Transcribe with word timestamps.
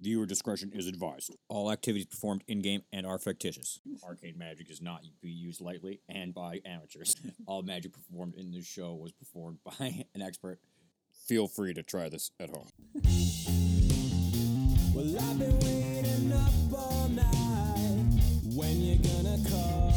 Viewer 0.00 0.26
discretion 0.26 0.72
is 0.74 0.86
advised. 0.86 1.34
All 1.48 1.70
activities 1.70 2.06
performed 2.06 2.44
in 2.48 2.60
game 2.60 2.82
and 2.92 3.06
are 3.06 3.18
fictitious. 3.18 3.80
Arcane 4.04 4.36
magic 4.38 4.70
is 4.70 4.80
not 4.82 5.02
to 5.04 5.10
be 5.22 5.30
used 5.30 5.60
lightly 5.60 6.00
and 6.08 6.34
by 6.34 6.60
amateurs. 6.64 7.16
All 7.46 7.62
magic 7.62 7.92
performed 7.92 8.34
in 8.34 8.50
this 8.52 8.66
show 8.66 8.94
was 8.94 9.12
performed 9.12 9.58
by 9.64 10.04
an 10.14 10.22
expert. 10.22 10.58
Feel 11.26 11.48
free 11.48 11.74
to 11.74 11.82
try 11.82 12.08
this 12.08 12.30
at 12.38 12.50
home. 12.50 12.68
Well, 14.94 15.16
I've 15.18 15.38
been 15.38 15.58
waiting 15.60 16.32
up 16.32 16.78
all 16.78 17.08
night. 17.08 18.20
When 18.54 18.80
you 18.80 18.96
gonna 18.96 19.38
call? 19.50 19.90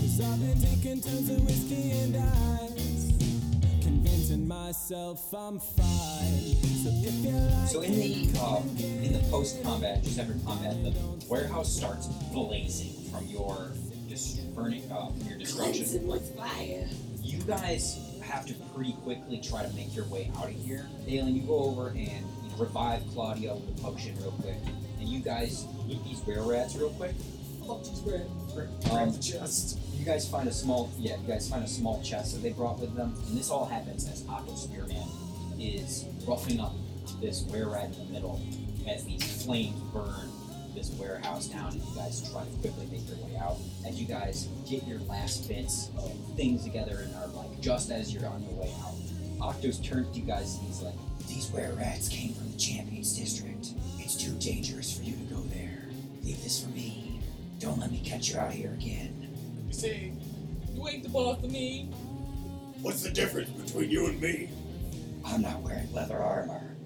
Cause 0.00 0.20
I've 0.20 0.38
been 0.40 0.60
taking 0.60 1.00
tons 1.00 1.30
of 1.30 1.44
whiskey 1.44 1.90
and 1.92 2.16
ice. 2.16 2.77
So 6.82 6.90
if 6.92 7.14
you 7.24 7.30
like 7.30 7.68
So 7.68 7.80
in 7.80 7.94
the 7.94 8.38
um, 8.40 8.68
in 8.78 9.12
the 9.14 9.20
post 9.30 9.62
combat, 9.62 10.02
just 10.02 10.18
after 10.18 10.34
combat, 10.44 10.76
the 10.84 10.92
warehouse 11.28 11.74
starts 11.74 12.06
blazing 12.32 13.10
from 13.10 13.26
your 13.26 13.72
dis- 14.08 14.40
burning 14.54 14.90
uh, 14.92 15.08
from 15.08 15.26
your 15.26 15.38
destruction. 15.38 15.72
Cleansing 15.72 16.06
with 16.06 16.36
fire. 16.36 16.86
You 17.22 17.40
guys 17.42 17.98
have 18.22 18.46
to 18.46 18.54
pretty 18.74 18.92
quickly 19.04 19.40
try 19.40 19.64
to 19.64 19.72
make 19.74 19.94
your 19.96 20.04
way 20.06 20.30
out 20.36 20.46
of 20.50 20.54
here. 20.66 20.86
Dalen, 21.06 21.34
you 21.34 21.42
go 21.42 21.58
over 21.58 21.88
and 21.88 21.98
you 22.00 22.50
revive 22.58 23.02
Claudia 23.14 23.54
with 23.54 23.78
a 23.78 23.82
potion 23.82 24.14
real 24.20 24.32
quick, 24.32 24.56
and 25.00 25.08
you 25.08 25.20
guys 25.20 25.64
eat 25.88 26.04
these 26.04 26.24
were 26.26 26.42
rats 26.42 26.76
real 26.76 26.90
quick. 26.90 27.14
Um, 27.68 29.20
chest. 29.20 29.78
You 29.94 30.04
guys 30.04 30.26
find 30.26 30.48
a 30.48 30.52
small 30.52 30.90
yeah, 30.98 31.16
you 31.20 31.28
guys 31.28 31.50
find 31.50 31.62
a 31.62 31.68
small 31.68 32.02
chest 32.02 32.34
that 32.34 32.42
they 32.42 32.52
brought 32.52 32.78
with 32.80 32.94
them, 32.96 33.14
and 33.26 33.36
this 33.36 33.50
all 33.50 33.66
happens 33.66 34.08
as 34.08 34.24
Octo 34.26 34.54
Spearman 34.54 35.06
is 35.60 36.06
roughing 36.26 36.60
up 36.60 36.72
this 37.20 37.42
rat 37.42 37.84
in 37.84 38.06
the 38.06 38.12
middle 38.12 38.40
as 38.88 39.04
these 39.04 39.44
flames 39.44 39.78
burn 39.92 40.30
this 40.74 40.90
warehouse 40.92 41.48
down, 41.48 41.72
and 41.72 41.82
you 41.82 41.94
guys 41.94 42.30
try 42.30 42.42
to 42.42 42.50
quickly 42.60 42.86
make 42.90 43.06
your 43.08 43.18
way 43.26 43.36
out. 43.36 43.58
As 43.86 44.00
you 44.00 44.06
guys 44.06 44.48
get 44.68 44.86
your 44.86 45.00
last 45.00 45.48
bits 45.48 45.90
of 45.98 46.12
things 46.36 46.64
together 46.64 47.00
and 47.04 47.14
are 47.16 47.26
like 47.28 47.60
just 47.60 47.90
as 47.90 48.14
you're 48.14 48.26
on 48.26 48.42
your 48.44 48.52
way 48.52 48.72
out, 48.80 48.94
Octos 49.40 49.84
turns 49.84 50.10
to 50.14 50.20
you 50.20 50.26
guys 50.26 50.56
and 50.56 50.66
he's 50.68 50.80
like, 50.80 50.94
"These 51.28 51.50
were 51.52 51.70
rats 51.76 52.08
came 52.08 52.32
from 52.32 52.50
the 52.50 52.56
Champions 52.56 53.18
District. 53.18 53.72
It's 53.98 54.16
too 54.16 54.32
dangerous 54.38 54.96
for 54.96 55.04
you 55.04 55.12
to 55.12 55.34
go 55.34 55.40
there. 55.52 55.88
Leave 56.22 56.42
this 56.42 56.62
for 56.62 56.70
me. 56.70 56.97
Don't 57.58 57.78
let 57.78 57.90
me 57.90 58.00
catch 58.04 58.30
you 58.30 58.38
out 58.38 58.52
here 58.52 58.72
again." 58.72 59.28
You 59.66 59.72
see, 59.72 60.12
you 60.72 60.88
ain't 60.88 61.02
the 61.02 61.08
boss 61.08 61.42
of 61.42 61.50
me. 61.50 61.90
What's 62.80 63.02
the 63.02 63.10
difference 63.10 63.50
between 63.50 63.90
you 63.90 64.06
and 64.06 64.20
me? 64.20 64.48
I'm 65.24 65.42
not 65.42 65.60
wearing 65.62 65.92
leather 65.92 66.18
armor. 66.18 66.76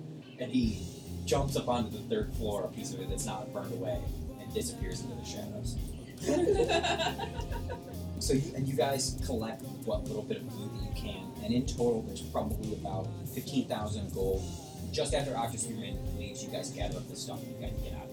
And 0.40 0.50
he 0.50 0.86
jumps 1.26 1.56
up 1.56 1.68
onto 1.68 1.90
the 1.90 2.02
third 2.08 2.32
floor, 2.34 2.64
a 2.64 2.68
piece 2.68 2.92
of 2.94 3.00
it 3.00 3.10
that's 3.10 3.26
not 3.26 3.52
burned 3.52 3.72
away, 3.72 4.00
and 4.40 4.54
disappears 4.54 5.02
into 5.02 5.14
the 5.14 5.24
shadows. 5.24 5.76
So 8.22 8.34
you 8.34 8.52
and 8.54 8.68
you 8.68 8.76
guys 8.76 9.18
collect 9.26 9.62
what 9.84 10.04
little 10.04 10.22
bit 10.22 10.36
of 10.36 10.48
food 10.52 10.70
that 10.76 10.82
you 10.84 10.94
can, 10.94 11.32
and 11.42 11.52
in 11.52 11.66
total 11.66 12.02
there's 12.02 12.20
probably 12.22 12.74
about 12.74 13.08
fifteen 13.34 13.66
thousand 13.66 14.14
gold. 14.14 14.44
Just 14.92 15.12
after 15.12 15.32
Octus 15.32 15.64
Spearman 15.64 15.98
leaves, 16.16 16.44
you 16.44 16.48
guys 16.48 16.70
gather 16.70 16.98
up 16.98 17.08
the 17.08 17.16
stuff 17.16 17.42
and 17.42 17.50
you 17.50 17.66
guys 17.66 17.76
get 17.82 17.94
out 17.94 18.06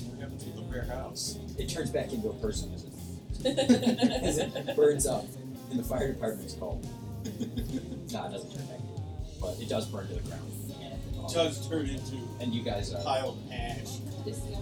of 0.00 0.06
here. 0.06 0.14
So 0.16 0.20
happened 0.20 0.40
to 0.40 0.50
the 0.50 0.62
warehouse? 0.62 1.38
It 1.58 1.68
turns 1.68 1.90
back 1.90 2.12
into 2.12 2.28
a 2.30 2.34
person 2.34 2.72
as 2.74 2.84
it, 2.84 3.58
as 3.58 4.38
it 4.38 4.76
burns 4.76 5.06
up, 5.06 5.24
and 5.70 5.78
the 5.78 5.84
fire 5.84 6.12
department 6.12 6.46
is 6.46 6.54
called. 6.54 6.84
no, 7.24 7.30
it 7.30 8.10
doesn't 8.10 8.52
turn 8.54 8.66
back, 8.66 8.78
into 8.78 9.40
but 9.40 9.58
it 9.60 9.68
does 9.68 9.86
burn 9.88 10.06
to 10.08 10.14
the 10.14 10.20
ground. 10.20 10.52
And, 10.80 11.18
um, 11.18 11.32
Does 11.32 11.68
turn 11.68 11.86
into 11.86 12.16
and 12.40 12.54
you 12.54 12.62
guys 12.62 12.92
a 12.92 12.98
uh, 12.98 13.04
pile 13.04 13.30
of 13.30 13.52
ash. 13.52 13.98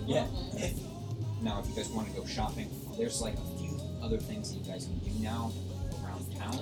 Yeah. 0.06 0.26
Now, 1.42 1.60
if 1.60 1.68
you 1.68 1.76
guys 1.76 1.88
want 1.90 2.08
to 2.08 2.14
go 2.18 2.26
shopping, 2.26 2.70
there's 2.96 3.20
like 3.20 3.34
a 3.34 3.58
few 3.58 3.78
other 4.02 4.18
things 4.18 4.52
that 4.52 4.58
you 4.58 4.64
guys 4.70 4.86
can 4.86 4.98
do 4.98 5.22
now 5.22 5.52
around 6.02 6.24
town. 6.36 6.58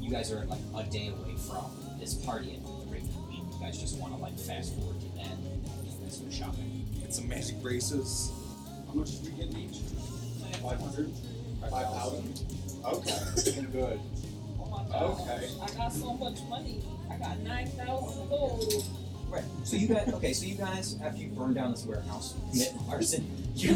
You 0.00 0.10
guys 0.10 0.32
are 0.32 0.44
like 0.46 0.60
a 0.74 0.84
day 0.90 1.08
away 1.08 1.36
from 1.36 1.70
this 2.00 2.14
party 2.14 2.54
at 2.54 2.64
the 2.64 2.86
Great 2.90 3.04
Queen. 3.26 3.46
You 3.52 3.60
guys 3.60 3.78
just 3.78 3.98
want 3.98 4.14
to 4.14 4.20
like 4.20 4.38
fast 4.38 4.74
forward 4.74 5.00
to 5.00 5.08
then 5.14 5.26
and 5.26 5.66
you 5.84 5.92
guys 6.02 6.16
go 6.16 6.30
shopping. 6.30 6.81
Get 7.12 7.18
some 7.18 7.28
magic 7.28 7.60
braces. 7.60 8.32
How 8.86 8.94
much 8.94 9.20
did 9.20 9.36
we 9.36 9.44
get 9.44 9.54
each? 9.54 9.80
500? 10.62 11.12
5,000. 11.60 12.40
Okay, 12.86 13.18
looking 13.36 13.70
good. 13.80 14.00
Oh 14.58 14.64
my 14.70 14.82
god. 14.90 15.20
Okay. 15.20 15.50
I 15.60 15.66
got 15.76 15.92
so 15.92 16.14
much 16.14 16.38
money. 16.48 16.82
I 17.10 17.18
got 17.18 17.38
9,000 17.40 18.28
gold. 18.30 18.84
Right. 19.28 19.44
So 19.62 19.76
you 19.76 19.88
guys, 19.88 20.08
okay. 20.14 20.32
So 20.32 20.46
you 20.46 20.54
guys, 20.54 20.96
after 21.04 21.20
you 21.20 21.28
burn 21.28 21.52
down 21.52 21.72
this 21.72 21.84
warehouse, 21.84 22.34
commit 22.50 22.72
arson, 22.88 23.26
you 23.56 23.74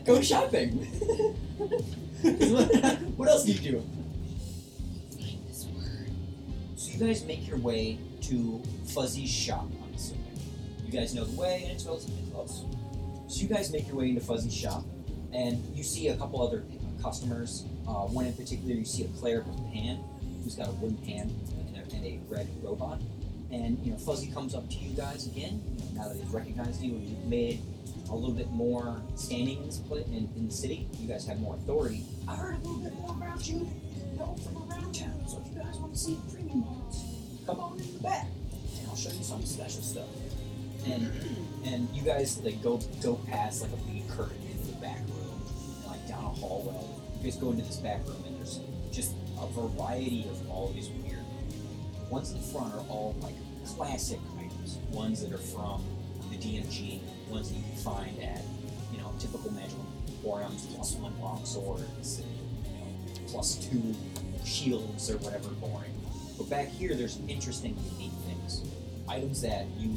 go 0.04 0.20
shopping. 0.20 0.72
what 3.16 3.30
else 3.30 3.46
do 3.46 3.52
you 3.52 3.60
do? 3.60 3.82
Find 5.16 5.40
this 5.48 5.64
word. 5.74 6.10
So 6.76 6.92
you 6.92 6.98
guys 6.98 7.24
make 7.24 7.48
your 7.48 7.60
way 7.60 7.96
to 8.24 8.60
Fuzzy's 8.88 9.30
shop. 9.30 9.64
I'm 9.82 9.94
assuming 9.94 10.27
you 10.88 10.98
guys 10.98 11.14
know 11.14 11.24
the 11.24 11.38
way, 11.38 11.64
and 11.64 11.72
it's 11.72 11.84
relatively 11.84 12.22
close. 12.32 12.64
So 13.28 13.42
you 13.42 13.48
guys 13.48 13.70
make 13.70 13.86
your 13.88 13.96
way 13.96 14.08
into 14.08 14.22
Fuzzy's 14.22 14.56
shop, 14.56 14.84
and 15.34 15.62
you 15.76 15.82
see 15.82 16.08
a 16.08 16.16
couple 16.16 16.40
other 16.40 16.64
customers. 17.02 17.66
Uh, 17.86 18.08
one 18.08 18.24
in 18.24 18.32
particular, 18.32 18.74
you 18.74 18.86
see 18.86 19.04
a 19.04 19.08
cleric 19.08 19.46
with 19.46 19.58
a 19.58 19.70
Pan, 19.70 20.02
who's 20.42 20.54
got 20.54 20.68
a 20.68 20.72
wooden 20.72 20.96
pan 20.98 21.30
and 21.66 21.76
a, 21.76 21.94
and 21.94 22.06
a 22.06 22.18
red 22.28 22.48
robot. 22.62 23.00
And 23.52 23.78
you 23.84 23.92
know, 23.92 23.98
Fuzzy 23.98 24.30
comes 24.32 24.54
up 24.54 24.68
to 24.70 24.76
you 24.76 24.96
guys 24.96 25.26
again. 25.26 25.60
Now 25.94 26.08
that 26.08 26.16
he's 26.16 26.30
recognized 26.30 26.82
you, 26.82 26.92
and 26.94 27.06
you've 27.06 27.24
made 27.24 27.60
a 28.10 28.14
little 28.14 28.34
bit 28.34 28.50
more 28.50 29.02
standing 29.14 29.58
in 29.58 29.66
this 29.66 29.78
pla 29.78 29.98
in, 29.98 30.30
in 30.36 30.46
the 30.46 30.54
city. 30.54 30.88
You 30.98 31.08
guys 31.08 31.26
have 31.26 31.38
more 31.38 31.54
authority. 31.54 32.04
I 32.26 32.34
heard 32.34 32.54
a 32.54 32.58
little 32.66 32.80
bit 32.80 32.94
more 32.94 33.10
about 33.10 33.46
you, 33.46 33.68
you 34.10 34.18
know, 34.18 34.34
from 34.36 34.70
around 34.70 34.94
town. 34.94 35.22
So 35.28 35.42
if 35.44 35.52
you 35.52 35.62
guys 35.62 35.76
want 35.76 35.92
to 35.92 35.98
see 35.98 36.18
premium 36.32 36.64
ones, 36.64 37.04
come 37.44 37.60
on 37.60 37.78
in 37.78 37.92
the 37.92 38.02
back, 38.02 38.26
and 38.78 38.88
I'll 38.88 38.96
show 38.96 39.10
you 39.10 39.22
some 39.22 39.44
special 39.44 39.82
stuff. 39.82 40.08
And 40.90 41.10
and 41.64 41.88
you 41.92 42.02
guys 42.02 42.40
like 42.42 42.62
go 42.62 42.78
go 43.02 43.16
past 43.28 43.62
like 43.62 43.72
a 43.72 43.76
big 43.90 44.08
curtain 44.08 44.36
into 44.50 44.72
the 44.72 44.80
back 44.80 45.00
room, 45.08 45.42
and, 45.82 45.86
like 45.86 46.06
down 46.08 46.24
a 46.24 46.28
hallway. 46.28 46.84
You 47.18 47.24
guys 47.24 47.36
go 47.36 47.50
into 47.50 47.64
this 47.64 47.76
back 47.76 48.06
room, 48.06 48.22
and 48.26 48.36
there's 48.36 48.60
just 48.92 49.14
a 49.40 49.46
variety 49.48 50.26
of 50.30 50.50
all 50.50 50.72
these 50.74 50.88
weird. 50.88 51.18
Ones 52.10 52.32
in 52.32 52.38
the 52.38 52.44
front 52.44 52.74
are 52.74 52.84
all 52.88 53.14
like 53.20 53.34
classic 53.66 54.18
items. 54.38 54.78
Ones 54.90 55.22
that 55.22 55.32
are 55.32 55.38
from 55.38 55.84
the 56.30 56.36
DMG. 56.36 57.00
Ones 57.28 57.50
that 57.50 57.56
you 57.56 57.62
can 57.62 57.76
find 57.76 58.22
at 58.22 58.42
you 58.92 58.98
know 58.98 59.12
typical 59.18 59.50
magical 59.52 59.84
emporiums, 60.06 60.66
plus 60.74 60.94
one 60.94 61.18
long 61.20 61.44
swords, 61.44 62.20
and, 62.20 62.28
you 62.66 62.78
know 62.78 63.28
plus 63.28 63.56
two 63.56 63.94
shields 64.44 65.10
or 65.10 65.18
whatever 65.18 65.48
boring. 65.60 65.92
But 66.38 66.48
back 66.48 66.68
here, 66.68 66.94
there's 66.94 67.18
interesting, 67.28 67.76
unique 67.92 68.12
things. 68.26 68.64
Items 69.08 69.42
that 69.42 69.66
you 69.76 69.96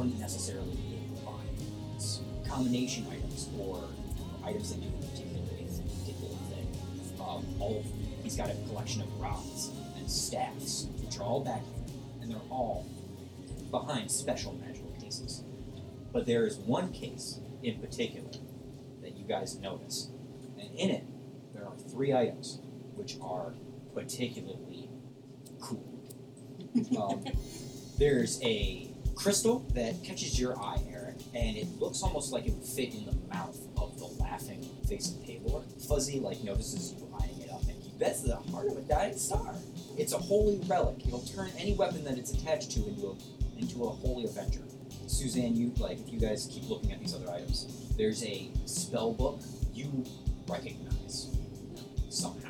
wouldn't 0.00 0.18
necessarily 0.18 0.76
be 0.76 0.96
able 0.96 1.14
to 1.14 1.22
find. 1.26 1.48
It's 1.94 2.20
combination 2.48 3.06
items 3.12 3.50
or 3.58 3.84
items 4.42 4.72
that 4.72 4.80
do 4.80 4.88
a 4.88 5.06
particular, 5.06 5.42
particular 5.44 6.36
thing. 6.48 7.20
Um, 7.20 7.44
all 7.60 7.84
he's 8.22 8.34
got 8.34 8.48
a 8.48 8.54
collection 8.68 9.02
of 9.02 9.20
rods 9.20 9.70
and 9.98 10.10
staffs, 10.10 10.86
which 11.04 11.18
are 11.18 11.22
all 11.24 11.44
back 11.44 11.60
here, 11.60 11.94
and 12.22 12.30
they're 12.30 12.48
all 12.48 12.88
behind 13.70 14.10
special 14.10 14.54
magical 14.54 14.90
cases. 14.98 15.44
But 16.14 16.24
there 16.24 16.46
is 16.46 16.56
one 16.56 16.92
case 16.92 17.38
in 17.62 17.78
particular 17.78 18.30
that 19.02 19.18
you 19.18 19.26
guys 19.26 19.58
notice, 19.58 20.08
and 20.58 20.74
in 20.76 20.88
it 20.88 21.04
there 21.52 21.66
are 21.66 21.76
three 21.76 22.14
items 22.14 22.58
which 22.94 23.18
are 23.20 23.52
particularly 23.94 24.88
cool. 25.60 25.86
Um, 26.96 27.24
there's 27.98 28.40
a 28.42 28.89
crystal 29.20 29.66
that 29.74 30.02
catches 30.02 30.40
your 30.40 30.58
eye, 30.58 30.78
Eric, 30.90 31.16
and 31.34 31.54
it 31.56 31.66
looks 31.78 32.02
almost 32.02 32.32
like 32.32 32.46
it 32.46 32.54
would 32.54 32.66
fit 32.66 32.94
in 32.94 33.04
the 33.04 33.14
mouth 33.34 33.58
of 33.76 33.98
the 33.98 34.06
laughing 34.22 34.66
face 34.88 35.14
of 35.14 35.22
Pelor. 35.22 35.62
Fuzzy 35.86 36.18
like 36.20 36.42
notices 36.42 36.94
you 36.94 37.06
eyeing 37.20 37.42
it 37.42 37.50
up, 37.50 37.62
and 37.64 37.82
he 37.82 37.90
bets 37.98 38.22
the 38.22 38.36
heart 38.36 38.68
of 38.68 38.78
a 38.78 38.80
dying 38.82 39.16
star. 39.16 39.54
It's 39.98 40.14
a 40.14 40.18
holy 40.18 40.58
relic. 40.66 41.06
It'll 41.06 41.20
turn 41.20 41.50
any 41.58 41.74
weapon 41.74 42.02
that 42.04 42.16
it's 42.16 42.32
attached 42.32 42.70
to 42.72 42.88
into 42.88 43.08
a 43.08 43.60
into 43.60 43.84
a 43.84 43.90
holy 43.90 44.24
avenger. 44.24 44.62
Suzanne, 45.06 45.54
you 45.54 45.70
like 45.76 45.98
if 46.00 46.10
you 46.10 46.18
guys 46.18 46.48
keep 46.50 46.68
looking 46.70 46.90
at 46.92 46.98
these 46.98 47.14
other 47.14 47.30
items. 47.30 47.92
There's 47.98 48.24
a 48.24 48.50
spell 48.64 49.12
book 49.12 49.42
you 49.74 50.06
recognize 50.48 51.36
somehow. 52.08 52.48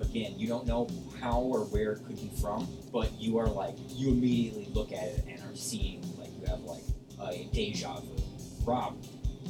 Again, 0.00 0.34
you 0.36 0.48
don't 0.48 0.66
know 0.66 0.88
how 1.20 1.40
or 1.40 1.60
where 1.66 1.92
it 1.92 2.04
could 2.06 2.16
be 2.16 2.30
from, 2.40 2.68
but 2.92 3.12
you 3.20 3.38
are 3.38 3.46
like 3.48 3.74
you 3.90 4.10
immediately 4.10 4.68
look 4.72 4.92
at 4.92 5.04
it 5.04 5.24
and 5.28 5.40
are 5.40 5.56
seeing 5.56 6.02
a 7.32 7.48
deja 7.52 8.00
vu. 8.00 8.16
Rob, 8.64 8.96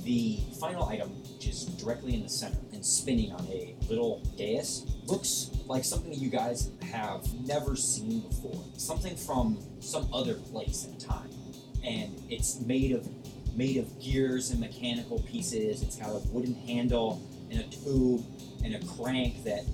the 0.04 0.40
final 0.60 0.84
item, 0.86 1.08
which 1.34 1.48
is 1.48 1.64
directly 1.64 2.14
in 2.14 2.22
the 2.22 2.28
center 2.28 2.58
and 2.72 2.84
spinning 2.84 3.32
on 3.32 3.46
a 3.48 3.74
little 3.88 4.22
dais, 4.36 4.86
looks 5.06 5.50
like 5.66 5.84
something 5.84 6.10
that 6.10 6.18
you 6.18 6.30
guys 6.30 6.70
have 6.92 7.22
never 7.46 7.76
seen 7.76 8.20
before. 8.20 8.62
Something 8.76 9.16
from 9.16 9.58
some 9.80 10.08
other 10.12 10.34
place 10.34 10.84
and 10.84 10.98
time. 11.00 11.30
And 11.84 12.20
it's 12.28 12.60
made 12.60 12.92
of 12.92 13.08
made 13.56 13.76
of 13.76 14.00
gears 14.00 14.50
and 14.50 14.60
mechanical 14.60 15.20
pieces. 15.20 15.82
It's 15.82 15.96
got 15.96 16.10
a 16.10 16.20
wooden 16.30 16.54
handle 16.54 17.20
and 17.50 17.60
a 17.60 17.64
tube 17.64 18.24
and 18.64 18.74
a 18.76 18.86
crank 18.86 19.44
that 19.44 19.64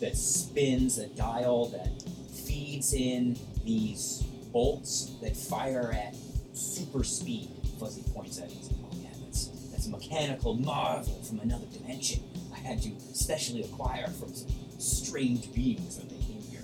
that 0.00 0.16
spins 0.16 0.98
a 0.98 1.06
dial 1.08 1.66
that 1.66 2.02
feeds 2.46 2.94
in 2.94 3.38
these 3.64 4.22
bolts 4.52 5.12
that 5.22 5.36
fire 5.36 5.92
at 5.92 6.14
super 6.52 7.04
speed. 7.04 7.50
Fuzzy 7.78 8.02
points 8.12 8.38
at 8.38 8.46
it. 8.46 8.52
He's 8.52 8.68
like, 8.68 8.76
oh 8.84 8.96
yeah, 9.00 9.08
that's 9.24 9.46
that's 9.70 9.86
a 9.86 9.90
mechanical 9.90 10.54
marvel 10.54 11.22
from 11.22 11.40
another 11.40 11.66
dimension. 11.72 12.22
I 12.54 12.58
had 12.58 12.82
to 12.82 12.90
specially 13.12 13.62
acquire 13.62 14.08
from 14.08 14.34
some 14.34 14.48
strange 14.78 15.52
beings 15.54 15.98
when 15.98 16.08
they 16.08 16.24
came 16.24 16.42
here. 16.42 16.62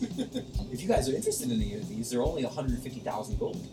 If 0.72 0.80
you 0.82 0.88
guys 0.88 1.08
are 1.08 1.14
interested 1.14 1.50
in 1.50 1.60
any 1.60 1.74
of 1.74 1.88
these, 1.88 2.10
they're 2.10 2.22
only 2.22 2.44
150,000 2.44 3.38
gold. 3.38 3.66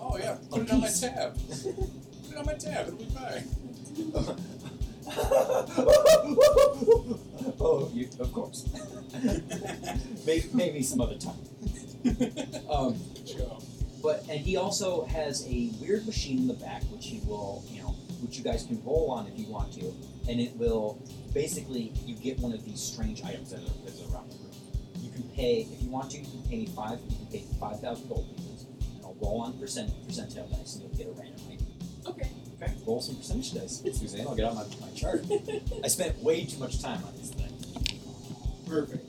Oh 0.00 0.16
yeah, 0.18 0.36
put 0.50 0.62
it 0.62 0.70
on 0.72 0.80
my 0.80 0.88
tab. 0.88 1.34
put 1.34 2.32
it 2.32 2.36
on 2.36 2.46
my 2.46 2.54
tab. 2.54 2.88
It'll 2.88 2.98
be 2.98 3.04
fine. 3.04 3.44
oh, 7.60 7.90
you, 7.92 8.08
of 8.18 8.32
course. 8.32 8.68
maybe, 10.26 10.48
maybe 10.54 10.82
some 10.82 11.00
other 11.00 11.16
time. 11.16 11.36
Um, 12.70 12.96
but 14.02 14.24
and 14.30 14.40
he 14.40 14.56
also 14.56 15.04
has 15.06 15.46
a 15.46 15.70
weird 15.80 16.06
machine 16.06 16.38
in 16.38 16.46
the 16.46 16.54
back, 16.54 16.82
which 16.84 17.06
he 17.06 17.20
will, 17.26 17.64
you 17.68 17.82
know, 17.82 17.88
which 18.22 18.38
you 18.38 18.44
guys 18.44 18.64
can 18.64 18.82
roll 18.84 19.10
on 19.10 19.26
if 19.26 19.38
you 19.38 19.46
want 19.46 19.72
to, 19.74 19.92
and 20.28 20.40
it 20.40 20.56
will 20.56 21.02
basically 21.34 21.92
you 22.06 22.14
get 22.14 22.38
one 22.38 22.52
of 22.52 22.64
these 22.64 22.80
strange 22.80 23.22
items 23.24 23.50
that 23.50 23.60
are, 23.60 23.74
that 23.84 23.94
are 24.00 24.14
around 24.14 24.30
the 24.30 24.36
room. 24.36 24.54
You 25.02 25.10
can 25.10 25.22
pay 25.30 25.66
if 25.70 25.82
you 25.82 25.90
want 25.90 26.10
to. 26.12 26.18
You 26.18 26.26
can 26.26 26.42
pay 26.48 26.56
me 26.58 26.66
five. 26.66 27.00
You 27.08 27.16
can 27.16 27.26
pay 27.26 27.44
five 27.58 27.80
thousand 27.80 28.08
gold 28.08 28.26
pieces, 28.36 28.66
and 28.94 29.04
I'll 29.04 29.16
roll 29.20 29.42
on 29.42 29.58
percent 29.58 29.90
percentile 30.06 30.50
dice, 30.50 30.76
and 30.76 30.84
you'll 30.84 30.96
get 30.96 31.06
a 31.08 31.20
random 31.20 31.40
item. 31.50 31.66
Okay. 32.06 32.30
Okay, 32.62 32.72
roll 32.86 33.00
some 33.00 33.16
percentage 33.16 33.54
dice, 33.54 33.82
Suzanne. 33.98 34.26
I'll 34.26 34.34
get 34.34 34.44
out 34.44 34.54
my, 34.54 34.64
my 34.80 34.92
chart. 34.94 35.24
I 35.84 35.88
spent 35.88 36.18
way 36.22 36.44
too 36.44 36.58
much 36.58 36.80
time 36.82 37.02
on 37.04 37.14
this 37.16 37.30
thing. 37.30 37.52
Perfect. 38.66 38.99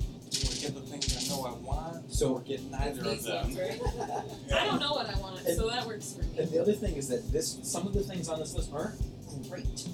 So- 2.21 2.33
we're 2.33 2.41
getting 2.41 2.69
neither 2.71 3.09
of 3.09 3.23
them? 3.23 3.57
I 4.55 4.65
don't 4.65 4.79
know 4.79 4.91
what 4.93 5.09
I 5.09 5.19
want, 5.19 5.39
so 5.39 5.67
that 5.69 5.85
works 5.87 6.13
for 6.13 6.21
me. 6.23 6.37
And 6.39 6.51
the 6.51 6.59
other 6.61 6.73
thing 6.73 6.95
is 6.95 7.07
that 7.09 7.31
this 7.31 7.57
some 7.63 7.87
of 7.87 7.93
the 7.93 8.01
things 8.03 8.29
on 8.29 8.39
this 8.39 8.53
list 8.53 8.71
aren't 8.71 8.99
great, 9.49 9.87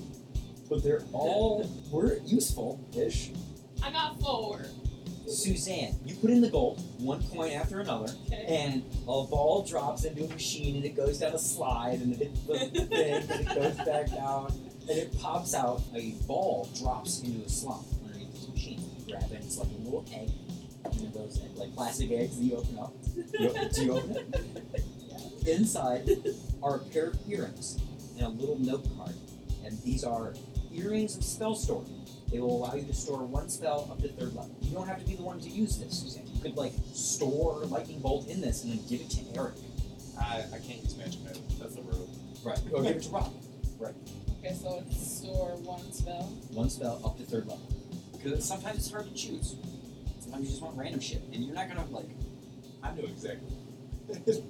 but 0.69 0.83
they're 0.83 1.03
all 1.13 1.69
were 1.91 2.17
useful-ish. 2.25 3.31
I 3.81 3.91
got 3.91 4.19
four. 4.19 4.65
Suzanne, 5.27 5.93
you 6.05 6.15
put 6.15 6.29
in 6.29 6.39
the 6.41 6.49
gold, 6.49 6.81
one 6.99 7.21
coin 7.29 7.51
after 7.51 7.79
another, 7.81 8.13
Okay. 8.27 8.45
and 8.47 8.83
a 9.03 9.23
ball 9.23 9.65
drops 9.67 10.05
into 10.05 10.23
a 10.23 10.27
machine 10.29 10.77
and 10.77 10.85
it 10.85 10.95
goes 10.95 11.19
down 11.19 11.33
a 11.33 11.39
slide 11.39 11.99
and 12.01 12.13
it 12.13 12.19
hits 12.19 12.41
the 12.41 12.57
thing 12.57 12.91
and 12.93 13.29
it 13.29 13.45
goes 13.55 13.75
back 13.85 14.09
down 14.09 14.53
and 14.89 14.97
it 14.97 15.17
pops 15.19 15.53
out. 15.53 15.81
A 15.95 16.11
ball 16.27 16.69
drops 16.79 17.21
into 17.23 17.45
a 17.45 17.49
slot 17.49 17.83
underneath 18.05 18.31
this 18.33 18.47
machine. 18.47 18.79
You 19.05 19.13
grab 19.15 19.29
it, 19.31 19.41
it's 19.43 19.57
like 19.57 19.67
a 19.67 19.83
little 19.83 20.05
egg. 20.13 20.29
And 20.93 21.03
it 21.03 21.13
goes 21.13 21.39
like 21.55 21.73
plastic 21.75 22.11
eggs 22.11 22.37
that 22.37 22.43
you 22.43 22.55
open 22.57 22.79
up. 22.79 22.93
You, 23.39 23.69
do 23.73 23.85
you 23.85 23.93
open 23.93 24.11
it? 24.11 24.83
Yeah. 24.99 25.53
Inside 25.55 26.09
are 26.63 26.77
a 26.77 26.79
pair 26.79 27.07
of 27.07 27.19
earrings 27.27 27.79
and 28.17 28.25
a 28.25 28.29
little 28.29 28.57
note 28.59 28.85
card. 28.97 29.15
And 29.65 29.77
these 29.83 30.03
are 30.03 30.33
earrings 30.73 31.17
of 31.17 31.23
spell 31.23 31.55
storing. 31.55 32.05
They 32.31 32.39
will 32.39 32.57
allow 32.57 32.73
you 32.75 32.85
to 32.85 32.93
store 32.93 33.23
one 33.23 33.49
spell 33.49 33.87
up 33.91 34.01
to 34.01 34.09
third 34.09 34.35
level. 34.35 34.55
You 34.61 34.71
don't 34.71 34.87
have 34.87 34.99
to 34.99 35.05
be 35.05 35.15
the 35.15 35.23
one 35.23 35.39
to 35.39 35.49
use 35.49 35.77
this, 35.77 35.99
Suzanne. 35.99 36.27
You 36.33 36.41
could 36.41 36.57
like 36.57 36.73
store 36.93 37.65
lightning 37.65 37.99
bolt 37.99 38.27
in 38.27 38.41
this 38.41 38.63
and 38.63 38.73
then 38.73 38.85
give 38.87 39.01
it 39.01 39.09
to 39.11 39.21
Eric. 39.35 39.55
I, 40.19 40.43
I 40.53 40.59
can't 40.59 40.83
use 40.83 40.97
magic 40.97 41.21
mode. 41.23 41.39
That's 41.59 41.75
the 41.75 41.81
rule. 41.83 42.09
Right. 42.43 42.59
Or 42.71 42.83
give 42.83 42.97
it 42.97 43.03
to 43.03 43.09
Rob. 43.09 43.33
Right. 43.79 43.93
Okay, 44.39 44.53
so 44.53 44.83
it's 44.85 45.17
store 45.19 45.55
one 45.57 45.91
spell. 45.91 46.23
One 46.51 46.69
spell 46.69 47.01
up 47.05 47.17
to 47.17 47.23
third 47.23 47.47
level. 47.47 47.67
Because 48.11 48.43
sometimes 48.45 48.77
it's 48.77 48.91
hard 48.91 49.05
to 49.05 49.13
choose. 49.13 49.55
Sometimes 50.37 50.49
you 50.49 50.51
just 50.51 50.61
want 50.63 50.77
random 50.77 50.99
shit, 50.99 51.23
and 51.33 51.43
you're 51.43 51.55
not 51.55 51.67
gonna 51.67 51.83
like. 51.89 52.05
I 52.83 52.93
know 52.93 53.05
exactly. 53.05 53.51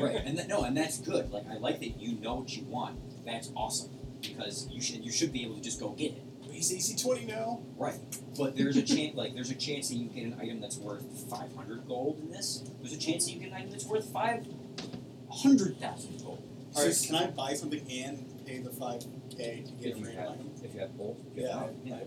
right. 0.00 0.22
And 0.24 0.38
that, 0.38 0.46
no, 0.46 0.62
and 0.62 0.76
that's 0.76 0.98
good. 0.98 1.32
Like 1.32 1.44
I 1.50 1.54
like 1.56 1.80
that 1.80 1.98
you 2.00 2.20
know 2.20 2.36
what 2.36 2.56
you 2.56 2.62
want. 2.64 3.00
That's 3.26 3.50
awesome 3.56 3.90
because 4.22 4.68
you 4.70 4.80
should 4.80 5.04
you 5.04 5.10
should 5.10 5.32
be 5.32 5.42
able 5.44 5.56
to 5.56 5.60
just 5.60 5.80
go 5.80 5.88
get 5.90 6.12
it. 6.12 6.22
He's 6.48 6.72
AC 6.72 6.94
twenty 7.02 7.26
now. 7.26 7.62
Right. 7.76 7.98
But 8.38 8.56
there's 8.56 8.76
a 8.76 8.82
chance 8.82 9.16
like 9.16 9.34
there's 9.34 9.50
a 9.50 9.56
chance 9.56 9.88
that 9.88 9.96
you 9.96 10.08
get 10.08 10.22
an 10.24 10.38
item 10.40 10.60
that's 10.60 10.78
worth 10.78 11.02
500 11.28 11.88
gold 11.88 12.20
in 12.20 12.30
this. 12.30 12.62
There's 12.80 12.92
a 12.92 12.98
chance 12.98 13.24
that 13.26 13.32
you 13.32 13.40
get 13.40 13.48
an 13.48 13.54
item 13.54 13.70
that's 13.72 13.86
worth 13.86 14.06
500,000 14.12 16.22
gold. 16.22 16.42
Alright, 16.76 17.04
can 17.06 17.14
I 17.16 17.26
buy 17.30 17.54
something 17.54 17.84
and 17.90 18.46
pay 18.46 18.58
the 18.58 18.70
five 18.70 19.02
K 19.36 19.64
to 19.66 19.72
get 19.72 19.90
If 19.90 19.96
a 19.96 19.98
you 19.98 20.04
random 20.06 20.22
have, 20.24 20.30
item? 20.30 20.50
if 20.62 20.74
you 20.74 20.80
have 20.80 20.96
both. 20.96 21.16
Yeah. 21.34 21.58
have- 21.58 21.70
yeah. 21.84 21.98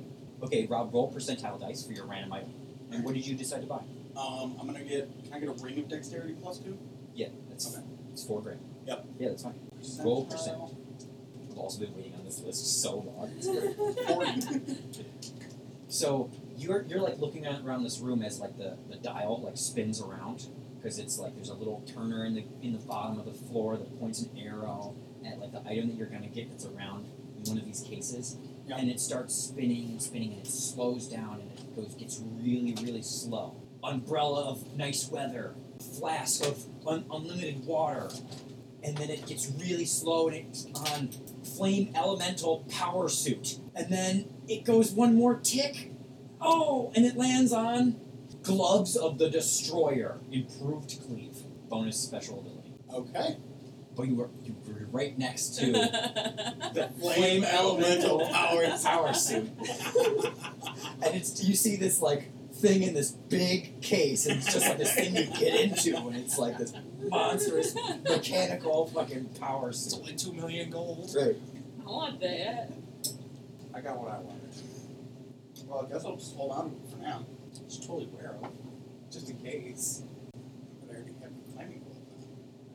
Okay, 0.44 0.66
Rob, 0.68 0.94
roll 0.94 1.12
percentile 1.12 1.60
dice 1.60 1.84
for 1.86 1.92
your 1.94 2.06
random 2.06 2.32
item. 2.32 2.54
And 2.92 3.04
what 3.04 3.14
did 3.14 3.26
you 3.28 3.36
decide 3.36 3.62
to 3.62 3.68
buy? 3.68 3.82
Um, 4.16 4.58
I'm 4.60 4.66
gonna 4.68 4.84
get. 4.84 5.10
Can 5.26 5.34
I 5.34 5.40
get 5.40 5.50
a 5.50 5.64
ring 5.64 5.78
of 5.80 5.88
dexterity 5.90 6.36
plus 6.42 6.60
two? 6.60 6.78
Yeah, 7.14 7.28
that's 7.50 7.76
Okay. 7.76 7.86
it's 8.14 8.24
four 8.26 8.42
grand. 8.42 8.60
Yep. 8.86 9.06
Yeah, 9.20 9.30
that's 9.30 9.44
fine. 9.44 9.60
Roll 10.04 10.26
percent. 10.26 10.58
I've 11.52 11.58
also 11.58 11.80
been 11.80 11.96
waiting 11.96 12.16
on 12.16 12.24
this 12.26 12.40
list 12.42 12.82
so 12.82 12.98
long. 13.00 13.32
It's 13.38 13.48
great. 14.58 14.78
So 15.90 16.30
you're 16.58 16.84
you're 16.84 17.02
like 17.02 17.20
looking 17.20 17.46
around 17.48 17.84
this 17.84 18.00
room 18.00 18.22
as 18.22 18.40
like 18.40 18.58
the, 18.58 18.78
the 18.90 18.98
dial 18.98 19.42
like 19.44 19.58
spins 19.58 20.02
around 20.02 20.48
because 20.78 21.00
it's 21.00 21.18
like 21.18 21.36
there's 21.36 21.50
a 21.50 21.54
little 21.54 21.82
turner 21.94 22.26
in 22.26 22.36
the 22.36 22.44
in 22.62 22.74
the 22.74 22.80
bottom 22.80 23.20
of 23.20 23.26
the 23.26 23.34
floor 23.34 23.78
that 23.78 24.00
points 24.00 24.22
an 24.22 24.30
arrow 24.38 24.96
at 25.26 25.40
like 25.40 25.52
the 25.52 25.62
item 25.70 25.88
that 25.88 25.96
you're 25.98 26.08
gonna 26.08 26.28
get 26.28 26.50
that's 26.50 26.66
around 26.66 27.06
in 27.38 27.44
one 27.50 27.58
of 27.58 27.66
these 27.66 27.82
cases. 27.82 28.38
Yeah. 28.68 28.78
And 28.78 28.90
it 28.90 29.00
starts 29.00 29.34
spinning 29.34 29.92
and 29.92 30.02
spinning 30.02 30.34
and 30.34 30.42
it 30.42 30.48
slows 30.48 31.08
down 31.08 31.40
and 31.42 31.52
it 31.52 31.76
goes 31.76 31.96
gets 31.96 32.22
really, 32.42 32.76
really 32.84 33.02
slow. 33.02 33.56
Umbrella 33.84 34.50
of 34.50 34.76
nice 34.76 35.10
weather, 35.10 35.56
flask 36.00 36.44
of 36.46 36.66
un- 36.86 37.06
unlimited 37.10 37.66
water, 37.66 38.10
and 38.84 38.98
then 38.98 39.10
it 39.10 39.26
gets 39.26 39.52
really 39.60 39.86
slow 39.86 40.28
and 40.28 40.36
it's 40.38 40.66
on 40.92 41.10
flame 41.58 41.92
elemental 41.96 42.66
power 42.70 43.08
suit. 43.08 43.60
And 43.76 43.92
then 43.92 44.26
it 44.48 44.66
goes 44.66 44.92
one 44.92 45.16
more 45.16 45.40
tick. 45.40 45.92
Oh, 46.42 46.92
and 46.96 47.06
it 47.06 47.16
lands 47.16 47.54
on 47.54 48.00
gloves 48.44 48.96
of 48.96 49.18
the 49.18 49.30
destroyer, 49.30 50.20
improved 50.32 51.00
cleave, 51.06 51.38
bonus 51.70 51.98
special 51.98 52.40
ability. 52.40 52.74
Okay. 52.94 53.38
But 53.98 54.08
you 54.08 54.16
were 54.16 54.30
you 54.46 54.56
were 54.68 54.86
right 54.92 55.18
next 55.18 55.58
to 55.60 55.72
the 55.72 56.72
the 56.74 56.90
Flame 57.02 57.44
elemental 57.44 58.28
power 58.30 58.68
power 58.84 59.14
suit. 59.14 59.50
and 61.04 61.16
it's 61.16 61.44
you 61.44 61.56
see 61.56 61.76
this 61.76 62.00
like 62.02 62.32
thing 62.54 62.84
in 62.84 62.94
this 62.94 63.12
big 63.12 63.82
case, 63.82 64.28
and 64.28 64.38
it's 64.38 64.54
just 64.54 64.68
like 64.68 64.78
this 64.78 64.94
thing 64.94 65.16
you 65.16 65.26
get 65.26 65.60
into, 65.60 65.96
and 65.98 66.16
it's 66.16 66.38
like 66.38 66.58
this 66.58 66.74
monstrous 67.10 67.76
mechanical 68.08 68.88
fucking 68.88 69.26
power 69.40 69.70
It's 69.70 69.80
suit. 69.92 70.00
only 70.00 70.16
two 70.16 70.34
million 70.34 70.70
gold. 70.70 71.14
Right. 71.18 71.36
I 71.86 71.90
want 71.90 72.20
that. 72.22 72.72
I 73.74 73.82
got 73.82 73.98
what 74.00 74.12
I 74.12 74.20
wanted. 74.20 74.42
Well, 75.66 75.86
I 75.86 75.94
guess 75.94 76.06
I'll 76.06 76.16
just 76.16 76.36
hold 76.36 76.52
on 76.52 76.76
for 76.90 76.98
now. 76.98 77.26
Just 77.68 77.82
totally 77.84 78.08
wear 78.08 78.36
them, 78.42 78.52
just 79.12 79.30
in 79.30 79.38
case. 79.38 80.04
But 80.82 80.92
I 80.92 80.98
already 80.98 81.14
have 81.22 81.32
the 81.36 81.54
climbing 81.54 81.80
glove 81.80 81.98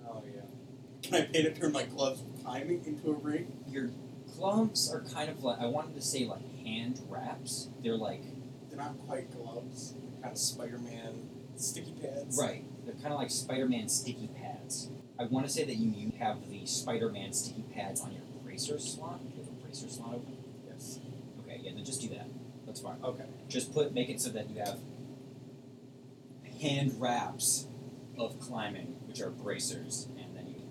on. 0.07 0.17
Oh 0.17 0.23
yeah. 0.33 1.02
Can 1.13 1.23
I 1.25 1.27
pay 1.27 1.43
to 1.43 1.53
turn 1.53 1.73
my 1.73 1.85
gloves 1.85 2.23
climbing 2.43 2.85
into 2.87 3.11
a 3.11 3.13
ring? 3.13 3.53
Your 3.69 3.91
gloves 4.35 4.91
are 4.91 5.03
kind 5.03 5.29
of 5.29 5.45
like 5.45 5.61
I 5.61 5.67
wanted 5.67 5.95
to 5.95 6.01
say 6.01 6.25
like 6.25 6.41
hand 6.65 7.01
wraps. 7.09 7.69
They're 7.83 7.97
like 7.97 8.23
They're 8.69 8.79
not 8.79 8.99
quite 9.07 9.31
gloves. 9.31 9.93
They're 9.93 10.23
Kind 10.23 10.33
of 10.33 10.39
Spider-Man 10.39 11.29
sticky 11.57 11.95
pads. 12.01 12.39
right. 12.41 12.65
They're 12.87 12.95
kind 12.95 13.13
of 13.13 13.19
like 13.19 13.31
Spider-Man 13.31 13.89
sticky 13.89 14.31
pads. 14.41 14.89
I 15.19 15.25
want 15.25 15.47
to 15.47 15.53
say 15.53 15.65
that 15.65 15.75
you, 15.77 15.91
you 15.91 16.13
have 16.19 16.49
the 16.49 16.65
Spider-Man 16.65 17.33
sticky 17.35 17.65
pads 17.75 18.01
on 18.01 18.13
your 18.13 18.23
bracer 18.43 18.79
slot. 18.79 19.21
Do 19.21 19.29
you 19.37 19.43
have 19.45 19.49
a 19.53 19.65
bracer 19.65 19.89
slot 19.89 20.15
open? 20.15 20.39
Yes. 20.67 20.99
Okay, 21.41 21.61
yeah, 21.63 21.73
then 21.75 21.85
just 21.85 22.01
do 22.01 22.09
that. 22.09 22.27
That's 22.65 22.81
fine. 22.81 22.97
Okay. 23.05 23.25
Just 23.49 23.75
put 23.75 23.93
make 23.93 24.09
it 24.09 24.21
so 24.21 24.31
that 24.31 24.49
you 24.49 24.61
have 24.61 24.79
hand 26.61 26.95
wraps 26.99 27.67
of 28.17 28.39
climbing, 28.41 28.97
which 29.07 29.21
are 29.21 29.31
bracers, 29.31 30.07
and 30.09 30.12
then 30.12 30.12
you 30.12 30.12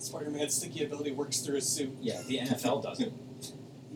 Spider-Man's 0.01 0.55
sticky 0.55 0.85
ability 0.85 1.11
works 1.11 1.39
through 1.41 1.55
his 1.55 1.67
suit. 1.69 1.95
yeah, 2.01 2.21
the 2.27 2.39
NFL 2.39 2.83
doesn't. 2.83 3.13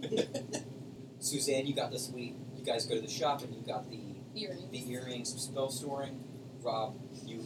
Suzanne, 1.19 1.65
you 1.65 1.74
got 1.75 1.91
this 1.91 2.07
suite. 2.07 2.35
You 2.55 2.63
guys 2.63 2.85
go 2.85 2.95
to 2.95 3.01
the 3.01 3.07
shop 3.09 3.41
and 3.43 3.53
you 3.55 3.62
got 3.62 3.89
the 3.89 4.00
Earrings. 4.35 4.69
the 4.71 4.91
earrings 4.91 5.33
of 5.33 5.39
spell 5.39 5.69
storing. 5.69 6.24
Rob, 6.62 6.95
you 7.25 7.41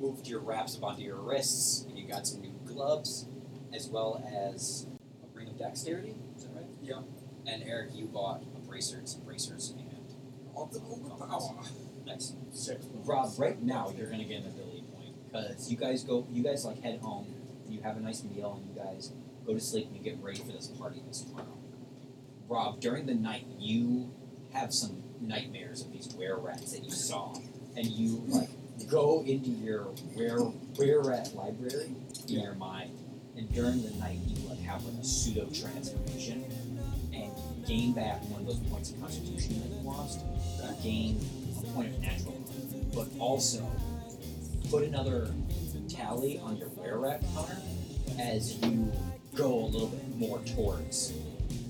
moved 0.00 0.26
your 0.26 0.40
wraps 0.40 0.76
up 0.76 0.82
onto 0.84 1.02
your 1.02 1.16
wrists, 1.16 1.84
and 1.88 1.98
you 1.98 2.06
got 2.08 2.26
some 2.26 2.40
new 2.40 2.54
gloves, 2.66 3.26
as 3.74 3.88
well 3.88 4.22
as 4.26 4.86
a 5.22 5.36
ring 5.38 5.48
of 5.48 5.58
dexterity. 5.58 6.14
Is 6.36 6.44
that 6.44 6.54
right? 6.54 6.66
Yeah. 6.82 7.00
And 7.46 7.62
Eric, 7.62 7.90
you 7.94 8.06
bought 8.06 8.42
a 8.56 8.60
bracer, 8.60 9.00
some 9.04 9.22
bracers, 9.22 9.74
and 9.78 9.90
Ultimate 10.56 11.18
power. 11.18 11.56
nice. 12.06 12.32
Six. 12.52 12.86
Rob, 13.04 13.32
right 13.38 13.60
now 13.60 13.92
you're 13.96 14.08
gonna 14.10 14.24
get 14.24 14.42
an 14.42 14.46
ability 14.48 14.84
point 14.94 15.14
because 15.32 15.70
you 15.70 15.76
guys 15.76 16.04
go, 16.04 16.26
you 16.30 16.42
guys 16.44 16.64
like 16.64 16.80
head 16.80 17.00
home. 17.00 17.33
You 17.74 17.82
have 17.82 17.96
a 17.96 18.00
nice 18.00 18.22
meal, 18.24 18.60
and 18.60 18.68
you 18.68 18.82
guys 18.82 19.12
go 19.46 19.52
to 19.52 19.60
sleep 19.60 19.86
and 19.88 19.96
you 19.96 20.02
get 20.02 20.16
ready 20.22 20.38
for 20.38 20.52
this 20.52 20.68
party 20.68 21.02
this 21.06 21.22
tomorrow. 21.22 21.58
Rob, 22.48 22.80
during 22.80 23.06
the 23.06 23.14
night, 23.14 23.46
you 23.58 24.12
have 24.52 24.72
some 24.72 25.02
nightmares 25.20 25.82
of 25.82 25.92
these 25.92 26.08
were 26.16 26.38
rats 26.38 26.72
that 26.72 26.84
you 26.84 26.90
saw, 26.90 27.34
and 27.76 27.86
you 27.86 28.22
like 28.28 28.48
go 28.90 29.22
into 29.26 29.50
your 29.50 29.88
were 30.14 30.52
were 30.78 31.02
rat 31.02 31.34
library 31.34 31.94
in 32.28 32.40
your 32.40 32.54
mind, 32.54 32.96
and 33.36 33.52
during 33.52 33.82
the 33.82 33.90
night 33.98 34.18
you 34.26 34.48
like 34.48 34.60
have 34.60 34.84
like 34.84 34.94
a 35.00 35.04
pseudo 35.04 35.48
transformation, 35.50 36.44
and 37.12 37.32
gain 37.66 37.92
back 37.92 38.22
one 38.30 38.40
of 38.42 38.46
those 38.46 38.60
points 38.70 38.90
of 38.90 39.00
constitution 39.00 39.60
that 39.60 39.68
you 39.68 39.82
lost. 39.88 40.20
Gain 40.82 41.18
a 41.58 41.62
point 41.72 41.94
of 41.94 42.00
natural, 42.00 42.34
but 42.94 43.08
also 43.18 43.66
put 44.70 44.82
another 44.82 45.30
tally 45.94 46.40
on 46.40 46.56
your 46.56 46.68
were 46.70 46.98
rat 46.98 47.22
counter 47.34 47.56
as 48.18 48.56
you 48.58 48.92
go 49.34 49.60
a 49.60 49.66
little 49.66 49.88
bit 49.88 50.16
more 50.16 50.40
towards 50.40 51.12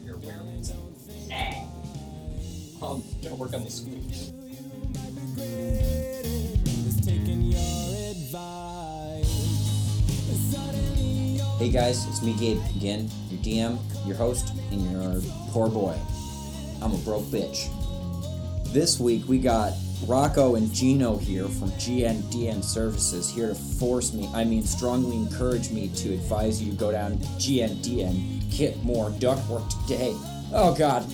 your 0.03 0.17
were 0.17 0.33
rat 0.33 0.65
zone. 0.65 0.95
Ah. 1.31 1.67
Um, 2.83 3.03
Gotta 3.23 3.35
work 3.35 3.53
on 3.53 3.65
the 3.65 3.71
squeeze. 3.71 4.33
Hey 11.59 11.71
guys, 11.71 12.07
it's 12.07 12.23
me 12.23 12.35
Gabe 12.35 12.59
again, 12.77 13.11
your 13.31 13.41
DM, 13.41 14.07
your 14.07 14.17
host, 14.17 14.53
and 14.71 14.91
your 14.91 15.21
poor 15.51 15.69
boy. 15.69 15.97
I'm 16.83 16.93
a 16.93 16.99
broke 16.99 17.25
bitch. 17.25 17.69
This 18.73 18.99
week 18.99 19.29
we 19.29 19.39
got 19.39 19.73
Rocco 20.07 20.57
and 20.57 20.73
Gino 20.73 21.17
here 21.17 21.45
from 21.45 21.71
GNDN 21.73 22.63
Services 22.63 23.31
here 23.31 23.49
to 23.49 23.55
force 23.55 24.13
me, 24.13 24.29
I 24.35 24.45
mean 24.45 24.63
strongly 24.63 25.17
encourage 25.17 25.71
me 25.71 25.89
to 25.97 26.13
advise 26.13 26.63
you 26.63 26.73
to 26.73 26.77
go 26.77 26.93
down 26.93 27.19
to 27.19 27.27
GNDN, 27.27 28.57
get 28.57 28.83
more 28.85 29.11
ductwork 29.11 29.69
today. 29.87 30.15
Oh 30.53 30.75
god. 30.79 31.05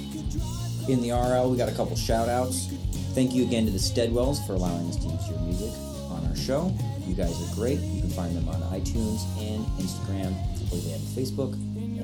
In 0.89 1.01
the 1.03 1.13
RL, 1.13 1.51
we 1.51 1.57
got 1.57 1.69
a 1.69 1.75
couple 1.75 1.95
shout 1.95 2.29
outs. 2.29 2.67
Thank 3.15 3.33
you 3.33 3.45
again 3.45 3.65
to 3.67 3.71
the 3.71 3.79
Steadwells 3.79 4.45
for 4.47 4.55
allowing 4.55 4.89
us 4.89 4.97
to 4.97 5.07
use 5.07 5.29
your 5.29 5.39
music 5.41 5.73
on 6.11 6.27
our 6.27 6.37
show. 6.37 6.75
You 7.07 7.15
guys 7.15 7.41
are 7.43 7.55
great. 7.55 7.79
You 7.79 8.01
can 8.01 8.11
find 8.11 8.37
them 8.37 8.49
on 8.49 8.61
iTunes 8.73 9.25
and 9.39 9.65
Instagram. 9.79 10.33
I 10.33 10.69
believe 10.69 10.85
they 10.85 10.91
have 10.93 11.01
Facebook. 11.01 11.55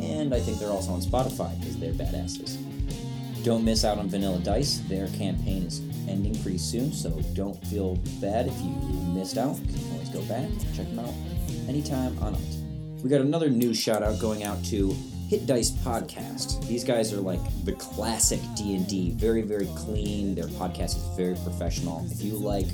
And 0.01 0.35
I 0.35 0.41
think 0.41 0.59
they're 0.59 0.71
also 0.71 0.93
on 0.93 1.01
Spotify 1.01 1.59
because 1.59 1.79
they're 1.79 1.93
badasses. 1.93 2.59
Don't 3.47 3.65
miss 3.65 3.85
out 3.85 3.99
on 3.99 4.09
Vanilla 4.09 4.41
Dice. 4.41 4.79
Their 4.89 5.07
campaign 5.07 5.63
is 5.63 5.81
ending 6.09 6.35
pretty 6.43 6.59
soon, 6.59 6.93
so 6.93 7.11
don't 7.33 7.57
feel 7.69 7.95
bad 8.21 8.49
if 8.49 8.61
you 8.61 8.71
missed 9.15 9.39
out. 9.39 9.57
You 9.61 9.79
can 9.79 9.93
always 9.93 10.09
go 10.09 10.21
back, 10.23 10.49
check 10.75 10.89
them 10.89 10.99
out 10.99 11.15
anytime 11.69 12.19
on 12.19 12.35
it. 12.35 12.41
We 13.05 13.09
got 13.09 13.21
another 13.21 13.49
new 13.49 13.73
shout 13.73 14.03
out 14.03 14.19
going 14.19 14.43
out 14.43 14.65
to 14.65 14.93
Hit 15.29 15.47
Dice 15.47 15.71
Podcast. 15.71 16.65
These 16.69 16.85
guys 16.85 17.13
are 17.13 17.21
like 17.21 17.41
the 17.65 17.73
classic 17.73 18.39
D&D, 18.55 19.11
very 19.13 19.43
very 19.43 19.67
clean. 19.75 20.37
Their 20.37 20.47
podcast 20.47 20.97
is 20.97 21.17
very 21.17 21.35
professional. 21.43 22.07
If 22.11 22.23
you 22.23 22.35
like 22.35 22.67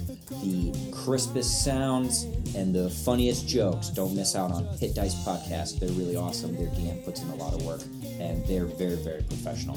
the 0.43 0.75
crispest 0.93 1.65
sounds 1.65 2.25
and 2.55 2.75
the 2.75 2.91
funniest 2.91 3.49
jokes, 3.49 3.89
don't 3.89 4.15
miss 4.15 4.37
out 4.37 4.53
on 4.53 4.65
Hit 4.79 4.95
Dice 4.95 5.15
Podcast. 5.25 5.81
They're 5.81 5.89
really 5.91 6.17
awesome. 6.17 6.55
Their 6.55 6.67
DM 6.69 7.03
puts 7.07 7.23
in 7.23 7.31
a 7.31 7.37
lot 7.37 7.55
of 7.55 7.65
work 7.65 7.81
and 8.21 8.47
they're 8.47 8.67
very 8.67 8.97
very 8.97 9.23
professional. 9.23 9.77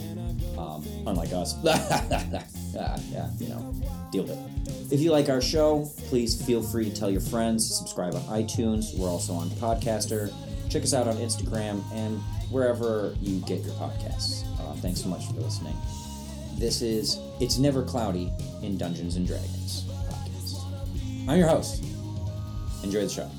Um, 0.60 0.86
unlike 1.08 1.32
us. 1.32 1.55
yeah, 1.63 3.29
you 3.39 3.48
know, 3.48 3.74
deal 4.12 4.24
with 4.24 4.32
it. 4.32 4.94
If 4.94 5.00
you 5.00 5.12
like 5.12 5.29
our 5.29 5.41
show, 5.41 5.89
please 6.10 6.39
feel 6.46 6.62
free 6.62 6.89
to 6.89 6.96
tell 6.96 7.10
your 7.10 7.22
friends, 7.22 7.65
subscribe 7.75 8.15
on 8.15 8.22
iTunes. 8.24 8.98
We're 8.98 9.10
also 9.10 9.34
on 9.34 9.50
Podcaster. 9.51 10.32
Check 10.69 10.84
us 10.84 10.93
out 10.93 11.07
on 11.07 11.15
Instagram 11.17 11.81
and 11.93 12.19
wherever 12.50 13.15
you 13.22 13.39
get 13.41 13.63
your 13.63 13.74
podcasts. 13.75 14.43
Uh, 14.60 14.74
thanks 14.75 15.01
so 15.01 15.10
much 15.10 15.25
for 15.27 15.34
listening. 15.34 15.75
This 16.57 16.81
is 16.81 17.19
It's 17.39 17.57
Never 17.57 17.84
Cloudy 17.84 18.31
in 18.62 18.77
Dungeons 18.77 19.15
and 19.15 19.27
Dragons 19.27 19.84
podcast. 20.10 20.63
I'm 21.29 21.38
your 21.38 21.48
host. 21.48 21.84
Enjoy 22.84 23.01
the 23.01 23.10
show. 23.10 23.29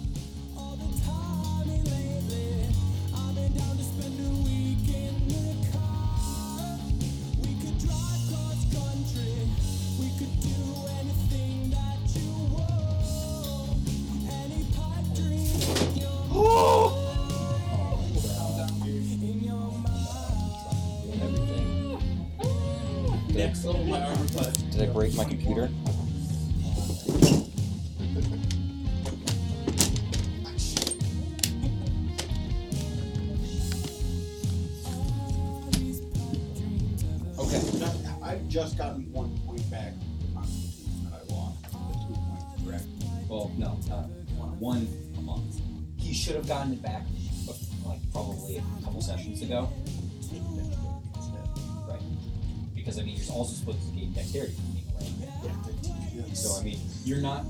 Mean, 53.66 53.74
you're 53.74 53.74
supposed 53.74 53.94
to 53.94 54.00
gain 54.00 54.12
dexterity 54.12 54.54
being 54.72 56.12
away. 56.20 56.34
So 56.34 56.60
I 56.60 56.62
mean, 56.64 56.78
you're 57.04 57.20
not, 57.20 57.44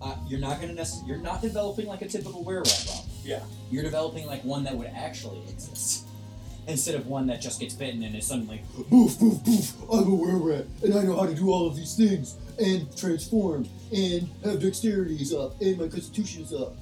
uh, 0.00 0.16
you're 0.28 0.40
not 0.40 0.60
gonna 0.60 0.74
necess- 0.74 1.06
you're 1.06 1.18
not 1.18 1.42
developing 1.42 1.86
like 1.86 2.02
a 2.02 2.08
typical 2.08 2.42
werewolf. 2.42 2.88
Rob. 2.88 3.04
Yeah. 3.24 3.40
You're 3.70 3.84
developing 3.84 4.26
like 4.26 4.44
one 4.44 4.64
that 4.64 4.76
would 4.76 4.88
actually 4.88 5.40
exist, 5.48 6.04
instead 6.66 6.94
of 6.96 7.06
one 7.06 7.26
that 7.28 7.40
just 7.40 7.60
gets 7.60 7.74
bitten 7.74 8.02
and 8.02 8.14
is 8.16 8.26
suddenly 8.26 8.62
Boof, 8.90 9.18
boof, 9.18 9.42
boof. 9.44 9.72
I'm 9.92 10.10
a 10.12 10.14
were-rat, 10.14 10.66
and 10.82 10.94
I 10.94 11.02
know 11.04 11.16
how 11.16 11.26
to 11.26 11.34
do 11.34 11.50
all 11.52 11.66
of 11.68 11.76
these 11.76 11.94
things, 11.94 12.36
and 12.58 12.94
transform, 12.96 13.68
and 13.92 14.28
have 14.44 14.58
dexterities 14.58 15.32
up, 15.34 15.60
and 15.60 15.78
my 15.78 15.88
constitution 15.88 16.42
is 16.42 16.52
up. 16.52 16.74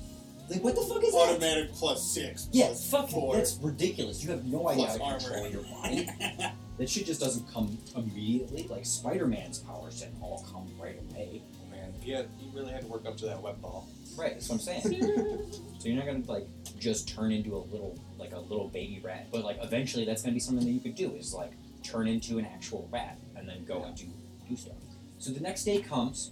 like, 0.48 0.64
what 0.64 0.74
the 0.74 0.82
fuck 0.82 1.02
is 1.04 1.12
that? 1.12 1.28
Automatic 1.30 1.72
plus 1.74 2.02
six. 2.10 2.48
Yeah, 2.52 2.66
plus 2.66 2.90
fuck 2.90 3.08
four. 3.10 3.36
That's 3.36 3.56
ridiculous. 3.62 4.24
You 4.24 4.30
have 4.30 4.44
no 4.46 4.68
idea 4.68 4.86
how 4.86 4.94
to 4.96 5.02
armor. 5.02 5.18
control 5.18 5.48
your 5.48 5.62
mind. 5.62 6.10
that 6.80 6.88
shit 6.88 7.04
just 7.04 7.20
doesn't 7.20 7.46
come 7.52 7.76
immediately. 7.94 8.66
Like 8.66 8.86
Spider-Man's 8.86 9.58
powers 9.58 10.00
didn't 10.00 10.16
all 10.22 10.46
come 10.50 10.66
right 10.82 10.98
away. 11.10 11.42
Oh, 11.62 11.70
man, 11.70 11.92
yeah, 12.02 12.22
you 12.40 12.50
really 12.54 12.72
had 12.72 12.80
to 12.80 12.86
work 12.86 13.04
up 13.04 13.18
to 13.18 13.26
that 13.26 13.42
web 13.42 13.60
ball. 13.60 13.86
Right, 14.16 14.32
that's 14.32 14.48
what 14.48 14.54
I'm 14.54 14.60
saying. 14.60 14.82
so 15.78 15.88
you're 15.88 15.96
not 15.96 16.06
gonna 16.06 16.24
like 16.26 16.46
just 16.78 17.06
turn 17.06 17.32
into 17.32 17.54
a 17.54 17.62
little 17.70 17.98
like 18.18 18.32
a 18.32 18.38
little 18.38 18.68
baby 18.68 18.98
rat, 19.04 19.26
but 19.30 19.44
like 19.44 19.58
eventually 19.62 20.06
that's 20.06 20.22
gonna 20.22 20.32
be 20.32 20.40
something 20.40 20.64
that 20.64 20.72
you 20.72 20.80
could 20.80 20.94
do 20.94 21.14
is 21.16 21.34
like 21.34 21.52
turn 21.82 22.08
into 22.08 22.38
an 22.38 22.46
actual 22.46 22.88
rat 22.90 23.18
and 23.36 23.46
then 23.46 23.62
go 23.66 23.84
and 23.84 23.94
do 23.94 24.06
do 24.48 24.56
stuff. 24.56 24.76
So 25.18 25.32
the 25.32 25.40
next 25.40 25.64
day 25.64 25.82
comes, 25.82 26.30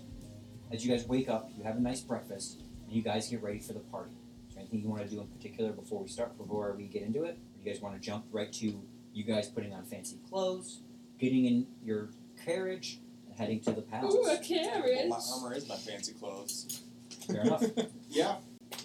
as 0.72 0.82
you 0.82 0.90
guys 0.90 1.06
wake 1.06 1.28
up, 1.28 1.50
you 1.58 1.62
have 1.62 1.76
a 1.76 1.80
nice 1.80 2.00
breakfast, 2.00 2.62
and 2.86 2.96
you 2.96 3.02
guys 3.02 3.28
get 3.28 3.42
ready 3.42 3.58
for 3.58 3.74
the 3.74 3.80
party. 3.80 4.12
Is 4.48 4.54
there 4.54 4.62
anything 4.62 4.80
you 4.80 4.88
want 4.88 5.02
to 5.02 5.08
do 5.08 5.20
in 5.20 5.26
particular 5.26 5.72
before 5.72 6.02
we 6.02 6.08
start, 6.08 6.38
before 6.38 6.74
we 6.74 6.84
get 6.84 7.02
into 7.02 7.24
it? 7.24 7.36
Or 7.36 7.62
you 7.62 7.70
guys 7.70 7.82
want 7.82 7.94
to 7.96 8.00
jump 8.00 8.24
right 8.32 8.50
to 8.54 8.82
you 9.18 9.24
guys 9.24 9.48
putting 9.48 9.74
on 9.74 9.84
fancy 9.84 10.16
clothes, 10.30 10.80
getting 11.18 11.44
in 11.46 11.66
your 11.84 12.10
carriage, 12.44 13.00
and 13.26 13.36
heading 13.36 13.58
to 13.60 13.72
the 13.72 13.82
palace? 13.82 14.14
Ooh, 14.14 14.18
a 14.20 14.22
Well, 14.22 14.42
carriage. 14.42 15.08
my 15.08 15.18
armor 15.34 15.54
is 15.54 15.68
my 15.68 15.74
fancy 15.74 16.12
clothes. 16.12 16.82
Fair 17.26 17.40
enough. 17.42 17.64
Yeah. 18.10 18.36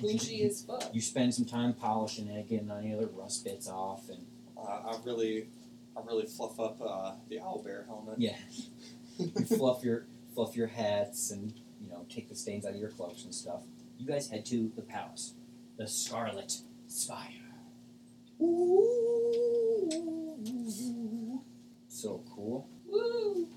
Bougie 0.02 0.44
as 0.44 0.64
fuck. 0.66 0.94
You 0.94 1.00
spend 1.02 1.34
some 1.34 1.46
time 1.46 1.74
polishing 1.74 2.28
it, 2.28 2.50
getting 2.50 2.70
any 2.72 2.94
other 2.94 3.08
rust 3.14 3.46
bits 3.46 3.70
off, 3.70 4.10
and 4.10 4.26
Uh, 4.58 4.62
I 4.92 4.98
really, 5.06 5.48
I 5.96 6.02
really 6.06 6.26
fluff 6.26 6.60
up 6.60 6.82
uh, 6.82 7.14
the 7.30 7.38
owlbear 7.38 7.86
helmet. 7.86 8.16
yeah, 8.18 8.36
you 9.18 9.30
fluff 9.46 9.84
your 9.84 10.06
fluff 10.34 10.56
your 10.58 10.68
hats 10.68 11.32
and 11.32 11.54
you 11.82 11.90
know 11.90 12.06
take 12.10 12.28
the 12.28 12.36
stains 12.36 12.66
out 12.66 12.74
of 12.74 12.80
your 12.80 12.90
cloaks 12.90 13.24
and 13.24 13.34
stuff. 13.36 13.62
You 14.00 14.06
guys 14.08 14.30
head 14.30 14.46
to 14.48 14.72
the 14.76 14.82
palace, 14.82 15.36
the 15.78 15.88
Scarlet 15.88 16.58
Spire. 16.88 17.30
So 21.88 22.24
cool. 22.34 22.68
Woo! 22.86 23.48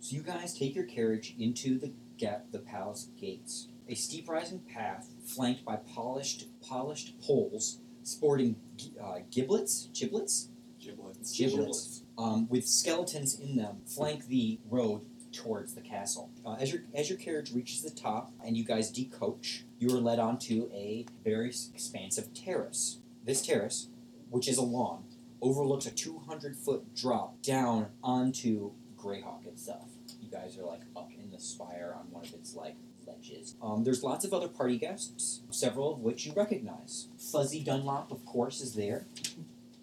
So 0.00 0.16
you 0.16 0.22
guys 0.22 0.54
take 0.54 0.74
your 0.74 0.84
carriage 0.84 1.34
into 1.38 1.78
the 1.78 1.92
ga- 2.18 2.42
the 2.50 2.58
palace 2.58 3.08
gates. 3.20 3.68
A 3.88 3.94
steep 3.94 4.28
rising 4.28 4.60
path 4.60 5.10
flanked 5.24 5.64
by 5.64 5.76
polished 5.76 6.46
polished 6.66 7.20
poles 7.20 7.78
sporting 8.02 8.56
uh, 9.02 9.18
giblets, 9.30 9.88
giblets, 9.92 10.48
Giblets. 10.80 11.36
giblets, 11.36 12.02
um, 12.18 12.48
with 12.48 12.66
skeletons 12.66 13.38
in 13.38 13.56
them, 13.56 13.82
flank 13.86 14.26
the 14.26 14.58
road 14.68 15.02
towards 15.32 15.74
the 15.74 15.80
castle. 15.80 16.30
Uh, 16.44 16.54
as 16.58 16.72
your 16.72 16.82
as 16.94 17.08
your 17.08 17.18
carriage 17.18 17.52
reaches 17.52 17.82
the 17.82 17.90
top 17.90 18.32
and 18.44 18.56
you 18.56 18.64
guys 18.64 18.90
decoach, 18.92 19.62
you 19.78 19.88
are 19.94 20.00
led 20.00 20.18
onto 20.18 20.68
a 20.72 21.06
very 21.24 21.48
expansive 21.74 22.32
terrace. 22.34 22.98
This 23.24 23.44
terrace, 23.44 23.88
which 24.30 24.48
is 24.48 24.56
a 24.58 24.62
lawn, 24.62 25.04
overlooks 25.42 25.84
a 25.86 25.90
200 25.90 26.56
foot 26.56 26.94
drop 26.94 27.42
down 27.42 27.88
onto 28.02 28.70
Greyhawk 28.96 29.46
itself. 29.46 29.88
You 30.22 30.30
guys 30.30 30.56
are 30.56 30.64
like 30.64 30.82
up 30.96 31.10
in 31.22 31.30
the 31.30 31.40
spire 31.40 31.94
on 31.98 32.10
one 32.10 32.24
of 32.24 32.32
its 32.32 32.54
like 32.54 32.76
ledges. 33.06 33.56
Um, 33.60 33.82
there's 33.84 34.02
lots 34.04 34.24
of 34.24 34.32
other 34.32 34.48
party 34.48 34.78
guests, 34.78 35.40
several 35.50 35.92
of 35.92 35.98
which 35.98 36.24
you 36.24 36.32
recognize. 36.34 37.08
Fuzzy 37.18 37.62
Dunlop, 37.62 38.12
of 38.12 38.24
course, 38.24 38.60
is 38.60 38.74
there. 38.74 39.06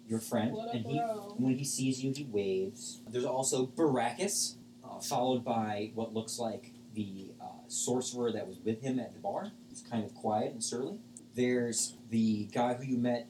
Your 0.08 0.18
friend, 0.18 0.52
What 0.54 0.74
and 0.74 0.84
he 0.84 0.98
bro? 0.98 1.34
when 1.38 1.54
he 1.56 1.64
sees 1.64 2.02
you, 2.02 2.12
he 2.12 2.24
waves. 2.24 3.00
There's 3.08 3.24
also 3.24 3.66
Baracus, 3.66 4.56
uh, 4.82 4.98
followed 4.98 5.44
by 5.44 5.92
what 5.94 6.12
looks 6.12 6.38
like 6.38 6.72
the 6.94 7.30
uh, 7.40 7.44
sorcerer 7.68 8.32
that 8.32 8.48
was 8.48 8.58
with 8.64 8.82
him 8.82 8.98
at 8.98 9.12
the 9.12 9.20
bar. 9.20 9.52
He's 9.68 9.82
kind 9.82 10.04
of 10.04 10.12
quiet 10.14 10.50
and 10.52 10.64
surly. 10.64 10.98
There's 11.36 11.94
the 12.08 12.46
guy 12.46 12.74
who 12.74 12.82
you 12.84 12.98
met, 12.98 13.28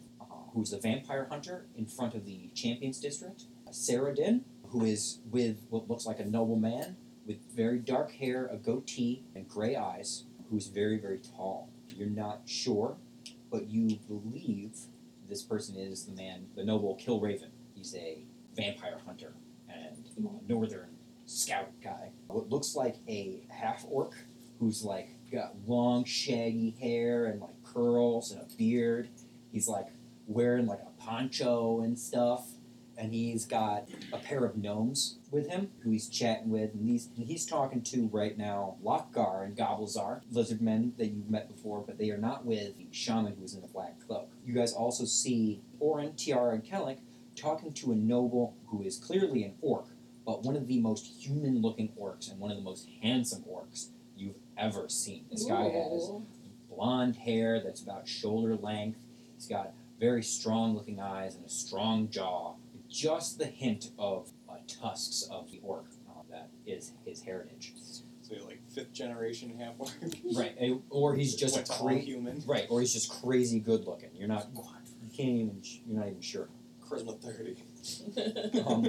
who's 0.53 0.71
the 0.71 0.79
vampire 0.79 1.27
hunter 1.31 1.67
in 1.77 1.87
front 1.87 2.15
of 2.15 2.25
the 2.25 2.51
Champions 2.55 3.01
District, 3.01 3.45
Saradin, 3.71 4.43
who 4.69 4.85
is 4.85 5.21
with 5.31 5.67
what 5.71 5.89
looks 5.89 6.07
like 6.07 6.21
a 6.21 6.25
noble 6.25 6.57
man 6.57 6.97
with 7.27 7.39
very 7.55 7.79
dark 7.79 8.13
hair, 8.13 8.49
a 8.53 8.57
goatee, 8.57 9.25
and 9.35 9.49
gray 9.49 9.77
eyes, 9.77 10.25
who's 10.51 10.67
very, 10.67 10.99
very 10.99 11.19
tall. 11.19 11.69
You're 11.95 12.09
not 12.09 12.43
sure, 12.47 12.97
but 13.51 13.69
you 13.69 13.99
believe 14.09 14.77
this 15.29 15.43
person 15.43 15.77
is 15.77 16.07
the 16.07 16.13
man, 16.13 16.47
the 16.57 16.65
noble 16.65 16.97
Kilraven. 16.97 17.51
He's 17.75 17.95
a 17.95 18.25
vampire 18.57 18.99
hunter 19.07 19.35
and 19.69 20.05
northern 20.49 20.97
scout 21.27 21.71
guy. 21.83 22.11
What 22.27 22.49
looks 22.49 22.75
like 22.75 22.97
a 23.09 23.47
half 23.49 23.85
orc 23.89 24.15
who's 24.59 24.85
like 24.85 25.11
got 25.33 25.55
long 25.67 26.05
shaggy 26.05 26.77
hair 26.81 27.27
and 27.27 27.41
like 27.41 27.63
curls 27.65 28.33
and 28.33 28.41
a 28.41 28.57
beard. 28.57 29.09
He's 29.53 29.69
like 29.69 29.89
wearing 30.31 30.67
like 30.67 30.81
a 30.81 31.03
poncho 31.03 31.81
and 31.81 31.99
stuff. 31.99 32.47
And 32.97 33.15
he's 33.15 33.47
got 33.47 33.89
a 34.13 34.19
pair 34.19 34.45
of 34.45 34.59
gnomes 34.59 35.17
with 35.31 35.49
him 35.49 35.71
who 35.81 35.91
he's 35.91 36.11
chatting 36.11 36.51
with, 36.51 36.75
and 36.75 36.87
he's 36.87 37.09
and 37.17 37.27
he's 37.27 37.47
talking 37.47 37.81
to 37.85 38.11
right 38.13 38.37
now 38.37 38.77
Lockgar 38.85 39.43
and 39.43 39.57
Gobblezar, 39.57 40.21
lizard 40.31 40.61
men 40.61 40.93
that 40.99 41.07
you've 41.07 41.31
met 41.31 41.49
before, 41.49 41.83
but 41.87 41.97
they 41.97 42.11
are 42.11 42.19
not 42.19 42.45
with 42.45 42.77
the 42.77 42.87
shaman 42.91 43.37
who's 43.41 43.55
in 43.55 43.63
the 43.63 43.69
black 43.69 43.95
cloak. 44.07 44.29
You 44.45 44.53
guys 44.53 44.75
also 44.75 45.07
see 45.07 45.63
Orin, 45.79 46.13
Tiara, 46.15 46.53
and 46.53 46.63
Kellic 46.63 46.99
talking 47.35 47.73
to 47.73 47.93
a 47.93 47.95
noble 47.95 48.55
who 48.67 48.83
is 48.83 48.99
clearly 48.99 49.45
an 49.45 49.55
orc, 49.63 49.87
but 50.27 50.43
one 50.43 50.57
of 50.57 50.67
the 50.67 50.79
most 50.79 51.07
human 51.07 51.63
looking 51.63 51.93
orcs 51.99 52.31
and 52.31 52.39
one 52.39 52.51
of 52.51 52.59
the 52.59 52.63
most 52.63 52.87
handsome 53.03 53.45
orcs 53.51 53.87
you've 54.15 54.37
ever 54.59 54.91
seen. 54.91 55.25
This 55.31 55.45
guy 55.45 55.71
has 55.71 56.11
blonde 56.69 57.17
hair 57.17 57.61
that's 57.61 57.81
about 57.81 58.07
shoulder 58.07 58.57
length. 58.57 58.99
He's 59.37 59.47
got 59.47 59.73
very 60.01 60.23
strong 60.23 60.75
looking 60.75 60.99
eyes 61.01 61.37
and 61.37 61.45
a 61.45 61.49
strong 61.49 62.09
jaw. 62.09 62.55
Just 62.89 63.39
the 63.39 63.45
hint 63.47 63.91
of 63.99 64.31
uh, 64.49 64.55
tusks 64.67 65.29
of 65.31 65.51
the 65.53 65.61
orc 65.63 65.85
uh, 66.09 66.23
that 66.31 66.49
is 66.67 66.93
his 67.05 67.23
heritage. 67.23 67.75
So 68.23 68.35
you're 68.35 68.45
like 68.47 68.61
fifth 68.75 68.93
generation 68.93 69.57
half 69.61 69.75
orc. 69.79 69.91
Right, 70.35 70.55
eh, 70.59 70.75
or 70.89 71.15
he's 71.15 71.35
just 71.37 71.55
Went 71.55 71.69
a 71.69 71.73
cra- 71.73 71.99
human. 71.99 72.43
right, 72.47 72.67
or 72.71 72.81
he's 72.81 72.93
just 72.93 73.11
crazy 73.23 73.61
good 73.61 73.85
looking. 73.85 74.11
You're 74.15 74.29
not, 74.29 74.49
you 74.55 75.11
can't 75.17 75.29
even, 75.29 75.63
you're 75.87 75.99
not 76.01 76.09
even 76.09 76.21
sure. 76.21 76.49
Charisma 76.89 77.21
thirty. 77.21 77.63
Um, 78.67 78.89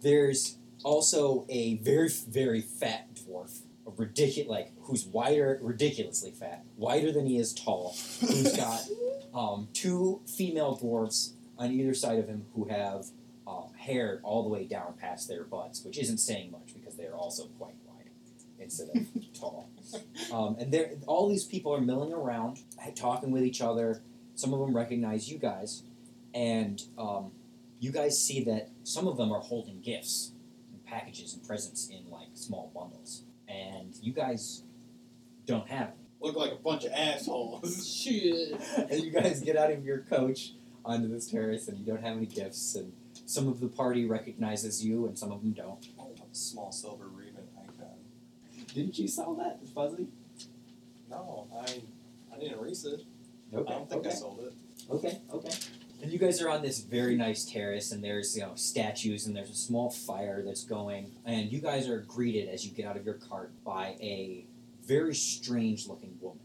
there's 0.00 0.56
also 0.84 1.44
a 1.50 1.76
very, 1.78 2.08
very 2.08 2.60
fat 2.62 3.08
dwarf, 3.14 3.60
ridiculous, 3.96 4.48
like 4.48 4.72
who's 4.82 5.04
wider, 5.06 5.58
ridiculously 5.62 6.30
fat, 6.30 6.64
wider 6.76 7.12
than 7.12 7.26
he 7.26 7.38
is 7.38 7.52
tall. 7.52 7.96
Who's 8.20 8.56
got 8.56 8.80
um, 9.34 9.68
two 9.72 10.20
female 10.26 10.74
dwarfs 10.74 11.34
on 11.58 11.70
either 11.72 11.94
side 11.94 12.18
of 12.18 12.28
him 12.28 12.46
who 12.54 12.64
have 12.68 13.06
um, 13.46 13.72
hair 13.76 14.20
all 14.22 14.42
the 14.42 14.48
way 14.48 14.64
down 14.64 14.94
past 14.98 15.28
their 15.28 15.44
butts, 15.44 15.84
which 15.84 15.98
isn't 15.98 16.18
saying 16.18 16.50
much 16.50 16.74
because 16.74 16.96
they 16.96 17.06
are 17.06 17.14
also 17.14 17.44
quite 17.58 17.74
wide 17.86 18.10
instead 18.58 18.88
of 18.94 19.06
tall. 19.38 19.68
Um, 20.32 20.56
and 20.58 20.72
there, 20.72 20.92
all 21.06 21.28
these 21.28 21.44
people 21.44 21.74
are 21.74 21.80
milling 21.80 22.12
around, 22.12 22.60
talking 22.94 23.30
with 23.30 23.42
each 23.42 23.60
other. 23.60 24.02
Some 24.34 24.54
of 24.54 24.60
them 24.60 24.74
recognize 24.74 25.30
you 25.30 25.38
guys, 25.38 25.82
and 26.32 26.82
um, 26.96 27.32
you 27.80 27.90
guys 27.90 28.22
see 28.22 28.44
that 28.44 28.70
some 28.84 29.06
of 29.08 29.16
them 29.16 29.32
are 29.32 29.40
holding 29.40 29.80
gifts 29.80 30.32
and 30.72 30.84
packages 30.84 31.34
and 31.34 31.46
presents 31.46 31.88
in 31.88 32.10
like 32.10 32.28
small 32.34 32.70
bundles, 32.74 33.22
and 33.60 33.94
you 34.02 34.12
guys 34.12 34.62
don't 35.46 35.68
have 35.68 35.88
any. 35.88 35.96
Look 36.20 36.36
like 36.36 36.52
a 36.52 36.62
bunch 36.62 36.84
of 36.84 36.92
assholes. 36.92 37.86
Shit. 38.04 38.60
and 38.76 39.00
you 39.04 39.10
guys 39.10 39.40
get 39.40 39.56
out 39.56 39.70
of 39.70 39.84
your 39.84 39.98
coach 39.98 40.52
onto 40.84 41.08
this 41.08 41.30
terrace, 41.30 41.68
and 41.68 41.78
you 41.78 41.84
don't 41.84 42.02
have 42.02 42.16
any 42.16 42.26
gifts, 42.26 42.74
and 42.74 42.92
some 43.26 43.48
of 43.48 43.60
the 43.60 43.68
party 43.68 44.06
recognizes 44.06 44.84
you, 44.84 45.06
and 45.06 45.18
some 45.18 45.32
of 45.32 45.40
them 45.40 45.52
don't. 45.52 45.86
A 45.98 46.34
small 46.34 46.72
silver 46.72 47.06
raven 47.06 47.48
icon. 47.58 47.88
Didn't 48.74 48.98
you 48.98 49.08
sell 49.08 49.34
that, 49.34 49.60
Fuzzy? 49.74 50.06
No, 51.10 51.48
I 51.52 51.82
I 52.32 52.38
didn't 52.38 52.60
erase 52.60 52.84
it. 52.84 53.02
Okay. 53.52 53.72
I 53.72 53.76
don't 53.76 53.88
think 53.88 54.06
okay. 54.06 54.10
I 54.10 54.18
sold 54.18 54.40
it. 54.40 54.52
Okay, 54.90 55.20
okay. 55.32 55.50
And 56.02 56.10
you 56.10 56.18
guys 56.18 56.40
are 56.40 56.48
on 56.48 56.62
this 56.62 56.80
very 56.80 57.14
nice 57.14 57.44
terrace, 57.44 57.92
and 57.92 58.02
there's 58.02 58.34
you 58.34 58.42
know 58.42 58.52
statues, 58.54 59.26
and 59.26 59.36
there's 59.36 59.50
a 59.50 59.54
small 59.54 59.90
fire 59.90 60.42
that's 60.42 60.64
going, 60.64 61.12
and 61.26 61.52
you 61.52 61.60
guys 61.60 61.88
are 61.88 61.98
greeted 62.00 62.48
as 62.48 62.64
you 62.64 62.72
get 62.72 62.86
out 62.86 62.96
of 62.96 63.04
your 63.04 63.14
cart 63.14 63.52
by 63.64 63.96
a 64.00 64.46
very 64.86 65.14
strange-looking 65.14 66.16
woman. 66.20 66.40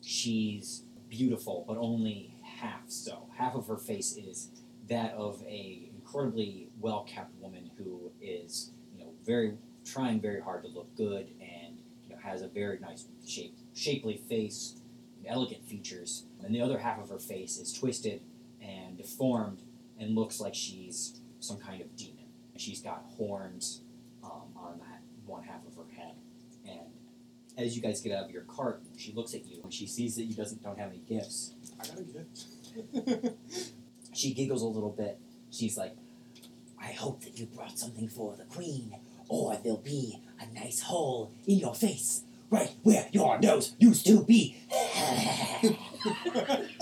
She's 0.00 0.84
beautiful, 1.08 1.64
but 1.66 1.76
only 1.76 2.36
half 2.42 2.84
so. 2.86 3.26
Half 3.36 3.56
of 3.56 3.66
her 3.66 3.76
face 3.76 4.16
is 4.16 4.50
that 4.88 5.12
of 5.14 5.42
a 5.42 5.90
incredibly 5.92 6.68
well-kept 6.80 7.34
woman 7.40 7.70
who 7.76 8.12
is 8.22 8.70
you 8.96 9.04
know 9.04 9.10
very 9.26 9.54
trying 9.84 10.20
very 10.20 10.40
hard 10.40 10.62
to 10.62 10.68
look 10.68 10.94
good, 10.96 11.26
and 11.40 11.78
you 12.04 12.10
know 12.10 12.20
has 12.22 12.42
a 12.42 12.48
very 12.48 12.78
nice 12.78 13.06
shape, 13.26 13.56
shapely 13.74 14.18
face, 14.28 14.76
elegant 15.26 15.66
features, 15.66 16.26
and 16.44 16.54
the 16.54 16.60
other 16.60 16.78
half 16.78 17.02
of 17.02 17.08
her 17.08 17.18
face 17.18 17.58
is 17.58 17.72
twisted 17.72 18.20
and 18.64 18.96
deformed 18.96 19.62
and 19.98 20.14
looks 20.14 20.40
like 20.40 20.54
she's 20.54 21.20
some 21.40 21.58
kind 21.58 21.80
of 21.80 21.94
demon. 21.96 22.24
She's 22.56 22.80
got 22.80 23.04
horns 23.16 23.82
um, 24.22 24.54
on 24.56 24.78
that 24.78 25.02
one 25.26 25.42
half 25.42 25.66
of 25.66 25.76
her 25.76 25.92
head. 25.96 26.14
And 26.66 26.80
as 27.58 27.76
you 27.76 27.82
guys 27.82 28.00
get 28.00 28.12
out 28.12 28.24
of 28.24 28.30
your 28.30 28.42
cart, 28.42 28.82
she 28.96 29.12
looks 29.12 29.34
at 29.34 29.44
you 29.46 29.60
and 29.62 29.72
she 29.72 29.86
sees 29.86 30.16
that 30.16 30.24
you 30.24 30.34
doesn't 30.34 30.62
don't 30.62 30.78
have 30.78 30.90
any 30.90 31.02
gifts. 31.08 31.54
I 31.80 31.86
got 31.86 31.98
a 31.98 32.02
gift. 32.02 33.36
She 34.14 34.32
giggles 34.32 34.62
a 34.62 34.66
little 34.66 34.90
bit. 34.92 35.18
She's 35.50 35.76
like, 35.76 35.96
I 36.80 36.92
hope 36.92 37.22
that 37.24 37.38
you 37.38 37.46
brought 37.46 37.78
something 37.78 38.08
for 38.08 38.36
the 38.36 38.44
queen, 38.44 38.94
or 39.28 39.58
there'll 39.62 39.78
be 39.78 40.20
a 40.40 40.46
nice 40.54 40.82
hole 40.82 41.32
in 41.46 41.58
your 41.58 41.74
face, 41.74 42.22
right 42.48 42.70
where 42.82 43.08
your 43.10 43.38
nose 43.40 43.74
used 43.78 44.06
to 44.06 44.22
be. 44.22 44.56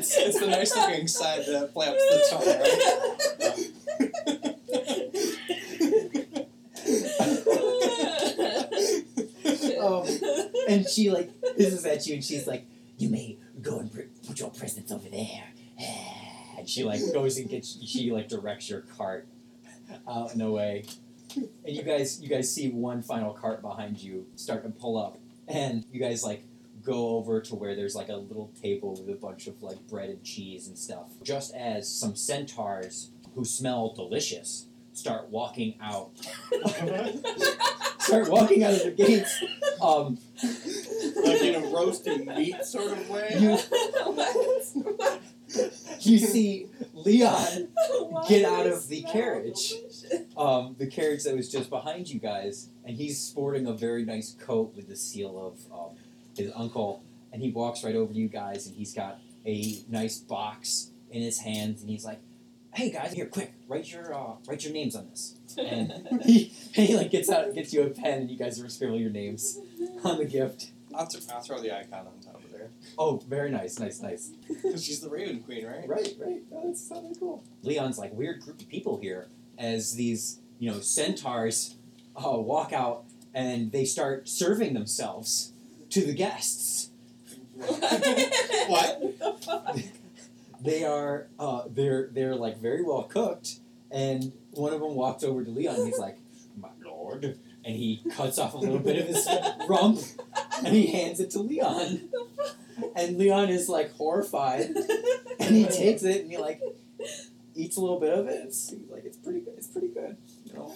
It's 0.00 0.16
it's 0.16 0.40
the 0.40 0.46
nice 0.46 0.74
looking 0.74 1.06
side 1.06 1.44
that 1.44 1.74
flaps 1.74 2.02
the 2.08 2.24
tongue, 2.30 2.46
right? 2.46 2.96
um, 9.78 10.06
and 10.70 10.88
she 10.88 11.10
like 11.10 11.30
hisses 11.58 11.84
at 11.84 12.06
you, 12.06 12.14
and 12.14 12.24
she's 12.24 12.46
like, 12.46 12.64
"You 12.96 13.10
may 13.10 13.36
go 13.60 13.80
and 13.80 13.92
put 14.26 14.40
your 14.40 14.48
presents 14.48 14.90
over 14.90 15.08
there." 15.08 15.44
And 16.58 16.68
she 16.68 16.84
like 16.84 17.00
goes 17.14 17.38
and 17.38 17.48
gets. 17.48 17.78
She 17.86 18.10
like 18.10 18.28
directs 18.28 18.68
your 18.68 18.80
cart 18.80 19.26
out 20.06 20.34
and 20.34 20.42
away. 20.42 20.84
And 21.34 21.48
you 21.64 21.82
guys, 21.82 22.20
you 22.20 22.28
guys 22.28 22.54
see 22.54 22.68
one 22.68 23.00
final 23.02 23.32
cart 23.32 23.62
behind 23.62 23.96
you 23.98 24.26
start 24.36 24.62
to 24.64 24.68
pull 24.68 24.98
up, 24.98 25.18
and 25.48 25.86
you 25.90 25.98
guys 25.98 26.22
like 26.22 26.44
go 26.90 27.10
over 27.10 27.40
to 27.40 27.54
where 27.54 27.76
there's 27.76 27.94
like 27.94 28.08
a 28.08 28.16
little 28.16 28.52
table 28.60 28.90
with 28.90 29.08
a 29.08 29.18
bunch 29.18 29.46
of 29.46 29.62
like 29.62 29.78
bread 29.86 30.10
and 30.10 30.24
cheese 30.24 30.66
and 30.66 30.76
stuff. 30.76 31.12
Just 31.22 31.54
as 31.54 31.88
some 31.88 32.16
centaurs 32.16 33.10
who 33.34 33.44
smell 33.44 33.92
delicious 33.94 34.66
start 34.92 35.28
walking 35.28 35.76
out 35.80 36.10
start 38.00 38.28
walking 38.28 38.64
out 38.64 38.74
of 38.74 38.82
the 38.82 38.90
gates. 38.90 39.42
Um, 39.80 40.18
like 41.24 41.42
in 41.42 41.54
a 41.62 41.68
roasting 41.68 42.26
meat 42.26 42.62
sort 42.64 42.92
of 42.92 43.08
way. 43.08 43.30
you 43.38 43.56
What? 44.04 45.20
you 46.00 46.18
see 46.18 46.66
Leon, 46.92 47.68
Get 48.28 48.44
out 48.44 48.66
of 48.66 48.88
the 48.88 49.02
carriage. 49.02 49.74
um, 50.36 50.76
the 50.78 50.86
carriage 50.86 51.24
that 51.24 51.34
was 51.34 51.50
just 51.50 51.70
behind 51.70 52.08
you 52.10 52.20
guys, 52.20 52.68
and 52.84 52.96
he's 52.96 53.18
sporting 53.18 53.66
a 53.66 53.72
very 53.72 54.04
nice 54.04 54.36
coat 54.38 54.74
with 54.76 54.88
the 54.88 54.96
seal 54.96 55.38
of 55.38 55.72
um, 55.72 55.96
his 56.44 56.52
uncle. 56.54 57.02
And 57.32 57.42
he 57.42 57.50
walks 57.50 57.84
right 57.84 57.94
over 57.94 58.12
to 58.12 58.18
you 58.18 58.28
guys, 58.28 58.66
and 58.66 58.74
he's 58.74 58.92
got 58.92 59.20
a 59.46 59.82
nice 59.88 60.18
box 60.18 60.90
in 61.10 61.22
his 61.22 61.38
hands, 61.40 61.80
and 61.80 61.88
he's 61.88 62.04
like, 62.04 62.18
"Hey 62.74 62.90
guys, 62.90 63.12
here, 63.12 63.26
quick, 63.26 63.52
write 63.68 63.90
your 63.92 64.12
uh, 64.12 64.32
write 64.48 64.64
your 64.64 64.72
names 64.72 64.96
on 64.96 65.08
this." 65.10 65.36
And 65.56 66.08
he, 66.24 66.52
he 66.74 66.96
like 66.96 67.10
gets 67.10 67.30
out, 67.30 67.54
gets 67.54 67.72
you 67.72 67.82
a 67.82 67.90
pen, 67.90 68.22
and 68.22 68.30
you 68.30 68.36
guys 68.36 68.60
are 68.60 68.68
scribble 68.68 68.98
your 68.98 69.10
names 69.10 69.58
on 70.04 70.18
the 70.18 70.24
gift. 70.24 70.72
I'll, 70.94 71.06
th- 71.06 71.24
I'll 71.32 71.40
throw 71.40 71.60
the 71.60 71.76
icon 71.76 72.06
on 72.06 72.20
top 72.20 72.42
of 72.42 72.50
there. 72.50 72.70
Oh, 72.98 73.22
very 73.28 73.50
nice, 73.50 73.78
nice, 73.78 74.00
nice. 74.00 74.32
Because 74.48 74.84
She's 74.84 75.00
the 75.00 75.08
Raven 75.08 75.40
Queen, 75.40 75.64
right? 75.64 75.88
Right, 75.88 76.14
right. 76.18 76.42
Oh, 76.52 76.62
that's 76.66 76.80
something 76.80 77.14
cool. 77.14 77.44
Leon's 77.62 77.98
like 77.98 78.12
weird 78.12 78.40
group 78.40 78.60
of 78.60 78.68
people 78.68 78.98
here 78.98 79.28
as 79.56 79.94
these 79.94 80.40
you 80.58 80.70
know 80.70 80.80
centaurs 80.80 81.76
uh, 82.16 82.36
walk 82.36 82.72
out 82.72 83.04
and 83.34 83.70
they 83.70 83.84
start 83.84 84.28
serving 84.28 84.74
themselves 84.74 85.52
to 85.90 86.00
the 86.06 86.12
guests. 86.14 86.90
What? 88.68 89.02
They 90.62 90.84
are 90.84 91.26
uh, 91.38 91.62
they're 91.68 92.08
they're 92.12 92.34
like 92.36 92.58
very 92.58 92.82
well 92.82 93.04
cooked, 93.04 93.60
and 93.90 94.32
one 94.52 94.72
of 94.74 94.80
them 94.80 94.94
walks 94.94 95.24
over 95.24 95.42
to 95.42 95.50
Leon. 95.50 95.76
and 95.76 95.86
He's 95.86 95.98
like, 95.98 96.18
"My 96.56 96.68
lord," 96.84 97.38
and 97.64 97.76
he 97.76 98.02
cuts 98.14 98.38
off 98.38 98.54
a 98.54 98.58
little 98.58 98.78
bit 98.78 98.98
of 98.98 99.06
his 99.06 99.26
rump, 99.68 100.00
and 100.58 100.74
he 100.74 100.88
hands 100.88 101.18
it 101.20 101.30
to 101.30 101.40
Leon. 101.40 102.10
And 102.94 103.18
Leon 103.18 103.48
is 103.50 103.68
like 103.68 103.92
horrified, 103.94 104.70
and 105.38 105.56
he 105.56 105.64
takes 105.64 106.02
it 106.02 106.22
and 106.22 106.30
he 106.30 106.36
like 106.38 106.60
eats 107.54 107.76
a 107.76 107.80
little 107.80 108.00
bit 108.00 108.12
of 108.12 108.26
it. 108.28 108.42
It's 108.44 108.74
like 108.90 109.04
it's 109.04 109.16
pretty 109.18 109.40
good. 109.40 109.54
It's 109.56 109.66
pretty 109.66 109.88
good, 109.88 110.16
you 110.44 110.52
know. 110.54 110.74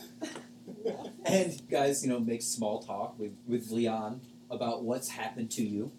And 1.24 1.60
guys, 1.70 2.02
you 2.04 2.10
know, 2.10 2.20
make 2.20 2.42
small 2.42 2.82
talk 2.82 3.18
with 3.18 3.32
with 3.46 3.70
Leon 3.70 4.20
about 4.54 4.84
what's 4.84 5.08
happened 5.08 5.50
to 5.52 5.62
you 5.62 5.92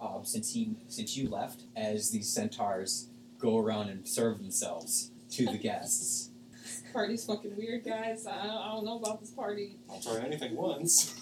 um, 0.00 0.24
since 0.24 0.52
he 0.52 0.76
since 0.88 1.16
you 1.16 1.28
left. 1.28 1.62
As 1.76 2.10
these 2.10 2.28
centaurs 2.28 3.08
go 3.38 3.58
around 3.58 3.88
and 3.88 4.06
serve 4.06 4.38
themselves 4.38 5.10
to 5.30 5.46
the 5.46 5.58
guests. 5.58 6.30
Party's 6.92 7.24
fucking 7.24 7.56
weird, 7.56 7.84
guys. 7.84 8.26
I 8.26 8.46
don't, 8.46 8.56
I 8.56 8.68
don't 8.72 8.84
know 8.84 8.98
about 8.98 9.20
this 9.20 9.30
party. 9.30 9.76
I'll 9.90 10.00
try 10.00 10.18
anything 10.24 10.56
once. 10.56 11.14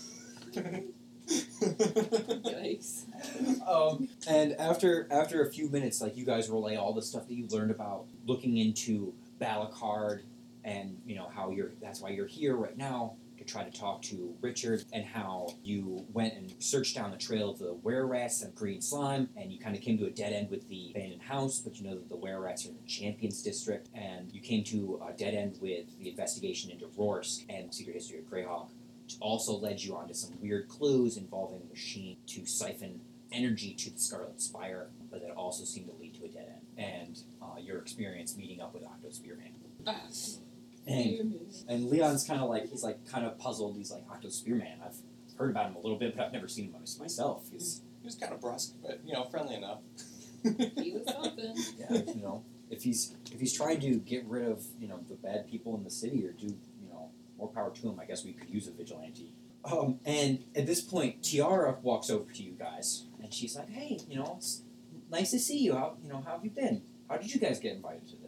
Yikes. 1.27 3.05
Um, 3.67 4.09
and 4.29 4.53
after 4.55 5.09
after 5.11 5.47
a 5.47 5.51
few 5.51 5.69
minutes, 5.69 6.01
like 6.01 6.17
you 6.17 6.25
guys 6.25 6.49
relay 6.49 6.77
all 6.77 6.93
the 6.93 7.03
stuff 7.03 7.27
that 7.27 7.35
you 7.35 7.47
learned 7.49 7.71
about 7.71 8.07
looking 8.27 8.57
into 8.59 9.13
Balakard, 9.41 10.23
and 10.65 11.01
you 11.05 11.17
know 11.17 11.29
how 11.35 11.51
you're. 11.51 11.73
That's 11.83 12.01
why 12.01 12.11
you're 12.11 12.27
here 12.27 12.55
right 12.57 12.77
now 12.77 13.15
to 13.25 13.26
try 13.47 13.65
to 13.65 13.71
talk 13.71 14.03
to 14.03 14.35
Richard, 14.41 14.85
and 14.93 15.05
how 15.05 15.55
you 15.63 16.05
went 16.13 16.35
and 16.35 16.55
searched 16.59 16.97
down 16.97 17.11
the 17.11 17.17
trail 17.17 17.51
of 17.51 17.59
the 17.59 17.75
were 17.75 18.07
rats 18.07 18.43
and 18.43 18.55
green 18.55 18.81
slime, 18.81 19.29
and 19.37 19.53
you 19.53 19.59
kind 19.59 19.77
of 19.77 19.83
came 19.83 19.99
to 19.99 20.07
a 20.07 20.11
dead 20.11 20.33
end 20.33 20.51
with 20.51 20.69
the 20.69 20.91
abandoned 20.91 21.23
house. 21.23 21.59
But 21.61 21.79
you 21.79 21.89
know 21.89 21.95
that 21.95 22.09
the 22.09 22.17
were 22.17 22.41
rats 22.41 22.67
are 22.67 22.71
in 22.71 22.77
the 22.77 22.89
Champions 22.89 23.43
District, 23.43 23.89
and 23.95 24.33
you 24.33 24.41
came 24.41 24.65
to 24.65 25.01
a 25.09 25.13
dead 25.13 25.35
end 25.35 25.59
with 25.61 25.99
the 25.99 26.11
investigation 26.11 26.71
into 26.71 26.87
Rorsk 26.99 27.45
and 27.49 27.73
Secret 27.75 27.95
History 27.95 28.19
of 28.19 28.25
Greyhawk. 28.25 28.69
Which 29.05 29.19
also 29.21 29.57
led 29.57 29.81
you 29.81 29.97
onto 29.97 30.15
some 30.15 30.33
weird 30.43 30.69
clues 30.69 31.17
involving 31.17 31.63
a 31.63 31.69
machine 31.71 32.17
to 32.27 32.45
siphon 32.45 33.01
energy 33.31 33.73
to 33.75 33.91
the 33.91 34.01
Scarlet 34.01 34.41
Spire, 34.41 34.89
but 35.13 35.21
that 35.23 35.31
also 35.33 35.65
seemed 35.65 35.89
to 35.89 35.95
lead 35.95 36.15
to 36.15 36.25
a 36.25 36.29
dead 36.29 36.55
end. 36.77 36.87
And 36.89 37.23
uh, 37.41 37.61
your 37.61 37.79
experience 37.79 38.37
meeting 38.37 38.61
up 38.61 38.75
with 38.75 38.83
Octo 38.85 39.11
Spearman. 39.11 39.55
Ah, 39.87 40.01
And 40.87 41.41
and 41.69 41.91
Leon's 41.91 42.25
kind 42.25 42.41
of 42.41 42.49
like 42.49 42.71
he's 42.71 42.85
like 42.85 43.07
kind 43.11 43.27
of 43.27 43.39
puzzled. 43.39 43.77
He's 43.77 43.91
like 43.91 44.05
Octo 44.11 44.29
Spearman. 44.29 44.81
I've 44.85 44.97
heard 45.37 45.51
about 45.51 45.71
him 45.71 45.77
a 45.77 45.81
little 45.81 45.99
bit, 45.99 46.17
but 46.17 46.27
I've 46.27 46.33
never 46.33 46.49
seen 46.49 46.73
him 46.73 46.83
myself. 46.99 47.49
He's 47.51 47.83
he 48.01 48.07
was 48.07 48.15
kind 48.15 48.33
of 48.33 48.41
brusque, 48.41 48.75
but 48.83 49.01
you 49.05 49.13
know, 49.13 49.25
friendly 49.25 49.57
enough. 49.57 49.81
he 50.43 50.93
was 50.93 51.13
something. 51.13 51.57
yeah, 51.79 52.15
you 52.15 52.23
know, 52.23 52.45
if 52.71 52.83
he's 52.83 53.15
if 53.33 53.41
he's 53.41 53.53
trying 53.53 53.81
to 53.81 53.97
get 53.97 54.25
rid 54.27 54.47
of 54.49 54.65
you 54.81 54.89
know 54.89 55.01
the 55.09 55.15
bad 55.15 55.49
people 55.51 55.77
in 55.77 55.85
the 55.85 55.91
city 55.91 56.25
or 56.25 56.33
do 56.33 56.47
you 56.47 56.89
know 56.89 57.11
more 57.37 57.49
power 57.49 57.71
to 57.71 57.89
him. 57.89 57.99
I 58.01 58.05
guess 58.05 58.25
we 58.25 58.33
could 58.33 58.51
use 58.51 58.67
a 58.69 58.73
vigilante. 58.73 59.33
Um, 59.65 59.99
and 60.05 60.45
at 60.55 60.67
this 60.67 60.81
point, 60.81 61.25
Tiara 61.25 61.77
walks 61.83 62.09
over 62.09 62.31
to 62.33 62.43
you 62.43 62.53
guys, 62.53 63.05
and 63.21 63.33
she's 63.35 63.57
like, 63.57 63.69
"Hey, 63.71 63.99
you 64.09 64.17
know, 64.17 64.35
it's 64.39 64.63
nice 65.11 65.33
to 65.33 65.39
see 65.39 65.59
you. 65.59 65.75
How 65.75 65.97
you 66.03 66.09
know 66.09 66.23
how 66.25 66.33
have 66.33 66.45
you 66.45 66.51
been? 66.51 66.83
How 67.09 67.17
did 67.17 67.35
you 67.35 67.41
guys 67.41 67.59
get 67.59 67.75
invited 67.75 68.07
to 68.09 68.17
this?" 68.17 68.26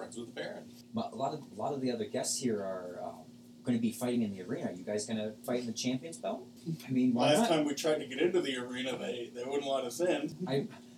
Friends 0.00 0.16
with 0.16 0.34
the 0.34 0.40
Baron. 0.40 0.64
But 0.94 1.12
a 1.12 1.14
lot 1.14 1.34
of 1.34 1.40
a 1.40 1.60
lot 1.60 1.74
of 1.74 1.82
the 1.82 1.92
other 1.92 2.06
guests 2.06 2.40
here 2.40 2.56
are 2.60 3.00
um, 3.04 3.20
going 3.64 3.76
to 3.76 3.82
be 3.82 3.92
fighting 3.92 4.22
in 4.22 4.30
the 4.32 4.40
arena. 4.42 4.70
Are 4.70 4.72
you 4.72 4.82
guys 4.82 5.04
going 5.04 5.18
to 5.18 5.32
fight 5.44 5.60
in 5.60 5.66
the 5.66 5.74
champions 5.74 6.16
belt? 6.16 6.46
I 6.88 6.90
mean, 6.90 7.12
why 7.12 7.34
Last 7.34 7.40
not? 7.40 7.48
time 7.50 7.64
we 7.66 7.74
tried 7.74 7.98
to 7.98 8.06
get 8.06 8.18
into 8.18 8.40
the 8.40 8.56
arena, 8.56 8.96
they, 8.96 9.30
they 9.34 9.44
wouldn't 9.44 9.70
let 9.70 9.84
us 9.84 10.00
in. 10.00 10.34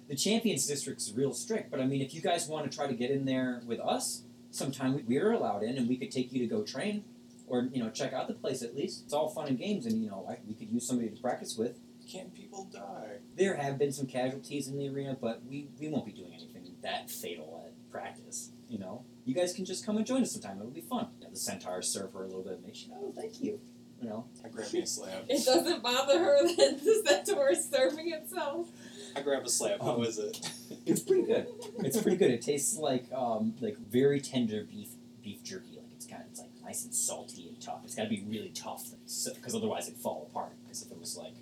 the 0.08 0.14
champions 0.14 0.68
district's 0.68 1.12
real 1.16 1.32
strict, 1.32 1.68
but 1.72 1.80
I 1.80 1.84
mean, 1.86 2.00
if 2.00 2.14
you 2.14 2.20
guys 2.20 2.46
want 2.46 2.70
to 2.70 2.76
try 2.76 2.86
to 2.86 2.94
get 2.94 3.10
in 3.10 3.24
there 3.24 3.60
with 3.66 3.80
us, 3.80 4.22
sometime 4.52 4.94
we- 4.94 5.02
we're 5.02 5.32
allowed 5.32 5.64
in, 5.64 5.76
and 5.76 5.88
we 5.88 5.96
could 5.96 6.12
take 6.12 6.32
you 6.32 6.38
to 6.38 6.46
go 6.46 6.62
train, 6.62 7.02
or 7.48 7.68
you 7.72 7.82
know, 7.82 7.90
check 7.90 8.12
out 8.12 8.28
the 8.28 8.34
place 8.34 8.62
at 8.62 8.76
least. 8.76 9.02
It's 9.04 9.12
all 9.12 9.30
fun 9.30 9.48
and 9.48 9.58
games, 9.58 9.84
and 9.84 10.00
you 10.00 10.08
know, 10.08 10.24
I, 10.30 10.38
we 10.46 10.54
could 10.54 10.70
use 10.70 10.86
somebody 10.86 11.08
to 11.10 11.20
practice 11.20 11.56
with. 11.58 11.80
Can 12.08 12.30
people 12.30 12.68
die? 12.72 13.18
There 13.36 13.56
have 13.56 13.78
been 13.78 13.92
some 13.92 14.06
casualties 14.06 14.68
in 14.68 14.78
the 14.78 14.88
arena, 14.88 15.16
but 15.20 15.42
we 15.44 15.66
we 15.80 15.88
won't 15.88 16.06
be 16.06 16.12
doing 16.12 16.32
anything 16.34 16.62
that 16.82 17.10
fatal 17.10 17.64
at 17.66 17.90
practice. 17.90 18.50
You 18.72 18.78
know, 18.78 19.04
you 19.26 19.34
guys 19.34 19.52
can 19.52 19.66
just 19.66 19.84
come 19.84 19.98
and 19.98 20.06
join 20.06 20.22
us 20.22 20.32
sometime. 20.32 20.56
It'll 20.58 20.70
be 20.70 20.80
fun. 20.80 21.08
You 21.18 21.24
know, 21.26 21.30
the 21.30 21.38
centaurs 21.38 21.86
serve 21.88 22.14
her 22.14 22.22
a 22.24 22.26
little 22.26 22.42
bit, 22.42 22.58
and 22.64 22.74
she, 22.74 22.90
oh, 22.94 23.12
thank 23.14 23.42
you. 23.42 23.60
You 24.00 24.08
know, 24.08 24.24
I 24.42 24.48
grab 24.48 24.72
me 24.72 24.80
a 24.80 24.86
slab. 24.86 25.24
It 25.28 25.44
doesn't 25.44 25.82
bother 25.82 26.18
her 26.18 26.42
that 26.56 26.80
the 26.82 27.02
centaur 27.06 27.50
is 27.50 27.68
serving 27.68 28.10
itself. 28.12 28.68
I 29.14 29.20
grab 29.20 29.44
a 29.44 29.48
slab. 29.50 29.80
How 29.82 29.96
Um, 29.96 30.04
is 30.04 30.18
it? 30.18 30.40
It's 30.86 31.00
pretty 31.02 31.24
good. 31.24 31.46
It's 31.80 32.00
pretty 32.00 32.16
good. 32.16 32.30
It 32.30 32.40
tastes 32.42 32.76
like 32.78 33.04
um 33.12 33.54
like 33.60 33.76
very 33.76 34.20
tender 34.20 34.64
beef 34.64 34.88
beef 35.22 35.44
jerky. 35.44 35.76
Like 35.76 35.92
it's 35.94 36.06
kind 36.06 36.22
of 36.22 36.28
it's 36.30 36.40
like 36.40 36.50
nice 36.64 36.84
and 36.84 36.92
salty 36.94 37.46
and 37.48 37.60
tough. 37.60 37.80
It's 37.84 37.94
got 37.94 38.04
to 38.04 38.08
be 38.08 38.24
really 38.26 38.48
tough 38.48 38.88
because 39.04 39.54
otherwise 39.54 39.86
it'd 39.88 40.00
fall 40.00 40.28
apart. 40.30 40.52
Because 40.64 40.82
if 40.82 40.90
it 40.90 40.98
was 40.98 41.16
like 41.16 41.34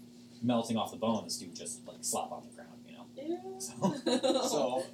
melting 0.43 0.77
off 0.77 0.91
the 0.91 0.99
bone, 0.99 1.23
this 1.25 1.39
dude 1.39 1.51
would 1.51 1.57
just 1.57 1.87
like 1.87 1.99
slop 2.03 2.33
on 2.33 2.43
the 2.43 2.55
ground. 2.55 2.81
You 2.87 3.29
know. 3.29 3.39
Ew. 3.55 3.61
So- 3.61 4.43
So, 4.49 4.85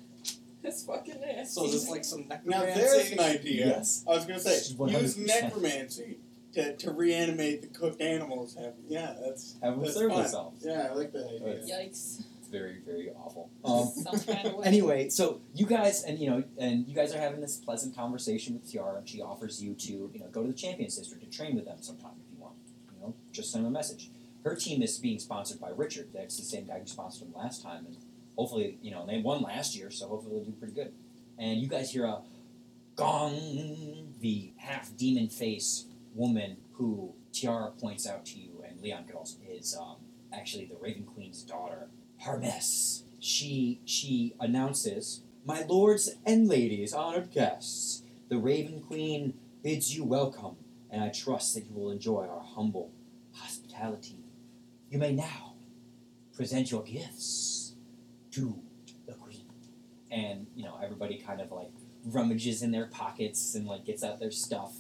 it's 0.67 0.83
fucking 0.85 1.21
nasty. 1.21 1.45
so 1.55 1.65
is 1.67 1.73
this 1.73 1.89
like 1.89 2.05
some 2.05 2.27
necromancy. 2.29 2.51
Now 2.51 2.61
necromancy? 2.65 2.97
there's 2.99 3.13
an 3.13 3.21
idea. 3.41 3.67
Yes. 3.67 4.05
I 4.07 4.11
was 4.11 4.25
gonna 4.27 4.41
say 4.41 4.57
She's 4.59 4.71
use 4.73 5.17
100%. 5.17 5.27
necromancy 5.27 6.19
to, 6.55 6.77
to 6.77 6.91
reanimate 6.93 7.63
the 7.63 7.69
cooked 7.69 8.01
animals. 8.01 8.55
Have, 8.57 8.75
yeah, 8.89 9.15
that's 9.25 9.57
Have 9.63 9.75
them 9.75 9.83
that's 9.83 9.95
serve 9.95 10.11
fun. 10.11 10.23
themselves. 10.23 10.65
Yeah, 10.65 10.89
I 10.91 10.95
like 10.95 11.13
that 11.13 11.27
idea. 11.27 11.41
That's- 11.41 11.71
Yikes. 11.71 12.21
It's 12.39 12.49
very 12.53 12.79
very 12.87 13.11
awful. 13.11 13.51
Um, 13.65 13.89
Some 13.89 14.35
kind 14.35 14.47
of 14.47 14.55
way. 14.55 14.65
anyway, 14.67 15.09
so 15.09 15.41
you 15.55 15.67
guys 15.67 16.05
and 16.05 16.19
you 16.19 16.31
know 16.31 16.45
and 16.59 16.87
you 16.87 16.95
guys 16.95 17.13
are 17.15 17.19
having 17.19 17.41
this 17.41 17.57
pleasant 17.57 17.97
conversation 17.97 18.55
with 18.55 18.71
Tiara, 18.71 18.99
and 18.99 19.09
she 19.09 19.21
offers 19.21 19.61
you 19.63 19.75
to 19.75 20.11
you 20.15 20.21
know 20.21 20.27
go 20.31 20.43
to 20.43 20.49
the 20.49 20.55
Champions 20.55 20.97
District 20.97 21.23
to 21.25 21.29
train 21.37 21.57
with 21.57 21.65
them 21.65 21.79
sometime 21.81 22.13
if 22.25 22.33
you 22.33 22.41
want. 22.41 22.55
You 22.95 23.01
know, 23.01 23.15
just 23.33 23.51
send 23.51 23.65
them 23.65 23.73
a 23.73 23.77
message. 23.77 24.11
Her 24.45 24.55
team 24.55 24.81
is 24.81 24.97
being 24.99 25.19
sponsored 25.19 25.61
by 25.61 25.71
Richard. 25.71 26.11
That's 26.15 26.37
the 26.37 26.45
same 26.45 26.67
guy 26.69 26.79
who 26.79 26.87
sponsored 26.87 27.27
them 27.27 27.35
last 27.35 27.63
time, 27.65 27.85
and 27.85 27.97
hopefully 28.37 28.79
you 28.83 28.91
know 28.91 29.07
they 29.07 29.19
won 29.19 29.43
last 29.43 29.77
year, 29.77 29.91
so 29.91 30.09
hopefully 30.09 30.35
they'll 30.35 30.45
do 30.45 30.53
pretty 30.53 30.75
good. 30.75 30.93
And 31.39 31.61
you 31.61 31.69
guys 31.69 31.93
hear 31.93 32.05
a 32.05 32.21
gong. 32.95 34.15
The 34.21 34.53
half 34.57 34.97
demon 34.97 35.29
face 35.29 35.85
woman 36.15 36.57
who 36.73 37.15
Tiara 37.33 37.71
points 37.71 38.07
out 38.07 38.25
to 38.27 38.39
you, 38.39 38.65
and 38.67 38.81
Leon 38.81 39.05
could 39.05 39.17
also 39.17 39.37
is 39.49 39.77
um, 39.79 39.97
actually 40.33 40.65
the 40.65 40.77
Raven 40.81 41.05
Queen's 41.05 41.43
daughter, 41.43 41.89
Harmess. 42.21 43.03
She 43.21 43.81
she 43.85 44.35
announces, 44.41 45.23
"My 45.45 45.63
lords 45.65 46.17
and 46.25 46.49
ladies, 46.49 46.93
honored 46.93 47.31
guests, 47.31 48.03
the 48.29 48.39
Raven 48.39 48.81
Queen 48.81 49.35
bids 49.63 49.97
you 49.97 50.05
welcome, 50.05 50.57
and 50.91 51.03
I 51.03 51.09
trust 51.09 51.55
that 51.55 51.67
you 51.67 51.75
will 51.75 51.91
enjoy 51.91 52.27
our 52.27 52.43
humble 52.43 52.91
hospitality. 53.33 54.19
You 54.91 54.99
may 54.99 55.13
now 55.13 55.55
present 56.35 56.71
your 56.71 56.83
gifts 56.83 57.56
the 59.07 59.15
Queen." 59.15 59.47
And 60.11 60.47
you 60.55 60.65
know 60.65 60.79
everybody 60.83 61.19
kind 61.19 61.41
of 61.41 61.51
like 61.53 61.71
rummages 62.05 62.63
in 62.63 62.71
their 62.71 62.87
pockets 62.87 63.55
and 63.55 63.67
like 63.67 63.85
gets 63.85 64.05
out 64.05 64.21
their 64.21 64.31
stuff, 64.31 64.75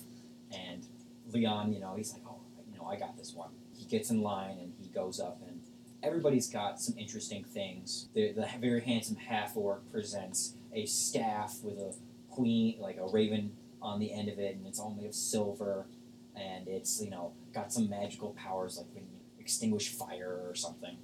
and 0.52 0.86
Leon, 1.32 1.72
you 1.72 1.80
know, 1.80 1.94
he's 1.96 2.12
like, 2.12 2.22
"Oh, 2.26 2.40
you 2.70 2.78
know, 2.78 2.86
I 2.86 2.96
got 2.96 3.16
this 3.16 3.34
one." 3.34 3.50
He 3.76 3.84
gets 3.84 4.10
in 4.10 4.22
line 4.22 4.58
and 4.58 4.72
he 4.80 4.88
goes 4.88 5.20
up 5.20 5.40
and 5.46 5.60
everybody's 6.02 6.48
got 6.48 6.80
some 6.80 6.96
interesting 6.96 7.44
things. 7.44 8.08
The, 8.14 8.32
the 8.32 8.48
very 8.60 8.80
handsome 8.80 9.16
half 9.16 9.56
orc 9.56 9.90
presents 9.90 10.54
a 10.72 10.86
staff 10.86 11.58
with 11.62 11.78
a 11.78 11.94
queen, 12.30 12.76
like 12.80 12.98
a 12.98 13.06
raven 13.06 13.56
on 13.82 13.98
the 13.98 14.12
end 14.12 14.28
of 14.28 14.38
it, 14.38 14.56
and 14.56 14.66
it's 14.66 14.78
all 14.78 14.90
made 14.90 15.06
of 15.06 15.14
silver, 15.14 15.86
and 16.34 16.68
it's 16.68 17.02
you 17.02 17.10
know 17.10 17.32
got 17.52 17.72
some 17.72 17.88
magical 17.88 18.30
powers, 18.30 18.78
like 18.78 18.86
when 18.92 19.04
you 19.04 19.18
extinguish 19.38 19.90
fire 19.90 20.40
or 20.46 20.54
something, 20.54 20.96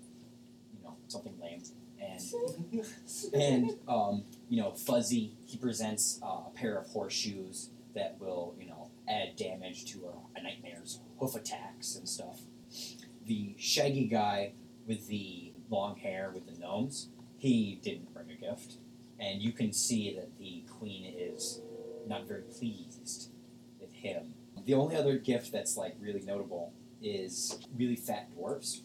you 0.76 0.84
know, 0.84 0.96
something 1.08 1.34
lame. 1.40 1.62
And 2.02 2.84
and 3.34 3.70
um, 3.88 4.24
you 4.48 4.60
know, 4.60 4.72
Fuzzy 4.72 5.36
he 5.46 5.56
presents 5.56 6.18
uh, 6.22 6.46
a 6.46 6.50
pair 6.54 6.76
of 6.78 6.86
horseshoes 6.88 7.70
that 7.94 8.16
will 8.18 8.54
you 8.58 8.66
know 8.66 8.90
add 9.08 9.36
damage 9.36 9.84
to 9.92 10.06
a, 10.06 10.38
a 10.38 10.42
nightmare's 10.42 11.00
hoof 11.18 11.34
attacks 11.36 11.96
and 11.96 12.08
stuff. 12.08 12.40
The 13.26 13.54
shaggy 13.58 14.06
guy 14.06 14.52
with 14.86 15.06
the 15.06 15.52
long 15.70 15.96
hair 15.96 16.30
with 16.34 16.46
the 16.46 16.58
gnomes, 16.58 17.08
he 17.38 17.78
didn't 17.82 18.12
bring 18.12 18.30
a 18.30 18.34
gift, 18.34 18.76
and 19.18 19.40
you 19.40 19.52
can 19.52 19.72
see 19.72 20.14
that 20.14 20.38
the 20.38 20.64
queen 20.68 21.14
is 21.16 21.60
not 22.06 22.26
very 22.26 22.42
pleased 22.42 23.30
with 23.80 23.92
him. 23.92 24.34
The 24.64 24.74
only 24.74 24.96
other 24.96 25.18
gift 25.18 25.52
that's 25.52 25.76
like 25.76 25.96
really 26.00 26.22
notable 26.22 26.72
is 27.00 27.58
really 27.76 27.96
fat 27.96 28.32
dwarfs, 28.32 28.82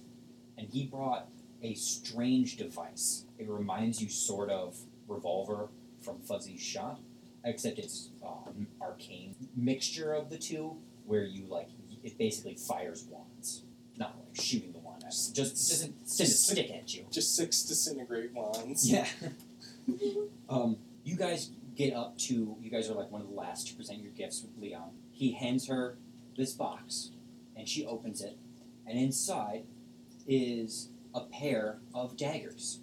and 0.58 0.68
he 0.70 0.86
brought 0.86 1.28
a 1.62 1.74
strange 1.74 2.58
device. 2.58 3.26
It 3.39 3.48
reminds 3.50 4.02
you 4.02 4.10
sort 4.10 4.50
of 4.50 4.78
revolver 5.08 5.70
from 6.02 6.20
Fuzzy's 6.20 6.62
shot, 6.62 7.00
except 7.43 7.80
it's 7.80 8.10
um, 8.26 8.67
arcane 8.82 9.36
mixture 9.56 10.13
of 10.13 10.30
the 10.30 10.38
two, 10.38 10.78
where 11.06 11.24
you 11.24 11.46
like 11.48 11.70
it 12.04 12.17
basically 12.17 12.56
fires 12.56 13.06
wands, 13.10 13.63
not 13.98 14.15
like 14.17 14.36
shooting 14.46 14.72
the 14.72 14.80
wand. 14.80 15.04
at 15.04 15.12
you. 15.13 15.34
Just 15.34 15.36
doesn't 15.36 16.08
send 16.08 16.28
a 16.28 16.32
Just- 16.32 16.48
stick 16.48 16.72
at 16.72 16.93
you. 16.93 17.06
Just 17.12 17.36
six 17.36 17.63
disintegrate 17.63 18.34
wands. 18.34 18.89
Yeah. 18.89 19.08
um, 20.50 20.78
you 21.04 21.15
guys 21.15 21.50
get 21.76 21.93
up 21.93 22.17
to. 22.20 22.56
You 22.62 22.70
guys 22.70 22.89
are 22.89 22.93
like 22.93 23.12
one 23.12 23.22
of 23.22 23.28
the 23.28 23.34
last 23.36 23.67
to 23.70 23.76
present 23.76 24.00
your 24.02 24.12
gifts 24.12 24.41
with 24.41 24.52
Leon. 24.62 24.91
He 25.12 25.34
hands 25.34 25.67
her 25.67 25.98
this 26.38 26.54
box, 26.54 27.12
and 27.56 27.67
she 27.67 27.86
opens 27.86 28.22
it, 28.22 28.38
and 28.86 28.98
inside 29.00 29.63
is 30.28 30.89
a 31.13 31.22
pair 31.22 31.80
of 31.93 32.17
daggers. 32.17 32.80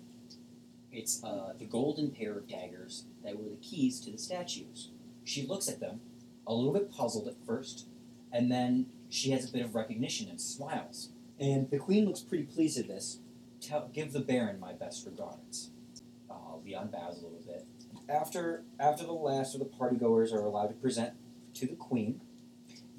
It's 0.93 1.23
uh, 1.25 1.55
the 1.59 1.65
golden 1.65 2.11
pair 2.11 2.39
of 2.39 2.49
daggers 2.49 3.05
that 3.25 3.37
were 3.37 3.49
the 3.49 3.57
keys 3.57 4.01
to 4.01 4.11
the 4.11 4.19
statues. 4.19 4.91
She 5.25 5.47
looks 5.47 5.69
at 5.69 5.81
them, 5.81 6.01
a 6.47 6.55
little 6.55 6.73
bit 6.73 6.93
puzzled 6.93 7.27
at 7.27 7.45
first, 7.47 7.87
and 8.33 8.51
then 8.51 8.87
she 9.09 9.31
has 9.31 9.49
a 9.49 9.53
bit 9.53 9.65
of 9.65 9.75
recognition 9.75 10.29
and 10.29 10.41
smiles. 10.41 11.11
And 11.41 11.71
the 11.71 11.79
queen 11.79 12.07
looks 12.07 12.21
pretty 12.21 12.45
pleased 12.45 12.79
at 12.79 12.89
this. 12.89 13.19
Tell, 13.61 13.89
give 13.93 14.13
the 14.13 14.21
Baron 14.21 14.61
my 14.61 14.73
best 14.73 15.07
regards. 15.07 15.71
Uh, 16.31 16.57
Leon 16.65 16.91
bows 16.93 17.19
a 17.19 17.25
little 17.25 17.43
bit. 17.47 17.67
After 18.09 18.65
after 18.79 19.05
the 19.05 19.13
last 19.13 19.55
of 19.55 19.61
the 19.61 19.67
partygoers 19.67 20.33
are 20.33 20.45
allowed 20.45 20.69
to 20.69 20.75
present 20.75 21.15
to 21.55 21.67
the 21.67 21.75
queen, 21.75 22.21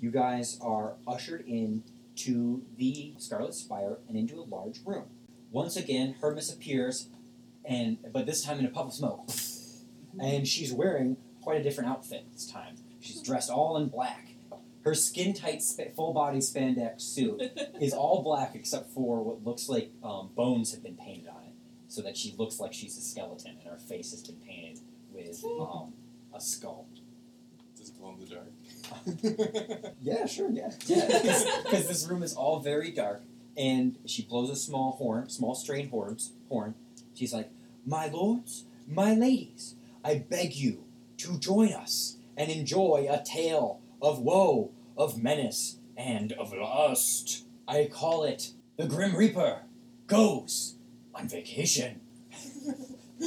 you 0.02 0.10
guys 0.10 0.58
are 0.62 0.96
ushered 1.08 1.46
in 1.48 1.84
to 2.16 2.64
the 2.78 3.14
Scarlet 3.18 3.54
Spire 3.54 4.00
and 4.08 4.18
into 4.18 4.40
a 4.40 4.44
large 4.44 4.82
room. 4.86 5.06
Once 5.56 5.78
again, 5.78 6.14
Hermes 6.20 6.52
appears, 6.52 7.08
and 7.64 7.98
but 8.12 8.26
this 8.26 8.44
time 8.44 8.60
in 8.60 8.66
a 8.66 8.70
puff 8.70 8.88
of 8.88 8.94
smoke, 8.94 9.30
and 10.20 10.46
she's 10.46 10.74
wearing 10.74 11.16
quite 11.42 11.62
a 11.62 11.64
different 11.64 11.90
outfit 11.90 12.26
this 12.34 12.46
time. 12.46 12.76
She's 13.00 13.22
dressed 13.22 13.50
all 13.50 13.78
in 13.78 13.88
black. 13.88 14.36
Her 14.84 14.94
skin 14.94 15.34
tight, 15.34 15.64
sp- 15.64 15.96
full 15.96 16.14
body 16.14 16.40
spandex 16.40 17.00
suit 17.04 17.42
is 17.80 17.94
all 17.94 18.22
black 18.22 18.54
except 18.54 18.90
for 18.90 19.24
what 19.24 19.46
looks 19.46 19.70
like 19.70 19.92
um, 20.04 20.30
bones 20.36 20.74
have 20.74 20.84
been 20.84 20.98
painted 20.98 21.30
on 21.30 21.44
it, 21.44 21.54
so 21.88 22.02
that 22.02 22.18
she 22.18 22.36
looks 22.38 22.60
like 22.60 22.74
she's 22.74 22.98
a 22.98 23.02
skeleton, 23.02 23.56
and 23.62 23.72
her 23.72 23.78
face 23.78 24.12
has 24.12 24.24
been 24.24 24.42
painted 24.46 24.82
with 25.10 25.42
um, 25.46 25.94
a 26.36 26.42
skull. 26.42 26.86
Does 27.78 27.92
it 27.92 27.98
glow 27.98 28.14
in 28.14 28.20
the 28.20 28.26
dark? 28.26 29.94
Yeah, 30.02 30.26
sure, 30.26 30.50
yeah, 30.52 30.72
yeah. 30.86 31.08
Because 31.64 31.88
this 31.88 32.06
room 32.10 32.24
is 32.24 32.34
all 32.34 32.60
very 32.60 32.92
dark, 32.92 33.24
and 33.58 33.98
she 34.06 34.24
blows 34.24 34.50
a 34.50 34.56
small 34.56 34.94
horn, 34.94 35.30
small 35.30 35.56
strain 35.56 35.90
horns, 35.90 36.32
horn. 36.50 36.76
She's 37.14 37.34
like, 37.34 37.50
"My 37.86 38.08
lords, 38.08 38.66
my 38.88 39.14
ladies, 39.14 39.76
I 40.04 40.16
beg 40.16 40.56
you 40.56 40.84
to 41.18 41.38
join 41.38 41.74
us 41.74 42.18
and 42.38 42.52
enjoy 42.52 43.08
a 43.10 43.24
tale 43.24 43.80
of 44.02 44.20
woe, 44.20 44.72
of 44.98 45.22
menace, 45.22 45.78
and 45.96 46.34
of 46.34 46.54
lust. 46.54 47.46
I 47.68 47.90
call 47.92 48.24
it 48.24 48.52
the 48.78 48.88
Grim 48.88 49.16
Reaper 49.16 49.62
goes 50.08 50.76
on 51.14 51.30
vacation." 51.30 52.02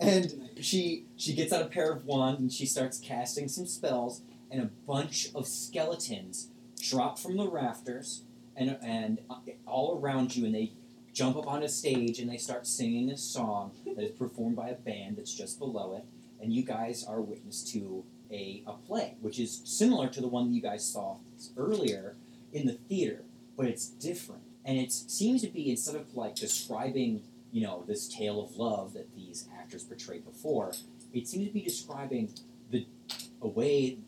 and 0.00 0.50
she 0.60 1.06
she 1.16 1.34
gets 1.34 1.52
out 1.52 1.62
a 1.62 1.66
pair 1.66 1.92
of 1.92 2.04
wands 2.04 2.40
and 2.40 2.52
she 2.52 2.66
starts 2.66 2.98
casting 2.98 3.48
some 3.48 3.66
spells 3.66 4.22
and 4.50 4.62
a 4.62 4.70
bunch 4.86 5.28
of 5.34 5.46
skeletons 5.46 6.48
drop 6.78 7.18
from 7.18 7.36
the 7.36 7.48
rafters 7.48 8.22
and 8.56 8.78
and 8.82 9.20
all 9.66 9.98
around 9.98 10.36
you 10.36 10.44
and 10.44 10.54
they 10.54 10.72
jump 11.12 11.36
up 11.36 11.46
on 11.46 11.62
a 11.62 11.68
stage 11.68 12.18
and 12.18 12.30
they 12.30 12.36
start 12.36 12.66
singing 12.66 13.10
a 13.10 13.16
song 13.16 13.72
that 13.96 14.04
is 14.04 14.10
performed 14.12 14.56
by 14.56 14.68
a 14.68 14.74
band 14.74 15.16
that's 15.16 15.34
just 15.34 15.58
below 15.58 15.96
it. 15.96 16.04
And 16.40 16.52
you 16.52 16.62
guys 16.62 17.04
are 17.04 17.20
witness 17.20 17.64
to 17.72 18.04
a, 18.30 18.62
a 18.66 18.72
play 18.74 19.14
which 19.20 19.38
is 19.38 19.62
similar 19.64 20.08
to 20.08 20.20
the 20.20 20.28
one 20.28 20.52
you 20.52 20.60
guys 20.60 20.86
saw 20.86 21.16
earlier 21.56 22.16
in 22.52 22.66
the 22.66 22.74
theater 22.74 23.22
but 23.56 23.66
it's 23.66 23.88
different. 23.88 24.42
And 24.64 24.78
it 24.78 24.92
seems 24.92 25.42
to 25.42 25.48
be 25.48 25.70
instead 25.70 25.96
of 25.96 26.14
like 26.14 26.34
describing 26.34 27.22
you 27.52 27.62
know 27.62 27.84
this 27.86 28.08
tale 28.08 28.42
of 28.42 28.56
love 28.56 28.92
that 28.94 29.14
these 29.14 29.48
actors 29.58 29.84
portrayed 29.84 30.24
before 30.24 30.72
it 31.12 31.26
seems 31.26 31.46
to 31.46 31.52
be 31.52 31.62
describing 31.62 32.30
the 32.70 32.86
a 33.40 33.48
way 33.48 33.98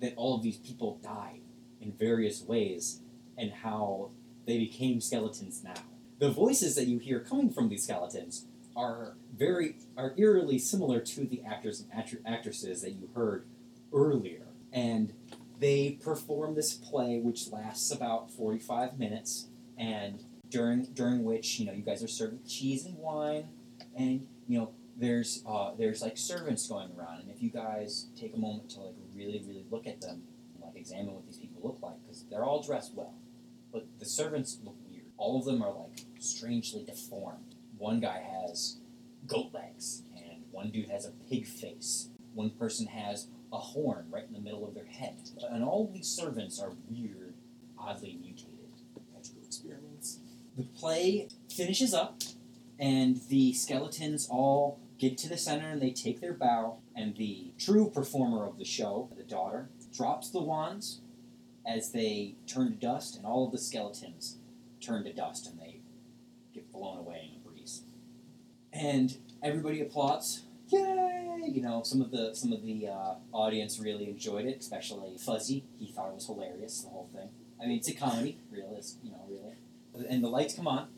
that 0.00 0.12
all 0.16 0.36
of 0.36 0.42
these 0.42 0.58
people 0.58 0.98
died 1.02 1.39
in 1.80 1.92
various 1.92 2.42
ways 2.42 3.00
and 3.36 3.52
how 3.52 4.10
they 4.46 4.58
became 4.58 5.00
skeletons 5.00 5.62
now. 5.64 5.74
The 6.18 6.30
voices 6.30 6.74
that 6.74 6.86
you 6.86 6.98
hear 6.98 7.20
coming 7.20 7.50
from 7.50 7.68
these 7.68 7.84
skeletons 7.84 8.46
are 8.76 9.14
very 9.36 9.76
are 9.96 10.14
eerily 10.16 10.58
similar 10.58 11.00
to 11.00 11.26
the 11.26 11.42
actors 11.44 11.80
and 11.80 11.90
actr- 11.92 12.20
actresses 12.26 12.82
that 12.82 12.92
you 12.92 13.08
heard 13.14 13.46
earlier, 13.92 14.46
and 14.72 15.12
they 15.58 15.98
perform 16.02 16.54
this 16.54 16.74
play 16.74 17.18
which 17.18 17.50
lasts 17.50 17.90
about 17.90 18.30
forty 18.30 18.58
five 18.58 18.98
minutes, 18.98 19.48
and 19.78 20.22
during 20.48 20.84
during 20.94 21.24
which 21.24 21.58
you 21.58 21.66
know 21.66 21.72
you 21.72 21.82
guys 21.82 22.02
are 22.02 22.08
served 22.08 22.46
cheese 22.48 22.84
and 22.84 22.96
wine, 22.98 23.48
and 23.96 24.26
you 24.46 24.58
know 24.58 24.70
there's 24.96 25.42
uh, 25.46 25.72
there's 25.78 26.02
like 26.02 26.18
servants 26.18 26.68
going 26.68 26.90
around, 26.98 27.20
and 27.20 27.30
if 27.30 27.42
you 27.42 27.50
guys 27.50 28.06
take 28.18 28.34
a 28.34 28.38
moment 28.38 28.70
to 28.70 28.80
like 28.80 28.94
really 29.14 29.42
really 29.46 29.64
look 29.70 29.86
at 29.86 30.00
them, 30.00 30.22
and, 30.54 30.62
like 30.62 30.76
examine 30.76 31.14
what 31.14 31.26
these 31.26 31.38
look 31.62 31.78
like, 31.82 31.94
because 32.02 32.24
they're 32.30 32.44
all 32.44 32.62
dressed 32.62 32.94
well, 32.94 33.14
but 33.72 33.86
the 33.98 34.04
servants 34.04 34.58
look 34.64 34.76
weird. 34.88 35.06
All 35.16 35.38
of 35.38 35.44
them 35.44 35.62
are 35.62 35.72
like 35.72 36.04
strangely 36.18 36.84
deformed. 36.84 37.54
One 37.78 38.00
guy 38.00 38.18
has 38.18 38.78
goat 39.26 39.52
legs, 39.52 40.02
and 40.16 40.44
one 40.50 40.70
dude 40.70 40.90
has 40.90 41.06
a 41.06 41.12
pig 41.28 41.46
face. 41.46 42.08
One 42.34 42.50
person 42.50 42.86
has 42.86 43.28
a 43.52 43.58
horn 43.58 44.06
right 44.10 44.24
in 44.26 44.32
the 44.32 44.40
middle 44.40 44.66
of 44.66 44.74
their 44.74 44.86
head, 44.86 45.16
and 45.50 45.64
all 45.64 45.90
these 45.92 46.08
servants 46.08 46.60
are 46.60 46.72
weird, 46.88 47.34
oddly 47.78 48.16
mutated. 48.20 48.56
Magical 49.14 49.42
experiments. 49.44 50.20
The 50.56 50.64
play 50.64 51.28
finishes 51.48 51.92
up, 51.94 52.22
and 52.78 53.20
the 53.28 53.52
skeletons 53.52 54.26
all 54.30 54.80
get 55.00 55.16
to 55.16 55.28
the 55.28 55.36
center 55.38 55.70
and 55.70 55.80
they 55.80 55.90
take 55.90 56.20
their 56.20 56.34
bow. 56.34 56.78
And 56.94 57.16
the 57.16 57.52
true 57.58 57.90
performer 57.90 58.46
of 58.46 58.58
the 58.58 58.64
show, 58.64 59.10
the 59.16 59.22
daughter, 59.22 59.70
drops 59.92 60.30
the 60.30 60.42
wands 60.42 61.00
as 61.66 61.92
they 61.92 62.34
turn 62.46 62.72
to 62.72 62.76
dust, 62.76 63.16
and 63.16 63.26
all 63.26 63.46
of 63.46 63.52
the 63.52 63.58
skeletons 63.58 64.36
turn 64.80 65.04
to 65.04 65.12
dust 65.12 65.46
and 65.46 65.60
they 65.60 65.80
get 66.54 66.72
blown 66.72 66.98
away 66.98 67.30
in 67.30 67.40
a 67.40 67.48
breeze. 67.48 67.82
And 68.72 69.16
everybody 69.42 69.80
applauds. 69.80 70.42
Yay! 70.68 71.50
You 71.52 71.62
know, 71.62 71.82
some 71.82 72.00
of 72.00 72.10
the 72.10 72.32
some 72.34 72.52
of 72.52 72.62
the 72.62 72.88
uh, 72.88 73.14
audience 73.32 73.80
really 73.80 74.08
enjoyed 74.08 74.46
it, 74.46 74.58
especially 74.60 75.16
Fuzzy. 75.18 75.64
He 75.78 75.90
thought 75.90 76.10
it 76.10 76.14
was 76.14 76.26
hilarious, 76.26 76.82
the 76.82 76.90
whole 76.90 77.10
thing. 77.12 77.28
I 77.60 77.66
mean, 77.66 77.78
it's 77.78 77.88
a 77.88 77.94
comedy, 77.94 78.38
really. 78.50 78.76
It's, 78.76 78.96
you 79.02 79.10
know, 79.10 79.24
really. 79.28 80.06
And 80.08 80.22
the 80.22 80.28
lights 80.28 80.54
come 80.54 80.68
on, 80.68 80.88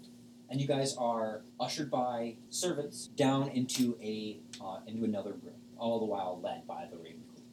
and 0.51 0.61
you 0.61 0.69
guys 0.69 0.95
are 0.97 1.41
ushered 1.59 1.91
by 1.91 2.37
servants 2.51 3.07
down 3.07 3.49
into 3.49 3.97
a 4.03 4.41
uh, 4.63 4.81
into 4.87 5.05
another 5.05 5.33
room, 5.33 5.55
all 5.79 5.99
the 5.99 6.05
while 6.05 6.39
led 6.43 6.67
by 6.67 6.87
the 6.91 6.99
Raven 6.99 7.23
Queen. 7.33 7.47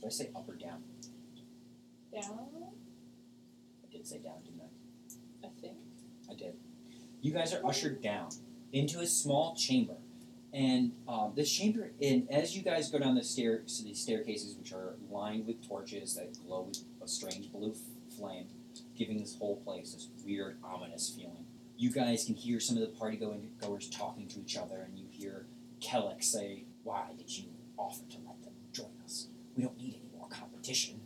Did 0.00 0.06
I 0.06 0.08
say 0.08 0.30
up 0.34 0.48
or 0.48 0.54
down? 0.54 0.82
Down, 2.14 2.38
I 3.82 3.92
did 3.92 4.06
say 4.06 4.18
down, 4.18 4.34
didn't 4.44 4.60
I? 4.60 5.46
I 5.46 5.50
think. 5.60 5.76
I 6.30 6.34
did. 6.34 6.54
You 7.20 7.32
guys 7.32 7.52
are 7.52 7.66
ushered 7.66 8.00
down 8.02 8.28
into 8.72 9.00
a 9.00 9.06
small 9.06 9.56
chamber, 9.56 9.96
and 10.52 10.92
um, 11.08 11.32
this 11.34 11.50
chamber, 11.50 11.90
and 12.00 12.30
as 12.30 12.56
you 12.56 12.62
guys 12.62 12.88
go 12.88 13.00
down 13.00 13.16
the 13.16 13.24
stair, 13.24 13.62
so 13.66 13.82
these 13.82 13.98
staircases, 14.00 14.56
which 14.56 14.72
are 14.72 14.94
lined 15.10 15.46
with 15.46 15.66
torches 15.66 16.14
that 16.14 16.38
glow 16.46 16.62
with 16.62 16.84
a 17.02 17.08
strange 17.08 17.50
blue 17.50 17.72
f- 17.72 18.16
flame, 18.16 18.46
giving 18.96 19.18
this 19.18 19.36
whole 19.36 19.56
place 19.56 19.92
this 19.94 20.08
weird, 20.24 20.58
ominous 20.62 21.12
feeling. 21.16 21.46
You 21.76 21.90
guys 21.90 22.26
can 22.26 22.36
hear 22.36 22.60
some 22.60 22.76
of 22.76 22.82
the 22.82 22.96
party 22.96 23.16
going 23.16 23.50
goers 23.60 23.88
talking 23.90 24.28
to 24.28 24.40
each 24.40 24.56
other, 24.56 24.76
and 24.86 24.96
you 24.96 25.06
hear 25.10 25.46
Kellic 25.80 26.22
say, 26.22 26.64
"Why 26.84 27.10
did 27.18 27.36
you 27.36 27.46
offer 27.76 28.04
to 28.10 28.18
let 28.18 28.40
them 28.44 28.54
join 28.72 28.92
us? 29.02 29.26
We 29.56 29.64
don't 29.64 29.76
need 29.76 29.94
any 29.94 30.16
more 30.16 30.28
competition." 30.28 31.00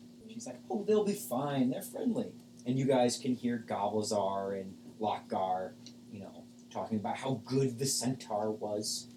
Like, 0.48 0.61
"Oh, 0.70 0.84
they'll 0.84 1.04
be 1.04 1.12
fine. 1.12 1.70
They're 1.70 1.82
friendly." 1.82 2.32
And 2.66 2.78
you 2.78 2.87
guys 2.87 3.18
can 3.18 3.34
hear 3.34 3.64
Goblazar 3.68 4.61
and 4.61 4.74
Lockgar, 5.00 5.72
you 6.12 6.20
know, 6.20 6.44
talking 6.70 6.98
about 6.98 7.18
how 7.18 7.40
good 7.44 7.78
the 7.78 7.87
centaur 7.87 8.50
was, 8.50 9.08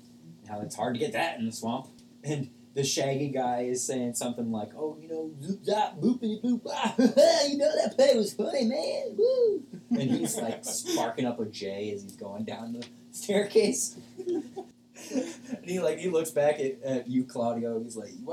and 0.42 0.50
how 0.50 0.62
it's 0.62 0.76
hard 0.76 0.94
to 0.96 1.00
get 1.00 1.14
that 1.14 1.40
in 1.40 1.46
the 1.46 1.52
swamp. 1.52 1.88
And 2.24 2.50
the 2.74 2.84
shaggy 2.84 3.30
guy 3.30 3.62
is 3.62 3.84
saying 3.86 4.16
something 4.16 4.52
like, 4.52 4.72
"Oh, 4.76 4.98
you 5.02 5.08
know, 5.08 5.32
zoop 5.42 5.64
zap 5.64 5.98
boopity 5.98 6.42
boop, 6.42 6.62
ah, 6.68 6.96
you 7.48 7.58
know 7.58 7.72
that 7.76 7.96
play 7.96 8.16
was 8.16 8.34
funny, 8.34 8.66
man, 8.66 9.16
woo!" 9.18 9.64
And 9.90 10.10
he's 10.12 10.38
like 10.38 10.64
sparking 10.64 11.26
up 11.26 11.40
a 11.40 11.46
J 11.46 11.92
as 11.94 12.04
he's 12.04 12.16
going 12.16 12.46
down 12.46 12.74
the 12.74 12.86
staircase. 13.12 13.98
and 14.18 15.66
he 15.66 15.80
like 15.80 16.00
he 16.00 16.10
looks 16.10 16.32
back 16.32 16.60
at, 16.60 16.82
at 16.84 17.08
you, 17.08 17.26
Claudio. 17.26 17.76
And 17.76 17.86
he's 17.86 17.98
like, 17.98 18.12
"You 18.12 18.26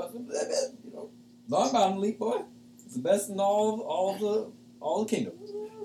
you 0.85 0.91
know, 0.93 1.09
Longbottom 1.49 1.97
Leaf, 1.97 2.17
boy. 2.19 2.43
It's 2.89 2.95
the 2.95 3.03
best 3.03 3.29
in 3.29 3.39
all 3.39 3.75
of, 3.75 3.79
all 3.81 4.15
of 4.15 4.19
the 4.19 4.51
all 4.81 5.03
the 5.03 5.09
kingdom." 5.09 5.33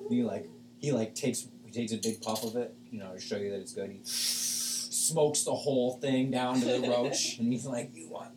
And 0.08 0.10
he 0.10 0.22
like 0.22 0.48
he 0.78 0.90
like 0.90 1.14
takes 1.14 1.46
he 1.66 1.70
takes 1.70 1.92
a 1.92 1.98
big 1.98 2.22
puff 2.22 2.44
of 2.44 2.56
it, 2.56 2.74
you 2.90 2.98
know, 2.98 3.12
to 3.12 3.20
show 3.20 3.36
you 3.36 3.50
that 3.50 3.60
it's 3.60 3.74
good. 3.74 3.90
He 3.90 4.00
smokes 4.04 5.42
the 5.44 5.54
whole 5.54 5.98
thing 5.98 6.30
down 6.30 6.60
to 6.60 6.64
the 6.64 6.88
roach, 6.88 7.38
and 7.38 7.52
he's 7.52 7.66
like, 7.66 7.90
"You 7.94 8.08
want?" 8.08 8.30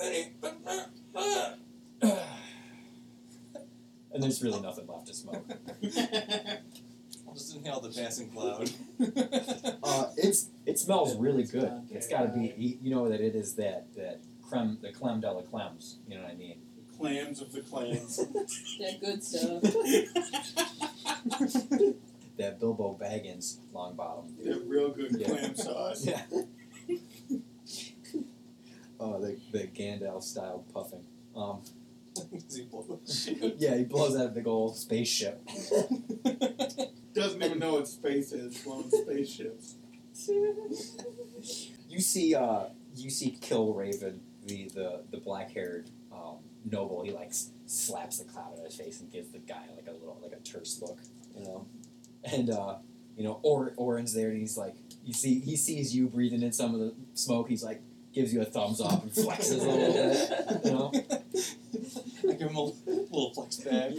any?" 0.00 0.32
And 4.10 4.22
there's 4.22 4.42
really 4.42 4.60
nothing 4.62 4.86
left 4.86 5.06
to 5.08 5.14
smoke. 5.14 5.44
I'll 7.28 7.34
just 7.34 7.54
inhale 7.54 7.80
the 7.80 7.90
passing 7.90 8.30
cloud. 8.30 8.70
Uh, 9.80 10.10
it's 10.16 10.48
it 10.66 10.78
smells 10.78 11.16
really 11.16 11.44
good. 11.44 11.70
It's 11.90 12.08
got 12.08 12.22
to 12.22 12.28
be 12.28 12.54
you- 12.58 12.90
know 12.90 13.08
that 13.08 13.20
it 13.20 13.34
is 13.34 13.54
that 13.54 13.86
that 13.96 14.20
creme 14.42 14.78
the 14.82 14.92
creme 14.92 15.20
de 15.20 15.30
la 15.30 15.42
clems. 15.42 15.98
You 16.08 16.16
know 16.16 16.22
what 16.22 16.32
I 16.32 16.34
mean? 16.34 16.60
Clams 16.98 17.40
of 17.40 17.52
the 17.52 17.60
clams. 17.60 18.18
That 18.80 19.00
good 19.00 19.22
stuff. 19.22 19.62
That 22.38 22.60
Bilbo 22.60 22.96
Baggins 23.00 23.58
Longbottom. 23.74 24.32
They're 24.42 24.58
real 24.60 24.90
good 24.90 25.16
Yeah. 25.18 25.28
clam 25.28 25.56
sauce. 25.56 26.06
Yeah. 26.06 26.22
oh, 29.00 29.20
the 29.20 29.36
the 29.52 29.66
Gandalf 29.66 30.22
style 30.22 30.64
puffing. 30.72 31.04
Um, 31.36 31.60
he 32.54 32.62
blow 32.62 32.98
the 33.04 33.12
shit? 33.12 33.56
yeah, 33.58 33.76
he 33.76 33.84
blows 33.84 34.16
out 34.16 34.26
a 34.26 34.30
big 34.30 34.46
old 34.46 34.76
spaceship. 34.76 35.44
Doesn't 37.14 37.42
even 37.42 37.58
know 37.58 37.74
what 37.74 37.88
space 37.88 38.32
is. 38.32 38.56
Blowing 38.58 38.90
spaceships. 38.90 39.74
You 41.88 42.00
see, 42.00 42.34
uh, 42.34 42.64
you 42.96 43.10
see 43.10 43.36
Kill 43.40 43.72
Raven, 43.74 44.20
the 44.46 44.68
the 44.74 45.00
the 45.10 45.18
black 45.18 45.50
haired 45.52 45.90
um, 46.12 46.36
noble. 46.64 47.02
He 47.02 47.10
like 47.10 47.32
slaps 47.66 48.18
the 48.18 48.24
cloud 48.24 48.58
in 48.58 48.64
his 48.64 48.76
face 48.76 49.00
and 49.00 49.10
gives 49.10 49.30
the 49.30 49.38
guy 49.38 49.64
like 49.74 49.86
a 49.88 49.92
little 49.92 50.18
like 50.22 50.32
a 50.32 50.42
terse 50.42 50.80
look, 50.80 50.98
you 51.36 51.44
know. 51.44 51.66
And 52.24 52.50
uh, 52.50 52.76
you 53.16 53.24
know, 53.24 53.40
or 53.42 53.72
Orin's 53.76 54.14
there, 54.14 54.28
and 54.28 54.38
he's 54.38 54.56
like, 54.56 54.74
you 55.04 55.12
see, 55.12 55.40
he 55.40 55.56
sees 55.56 55.94
you 55.94 56.08
breathing 56.08 56.42
in 56.42 56.52
some 56.52 56.74
of 56.74 56.80
the 56.80 56.94
smoke. 57.14 57.48
He's 57.48 57.64
like, 57.64 57.82
gives 58.12 58.32
you 58.32 58.40
a 58.42 58.44
thumbs 58.44 58.80
up 58.80 59.02
and 59.02 59.12
flexes 59.12 59.60
a 59.60 59.68
little 59.68 59.92
bit, 59.92 60.64
you 60.64 60.70
know. 60.70 60.92
I 62.30 62.32
give 62.34 62.48
him 62.50 62.56
a 62.56 62.64
little 62.86 63.32
flex 63.34 63.56
back. 63.56 63.92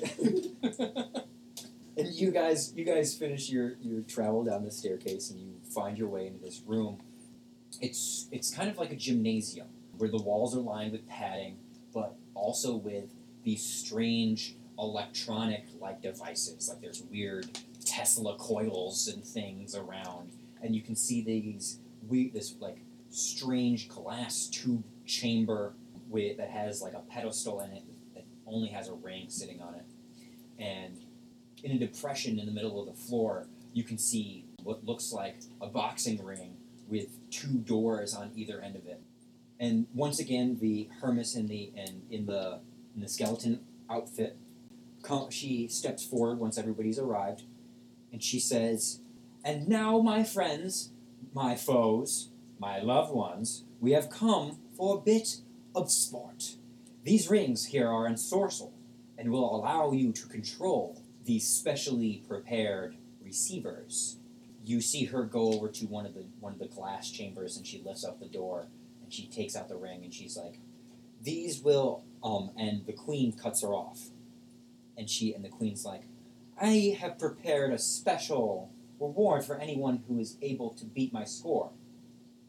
and 1.98 2.08
you 2.14 2.32
guys, 2.32 2.74
you 2.76 2.86
guys 2.86 3.16
finish 3.16 3.50
your 3.50 3.74
your 3.82 4.02
travel 4.02 4.44
down 4.44 4.64
the 4.64 4.72
staircase, 4.72 5.32
and 5.32 5.40
you 5.40 5.54
find 5.74 5.98
your 5.98 6.08
way 6.08 6.28
into 6.28 6.40
this 6.40 6.62
room. 6.66 7.02
It's 7.82 8.28
it's 8.32 8.54
kind 8.54 8.70
of 8.70 8.78
like 8.78 8.92
a 8.92 8.96
gymnasium 8.96 9.68
where 9.98 10.10
the 10.10 10.22
walls 10.22 10.56
are 10.56 10.62
lined 10.62 10.92
with 10.92 11.08
padding, 11.08 11.58
but 12.00 12.16
also 12.34 12.76
with 12.78 13.14
these 13.44 13.62
strange 13.62 14.56
electronic 14.78 15.66
like 15.82 16.02
devices. 16.02 16.70
Like 16.70 16.82
there's 16.82 17.04
weird 17.12 17.48
Tesla 17.86 18.38
coils 18.38 19.08
and 19.08 19.24
things 19.24 19.76
around, 19.76 20.32
and 20.64 20.74
you 20.76 20.82
can 20.82 20.96
see 20.96 21.22
these 21.22 21.80
we 22.08 22.30
this 22.30 22.56
like 22.60 22.78
strange 23.10 23.90
glass 23.90 24.48
tube 24.48 24.84
chamber 25.06 25.74
with 26.08 26.38
that 26.38 26.50
has 26.50 26.82
like 26.82 26.94
a 26.94 27.02
pedestal 27.12 27.62
in 27.62 27.72
it 27.72 27.84
that 28.14 28.26
only 28.48 28.70
has 28.70 28.88
a 28.88 28.94
ring 28.94 29.26
sitting 29.28 29.62
on 29.62 29.76
it, 29.76 29.86
and 30.58 31.00
in 31.64 31.72
a 31.72 31.80
depression 31.80 32.40
in 32.40 32.46
the 32.46 32.54
middle 32.54 32.80
of 32.80 32.88
the 32.88 32.94
floor, 32.94 33.48
you 33.74 33.84
can 33.84 33.98
see 33.98 34.46
what 34.64 34.86
looks 34.86 35.12
like 35.12 35.42
a 35.62 35.68
boxing 35.68 36.24
ring 36.24 36.56
with 36.88 37.30
two 37.30 37.58
doors 37.60 38.16
on 38.16 38.32
either 38.36 38.62
end 38.62 38.78
of 38.78 38.88
it. 38.88 39.02
And 39.60 39.88
once 39.94 40.20
again, 40.20 40.58
the 40.62 40.90
Hermes 41.02 41.36
in 41.36 41.48
the 41.48 41.72
and 41.76 42.04
in 42.10 42.26
the 42.26 42.62
in 42.96 43.02
the 43.02 43.10
skeleton 43.10 43.60
outfit, 43.90 44.38
she 45.30 45.68
steps 45.68 46.06
forward 46.06 46.40
once 46.40 46.58
everybody's 46.58 46.98
arrived, 46.98 47.44
and 48.12 48.24
she 48.24 48.40
says, 48.40 49.02
"And 49.44 49.68
now, 49.68 50.00
my 50.00 50.24
friends, 50.24 50.92
my 51.34 51.56
foes, 51.56 52.30
my 52.58 52.80
loved 52.80 53.14
ones, 53.14 53.66
we 53.82 53.92
have 53.92 54.10
come 54.10 54.60
for 54.78 54.98
a 54.98 55.02
bit 55.02 55.42
of 55.76 55.92
sport. 55.92 56.56
These 57.04 57.30
rings 57.30 57.66
here 57.68 57.90
are 57.90 58.10
ensorcelled 58.10 58.74
and 59.18 59.32
will 59.32 59.56
allow 59.56 59.92
you 59.92 60.14
to 60.14 60.28
control 60.28 61.02
these 61.26 61.48
specially 61.48 62.24
prepared 62.28 62.96
receivers. 63.22 64.18
You 64.66 64.82
see 64.82 65.06
her 65.06 65.24
go 65.24 65.54
over 65.54 65.68
to 65.70 65.86
one 65.86 66.06
of 66.06 66.14
the 66.14 66.26
one 66.40 66.54
of 66.54 66.60
the 66.60 66.68
glass 66.68 67.12
chambers 67.12 67.58
and 67.58 67.66
she 67.68 67.82
lifts 67.82 68.06
up 68.06 68.20
the 68.20 68.28
door 68.28 68.68
she 69.14 69.28
takes 69.28 69.56
out 69.56 69.70
the 69.70 69.76
ring 69.76 70.04
and 70.04 70.14
she's 70.14 70.38
like, 70.38 70.60
These 71.22 71.62
will 71.62 72.04
um 72.24 72.52
and 72.58 72.86
the 72.86 72.94
queen 72.94 73.34
cuts 73.34 73.62
her 73.62 73.70
off. 73.70 74.10
And 74.98 75.10
she 75.10 75.34
and 75.34 75.44
the 75.44 75.50
queen's 75.50 75.86
like, 75.86 76.04
I 76.62 76.98
have 77.00 77.18
prepared 77.18 77.72
a 77.72 77.78
special 77.78 78.70
reward 79.00 79.46
for 79.46 79.58
anyone 79.58 80.04
who 80.08 80.20
is 80.20 80.38
able 80.42 80.72
to 80.72 80.86
beat 80.86 81.14
my 81.14 81.24
score. 81.24 81.72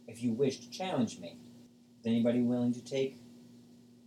If 0.08 0.22
you 0.22 0.32
wish 0.32 0.58
to 0.60 0.70
challenge 0.70 1.20
me. 1.20 1.36
Is 2.00 2.06
anybody 2.06 2.40
willing 2.40 2.72
to 2.74 2.82
take 2.82 3.18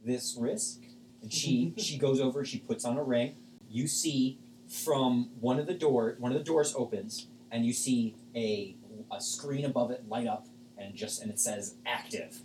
this 0.04 0.36
risk? 0.38 0.82
And 1.22 1.32
she 1.32 1.74
she 1.78 1.98
goes 1.98 2.20
over, 2.20 2.44
she 2.44 2.60
puts 2.60 2.84
on 2.86 2.98
a 2.98 3.04
ring. 3.04 3.36
You 3.70 3.88
see 3.88 4.40
from 4.68 5.30
one 5.40 5.60
of 5.60 5.68
the 5.68 5.74
door 5.74 6.16
one 6.18 6.32
of 6.32 6.38
the 6.38 6.44
doors 6.44 6.74
opens 6.76 7.28
and 7.52 7.66
you 7.66 7.74
see 7.74 8.16
a 8.36 8.76
a 9.12 9.22
screen 9.22 9.66
above 9.66 9.92
it 9.92 10.08
light 10.10 10.28
up 10.28 10.48
and 10.84 10.96
just 10.96 11.22
and 11.22 11.32
it 11.32 11.40
says 11.40 11.76
active 11.86 12.42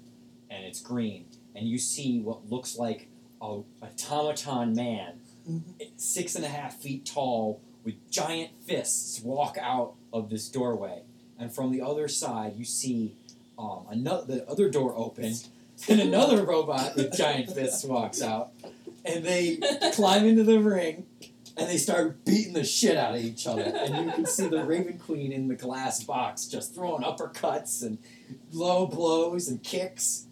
and 0.51 0.65
it's 0.65 0.81
green 0.81 1.27
and 1.55 1.67
you 1.67 1.79
see 1.79 2.21
what 2.21 2.49
looks 2.49 2.77
like 2.77 3.09
a 3.43 3.61
automaton 3.83 4.75
man 4.75 5.21
six 5.97 6.35
and 6.35 6.45
a 6.45 6.49
half 6.49 6.77
feet 6.77 7.05
tall 7.07 7.61
with 7.85 8.11
giant 8.11 8.51
fists 8.65 9.21
walk 9.23 9.57
out 9.61 9.95
of 10.13 10.31
this 10.31 10.49
doorway. 10.49 11.03
And 11.39 11.53
from 11.53 11.71
the 11.71 11.81
other 11.81 12.09
side 12.09 12.55
you 12.57 12.65
see 12.65 13.17
um, 13.59 13.87
another 13.91 14.25
the 14.27 14.49
other 14.49 14.69
door 14.69 14.95
open 14.97 15.35
and 15.89 16.01
another 16.01 16.45
robot 16.45 16.97
with 16.97 17.17
giant 17.17 17.53
fists 17.53 17.85
walks 17.85 18.21
out 18.21 18.51
and 19.05 19.25
they 19.25 19.59
climb 19.95 20.27
into 20.27 20.45
the 20.45 20.59
ring 20.59 21.07
and 21.59 21.69
they 21.69 21.77
start 21.77 22.25
beating 22.25 22.53
the 22.53 22.65
shit 22.65 22.97
out 22.97 23.15
of 23.15 23.21
each 23.21 23.47
other. 23.47 23.63
And 23.63 24.07
you 24.07 24.13
can 24.13 24.27
see 24.27 24.47
the 24.47 24.65
Raven 24.65 24.99
Queen 24.99 25.33
in 25.33 25.49
the 25.49 25.57
glass 25.57 26.05
box 26.05 26.47
just 26.47 26.75
throwing 26.75 27.03
uppercuts 27.03 27.83
and 27.83 27.99
low 28.53 28.87
blows 28.87 29.49
and 29.49 29.63
kicks. 29.63 30.27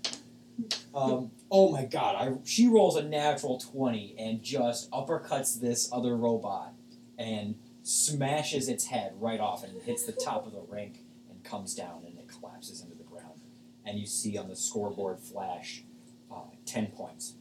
Um, 0.95 1.33
oh 1.51 1.71
my 1.73 1.85
god, 1.85 2.15
I, 2.17 2.33
she 2.45 2.69
rolls 2.69 2.97
a 2.97 3.03
natural 3.03 3.59
20 3.59 4.15
and 4.19 4.43
just 4.43 4.91
uppercuts 4.91 5.61
this 5.61 5.91
other 5.93 6.17
robot 6.17 6.73
and 7.19 7.57
smashes 7.83 8.69
its 8.69 8.87
head 8.87 9.13
right 9.19 9.41
off 9.41 9.65
and 9.65 9.83
hits 9.83 10.05
the 10.05 10.13
top 10.13 10.47
of 10.47 10.53
the 10.53 10.63
rink 10.69 11.01
and 11.29 11.43
comes 11.45 11.75
down 11.75 12.05
and 12.07 12.19
it 12.19 12.29
collapses 12.29 12.81
into 12.81 12.97
the 12.97 13.05
ground. 13.05 13.41
And 13.85 13.99
you 13.99 14.07
see 14.07 14.39
on 14.39 14.49
the 14.49 14.57
scoreboard 14.57 15.21
flash 15.21 15.83
uh, 16.33 16.41
10 16.65 16.89
points. 16.89 17.35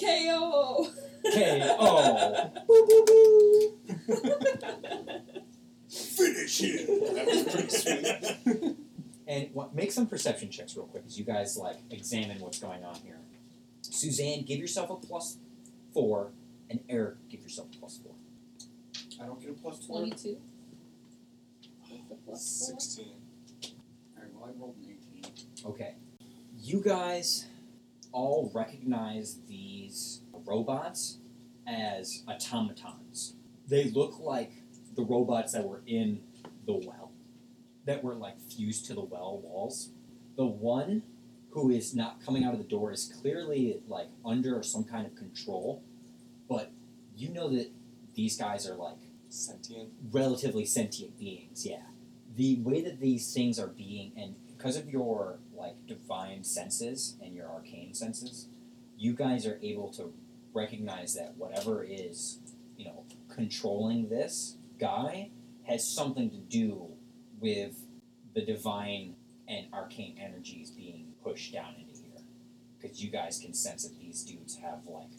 KO. 0.00 0.88
K.O. 1.32 2.50
Boo, 2.66 2.86
boo, 2.88 3.04
boo. 3.06 4.22
Finish 5.88 6.60
him. 6.60 6.86
That 7.14 7.26
was 7.26 7.44
pretty 7.54 7.68
sweet. 7.68 8.76
And 9.28 9.48
what, 9.52 9.74
make 9.74 9.92
some 9.92 10.06
perception 10.06 10.50
checks 10.50 10.76
real 10.76 10.86
quick 10.86 11.04
as 11.06 11.18
you 11.18 11.24
guys 11.24 11.56
like 11.56 11.76
examine 11.90 12.40
what's 12.40 12.58
going 12.58 12.84
on 12.84 12.96
here. 12.96 13.18
Suzanne, 13.82 14.42
give 14.44 14.58
yourself 14.58 14.90
a 14.90 14.96
plus 14.96 15.38
four, 15.92 16.32
and 16.68 16.80
Eric, 16.88 17.28
give 17.28 17.40
yourself 17.42 17.68
a 17.74 17.78
plus 17.78 17.98
four. 18.02 18.12
I 19.22 19.26
don't 19.26 19.40
get 19.40 19.50
a 19.50 19.54
plus 19.54 19.84
four. 19.86 20.00
Twenty-two. 20.00 20.38
With 21.90 22.08
the 22.08 22.14
plus 22.26 22.66
four. 22.68 22.80
16. 22.80 23.06
Alright, 24.16 24.32
well, 24.34 24.48
I 24.48 24.60
rolled 24.60 24.76
an 24.82 24.96
18. 25.22 25.70
Okay. 25.70 25.94
You 26.58 26.80
guys 26.80 27.46
all 28.12 28.50
recognize 28.54 29.38
these 29.48 30.22
robots 30.44 31.18
as 31.66 32.22
automatons. 32.28 33.34
They 33.68 33.84
look 33.84 34.18
like 34.18 34.52
the 34.94 35.02
robots 35.02 35.52
that 35.52 35.64
were 35.64 35.82
in 35.86 36.20
the 36.66 36.74
well, 36.74 37.12
that 37.86 38.04
were 38.04 38.14
like 38.14 38.40
fused 38.40 38.86
to 38.86 38.94
the 38.94 39.00
well 39.02 39.38
walls. 39.42 39.90
The 40.36 40.46
one 40.46 41.02
who 41.50 41.70
is 41.70 41.94
not 41.94 42.24
coming 42.24 42.44
out 42.44 42.52
of 42.54 42.58
the 42.58 42.68
door 42.68 42.92
is 42.92 43.12
clearly 43.20 43.80
like 43.86 44.08
under 44.24 44.62
some 44.62 44.84
kind 44.84 45.06
of 45.06 45.14
control, 45.14 45.82
but 46.48 46.70
you 47.16 47.28
know 47.28 47.48
that 47.50 47.70
these 48.14 48.36
guys 48.36 48.68
are 48.68 48.74
like 48.74 48.98
Sentient. 49.28 49.90
relatively 50.10 50.66
sentient 50.66 51.18
beings, 51.18 51.64
yeah. 51.66 51.82
The 52.36 52.60
way 52.60 52.82
that 52.82 53.00
these 53.00 53.32
things 53.32 53.58
are 53.58 53.68
being, 53.68 54.12
and 54.16 54.34
because 54.46 54.76
of 54.76 54.88
your 54.90 55.38
like 55.62 55.86
divine 55.86 56.42
senses 56.42 57.16
and 57.22 57.34
your 57.34 57.48
arcane 57.48 57.94
senses, 57.94 58.48
you 58.98 59.12
guys 59.12 59.46
are 59.46 59.58
able 59.62 59.88
to 59.90 60.12
recognize 60.52 61.14
that 61.14 61.36
whatever 61.36 61.84
is, 61.84 62.38
you 62.76 62.84
know, 62.84 63.04
controlling 63.32 64.08
this 64.08 64.56
guy 64.78 65.30
has 65.64 65.88
something 65.88 66.30
to 66.30 66.36
do 66.36 66.88
with 67.40 67.86
the 68.34 68.44
divine 68.44 69.14
and 69.48 69.66
arcane 69.72 70.16
energies 70.20 70.70
being 70.70 71.12
pushed 71.22 71.52
down 71.52 71.74
into 71.78 72.00
here 72.02 72.22
because 72.80 73.02
you 73.02 73.10
guys 73.10 73.38
can 73.38 73.54
sense 73.54 73.84
that 73.84 73.98
these 74.00 74.22
dudes 74.22 74.56
have 74.56 74.86
like 74.86 75.10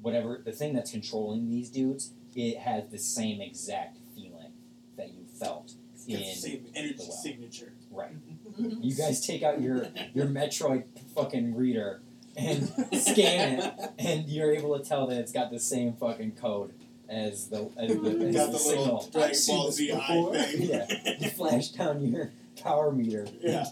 whatever 0.00 0.40
the 0.44 0.52
thing 0.52 0.74
that's 0.74 0.92
controlling 0.92 1.50
these 1.50 1.70
dudes. 1.70 2.12
It 2.34 2.58
has 2.58 2.88
the 2.90 2.98
same 2.98 3.40
exact 3.40 3.98
feeling 4.14 4.52
that 4.96 5.08
you 5.08 5.24
felt 5.24 5.72
in 6.06 6.34
same 6.34 6.66
energy 6.74 6.94
the 6.94 7.04
well. 7.04 7.12
signature. 7.12 7.72
Right. 7.90 8.12
You 8.58 8.94
guys 8.94 9.20
take 9.26 9.42
out 9.42 9.60
your 9.60 9.86
your 10.14 10.26
Metroid 10.26 10.84
fucking 11.14 11.54
reader 11.54 12.00
and 12.36 12.68
scan 12.92 13.58
it, 13.58 13.74
and 13.98 14.28
you're 14.28 14.52
able 14.52 14.78
to 14.78 14.84
tell 14.84 15.06
that 15.08 15.18
it's 15.18 15.32
got 15.32 15.50
the 15.50 15.58
same 15.58 15.94
fucking 15.94 16.32
code 16.32 16.74
as 17.08 17.48
the 17.48 17.70
as 17.76 17.88
the, 17.88 18.10
as 18.28 18.34
got 18.34 18.52
the 18.52 18.58
the 18.58 18.64
little 18.64 19.00
signal. 19.00 19.08
Dragon 19.12 19.30
I've 19.30 19.36
seen 19.36 19.56
Ball 19.56 19.66
this 19.66 19.76
Z 19.76 20.56
thing. 20.56 20.68
Yeah. 20.68 21.14
You 21.18 21.30
flash 21.30 21.68
down 21.68 22.04
your 22.04 22.32
power 22.62 22.92
meter. 22.92 23.26
Yeah. 23.40 23.66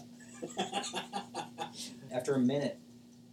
After 2.11 2.35
a 2.35 2.39
minute, 2.39 2.79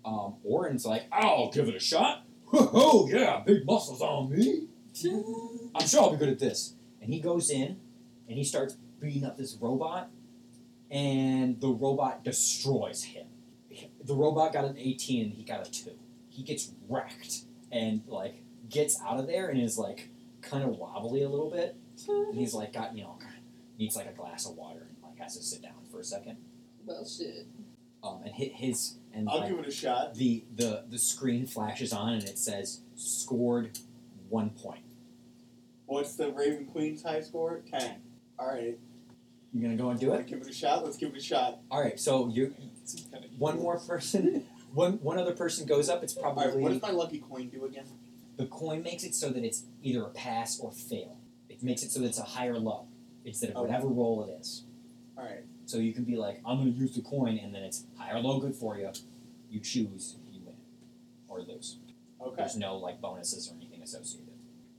um, 0.04 0.34
Orin's 0.44 0.84
like, 0.86 1.04
"I'll 1.12 1.50
give 1.50 1.68
it 1.68 1.74
a 1.74 1.80
shot." 1.80 2.24
Oh 2.52 3.08
yeah, 3.10 3.42
big 3.44 3.66
muscles 3.66 4.00
on 4.00 4.30
me. 4.30 4.68
I'm 5.74 5.86
sure 5.86 6.02
I'll 6.02 6.10
be 6.10 6.16
good 6.16 6.28
at 6.28 6.38
this. 6.38 6.74
And 7.00 7.12
he 7.12 7.20
goes 7.20 7.50
in, 7.50 7.80
and 8.28 8.38
he 8.38 8.44
starts 8.44 8.76
beating 9.00 9.24
up 9.24 9.36
this 9.36 9.56
robot, 9.60 10.08
and 10.90 11.60
the 11.60 11.68
robot 11.68 12.24
destroys 12.24 13.02
him. 13.04 13.26
The 14.04 14.14
robot 14.14 14.52
got 14.52 14.64
an 14.64 14.76
18, 14.78 15.24
and 15.24 15.34
he 15.34 15.42
got 15.42 15.66
a 15.66 15.70
two. 15.70 15.92
He 16.28 16.42
gets 16.42 16.72
wrecked, 16.88 17.42
and 17.72 18.02
like 18.06 18.42
gets 18.68 19.00
out 19.02 19.18
of 19.18 19.26
there, 19.26 19.48
and 19.48 19.60
is 19.60 19.78
like 19.78 20.10
kind 20.42 20.62
of 20.64 20.70
wobbly 20.70 21.22
a 21.22 21.28
little 21.28 21.50
bit. 21.50 21.76
And 22.08 22.34
he's 22.36 22.54
like, 22.54 22.72
got 22.72 22.96
you 22.96 23.04
know, 23.04 23.18
needs 23.78 23.96
like 23.96 24.06
a 24.06 24.12
glass 24.12 24.46
of 24.46 24.56
water, 24.56 24.86
and 24.88 24.96
like 25.02 25.18
has 25.18 25.36
to 25.36 25.42
sit 25.42 25.62
down 25.62 25.72
for 25.90 26.00
a 26.00 26.04
second. 26.04 26.36
well, 26.84 27.04
shit. 27.06 27.46
Um, 28.02 28.20
and 28.22 28.34
hit 28.34 28.52
his 28.52 28.98
and 29.14 29.28
I'll 29.30 29.38
like, 29.40 29.48
give 29.48 29.58
it 29.60 29.66
a 29.66 29.70
shot. 29.70 30.14
the 30.14 30.44
the 30.54 30.84
the 30.90 30.98
screen 30.98 31.46
flashes 31.46 31.90
on 31.92 32.12
and 32.12 32.24
it 32.24 32.38
says 32.38 32.80
scored 32.96 33.78
one 34.28 34.50
point. 34.50 34.82
What's 35.86 36.14
the 36.16 36.30
Raven 36.30 36.66
Queen's 36.66 37.02
high 37.02 37.22
score? 37.22 37.62
Ten. 37.70 38.02
All 38.38 38.48
right. 38.48 38.78
You 39.54 39.62
gonna 39.62 39.76
go 39.76 39.90
and 39.90 40.00
do 40.00 40.08
Wanna 40.08 40.20
it? 40.22 40.26
Give 40.26 40.40
it 40.42 40.48
a 40.48 40.52
shot. 40.52 40.84
Let's 40.84 40.96
give 40.96 41.10
it 41.10 41.16
a 41.16 41.22
shot. 41.22 41.60
All 41.70 41.80
right. 41.80 41.98
So 41.98 42.28
you 42.28 42.52
one 43.38 43.58
more 43.58 43.78
person, 43.78 44.44
one 44.74 44.94
one 44.94 45.18
other 45.18 45.32
person 45.32 45.64
goes 45.66 45.88
up. 45.88 46.02
It's 46.02 46.16
All 46.16 46.24
right. 46.24 46.34
probably 46.34 46.62
What 46.62 46.72
does 46.72 46.82
my 46.82 46.90
lucky 46.90 47.20
coin 47.20 47.48
do 47.48 47.64
again? 47.64 47.84
the 48.36 48.46
coin 48.46 48.82
makes 48.82 49.04
it 49.04 49.14
so 49.14 49.28
that 49.30 49.44
it's 49.44 49.62
either 49.80 50.02
a 50.02 50.08
pass 50.08 50.58
or 50.58 50.72
fail. 50.72 51.16
It 51.48 51.62
makes 51.62 51.84
it 51.84 51.92
so 51.92 52.00
that 52.00 52.06
it's 52.06 52.18
a 52.18 52.24
higher 52.24 52.58
low 52.58 52.86
instead 53.24 53.50
of 53.50 53.56
Okay. 53.58 53.66
whatever 53.68 53.86
roll 53.86 54.24
it 54.28 54.40
is. 54.40 54.64
All 55.16 55.22
right. 55.24 55.44
So 55.66 55.78
you 55.78 55.92
can 55.92 56.02
be 56.02 56.16
like, 56.16 56.40
I'm 56.44 56.58
gonna 56.58 56.70
use 56.70 56.96
the 56.96 57.02
coin, 57.02 57.38
and 57.38 57.54
then 57.54 57.62
it's 57.62 57.84
high 57.96 58.10
or 58.10 58.18
low, 58.18 58.40
good 58.40 58.56
for 58.56 58.76
you. 58.76 58.90
You 59.50 59.60
choose, 59.60 60.16
you 60.32 60.40
win 60.44 60.56
or 61.28 61.42
lose. 61.42 61.76
Okay. 62.20 62.34
There's 62.38 62.56
no 62.56 62.76
like 62.76 63.00
bonuses 63.00 63.48
or 63.48 63.54
anything 63.54 63.82
associated. 63.82 64.26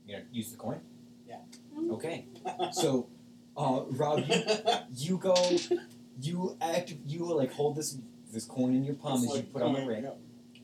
You 0.06 0.16
gonna 0.16 0.26
use 0.30 0.50
the 0.50 0.58
coin? 0.58 0.80
Yeah. 1.26 1.36
Mm-hmm. 1.74 1.92
Okay. 1.92 2.26
So, 2.72 3.08
uh, 3.56 3.84
Rob, 3.90 4.24
you, 4.26 4.42
you 4.94 5.18
go, 5.18 5.34
you 6.20 6.56
act, 6.60 6.94
you 7.06 7.24
like 7.24 7.52
hold 7.52 7.76
this 7.76 7.98
this 8.32 8.44
coin 8.44 8.74
in 8.74 8.84
your 8.84 8.94
palm 8.94 9.22
It's 9.22 9.32
as 9.32 9.38
you 9.38 9.42
put 9.44 9.62
on 9.62 9.74
the 9.74 9.86
ring, 9.86 10.04
yeah. 10.04 10.10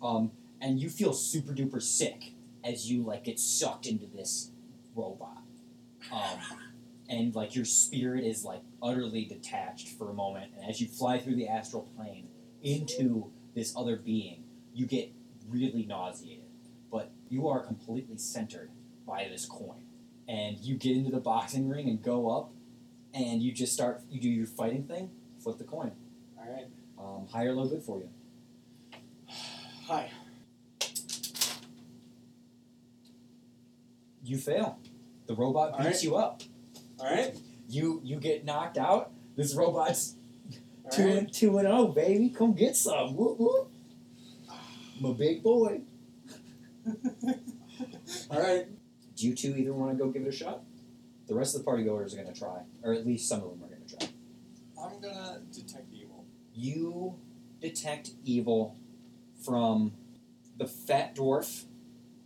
um, 0.03 0.30
and 0.61 0.78
you 0.78 0.90
feel 0.90 1.12
super 1.12 1.53
duper 1.53 1.80
sick 1.80 2.34
as 2.64 2.90
you 2.90 3.03
like 3.03 3.24
get 3.24 3.38
sucked 3.38 3.86
into 3.86 4.07
this 4.07 4.51
robot, 4.95 5.38
um, 6.12 6.38
and 7.09 7.34
like 7.34 7.55
your 7.55 7.64
spirit 7.64 8.24
is 8.24 8.45
like 8.45 8.62
utterly 8.82 9.24
detached 9.24 9.88
for 9.90 10.11
a 10.11 10.14
moment, 10.14 10.53
and 10.57 10.68
as 10.68 10.80
you 10.80 10.88
fly 10.88 11.18
through 11.18 11.36
the 11.36 11.49
astral 11.49 11.88
plane 11.97 12.28
into 12.62 13.30
this 13.55 13.74
other 13.76 13.97
being, 13.97 14.45
you 14.74 14.86
get 14.86 15.11
really 15.49 15.84
nauseated, 15.84 16.45
but 16.90 17.11
you 17.28 17.49
are 17.49 17.61
completely 17.61 18.18
centered 18.18 18.70
by 19.07 19.28
this 19.30 19.47
coin, 19.47 19.82
and 20.28 20.59
you 20.59 20.74
get 20.74 20.97
into 20.97 21.11
the 21.11 21.20
boxing 21.20 21.68
ring 21.68 21.88
and 21.88 22.03
go 22.03 22.30
up, 22.30 22.53
and 23.15 23.43
you 23.43 23.53
just 23.53 23.73
start, 23.73 24.03
you 24.11 24.21
do 24.21 24.29
your 24.29 24.47
fighting 24.47 24.85
thing, 24.85 25.11
flip 25.43 25.59
the 25.59 25.65
coin, 25.65 25.93
All 26.39 26.51
right. 26.51 26.67
um, 26.99 27.27
high 27.29 27.45
or 27.45 27.55
low, 27.55 27.67
good 27.67 27.83
for 27.83 27.99
you. 27.99 28.09
Hi. 29.87 30.11
You 34.25 34.39
fail. 34.39 34.79
The 35.27 35.35
robot 35.35 35.77
beats 35.79 35.87
right. 35.87 36.03
you 36.03 36.17
up. 36.17 36.43
All 36.99 37.13
right. 37.13 37.37
You 37.69 38.01
you 38.05 38.21
get 38.21 38.45
knocked 38.45 38.79
out. 38.79 39.11
This 39.37 39.55
robot's 39.55 40.15
All 40.85 40.91
two 40.91 41.07
right. 41.07 41.17
and 41.17 41.33
two 41.33 41.59
and 41.59 41.67
oh, 41.67 41.89
baby. 41.89 42.29
Come 42.29 42.53
get 42.55 42.77
some. 42.77 43.17
Whoop 43.17 43.39
whoop. 43.39 43.71
I'm 44.99 45.05
a 45.07 45.15
big 45.15 45.43
boy. 45.43 45.81
All 48.31 48.41
right. 48.41 48.67
Do 49.17 49.27
you 49.27 49.35
two 49.35 49.57
either 49.57 49.73
want 49.73 49.97
to 49.97 50.05
go 50.05 50.11
give 50.11 50.23
it 50.23 50.29
a 50.29 50.33
shot? 50.33 50.63
The 51.33 51.39
rest 51.39 51.55
of 51.55 51.62
the 51.62 51.64
party 51.64 51.85
goers 51.85 52.12
are 52.12 52.18
gonna 52.18 52.35
try, 52.35 52.61
or 52.83 52.93
at 52.93 53.07
least 53.07 53.26
some 53.26 53.43
of 53.43 53.49
them 53.49 53.64
are 53.64 53.68
gonna 53.68 53.87
try. 53.87 54.07
I'm 54.78 55.01
gonna 55.01 55.41
detect 55.51 55.91
evil. 55.91 56.26
You 56.55 57.18
detect 57.59 58.11
evil 58.22 58.76
from 59.43 59.95
the 60.59 60.66
fat 60.66 61.16
dwarf. 61.16 61.64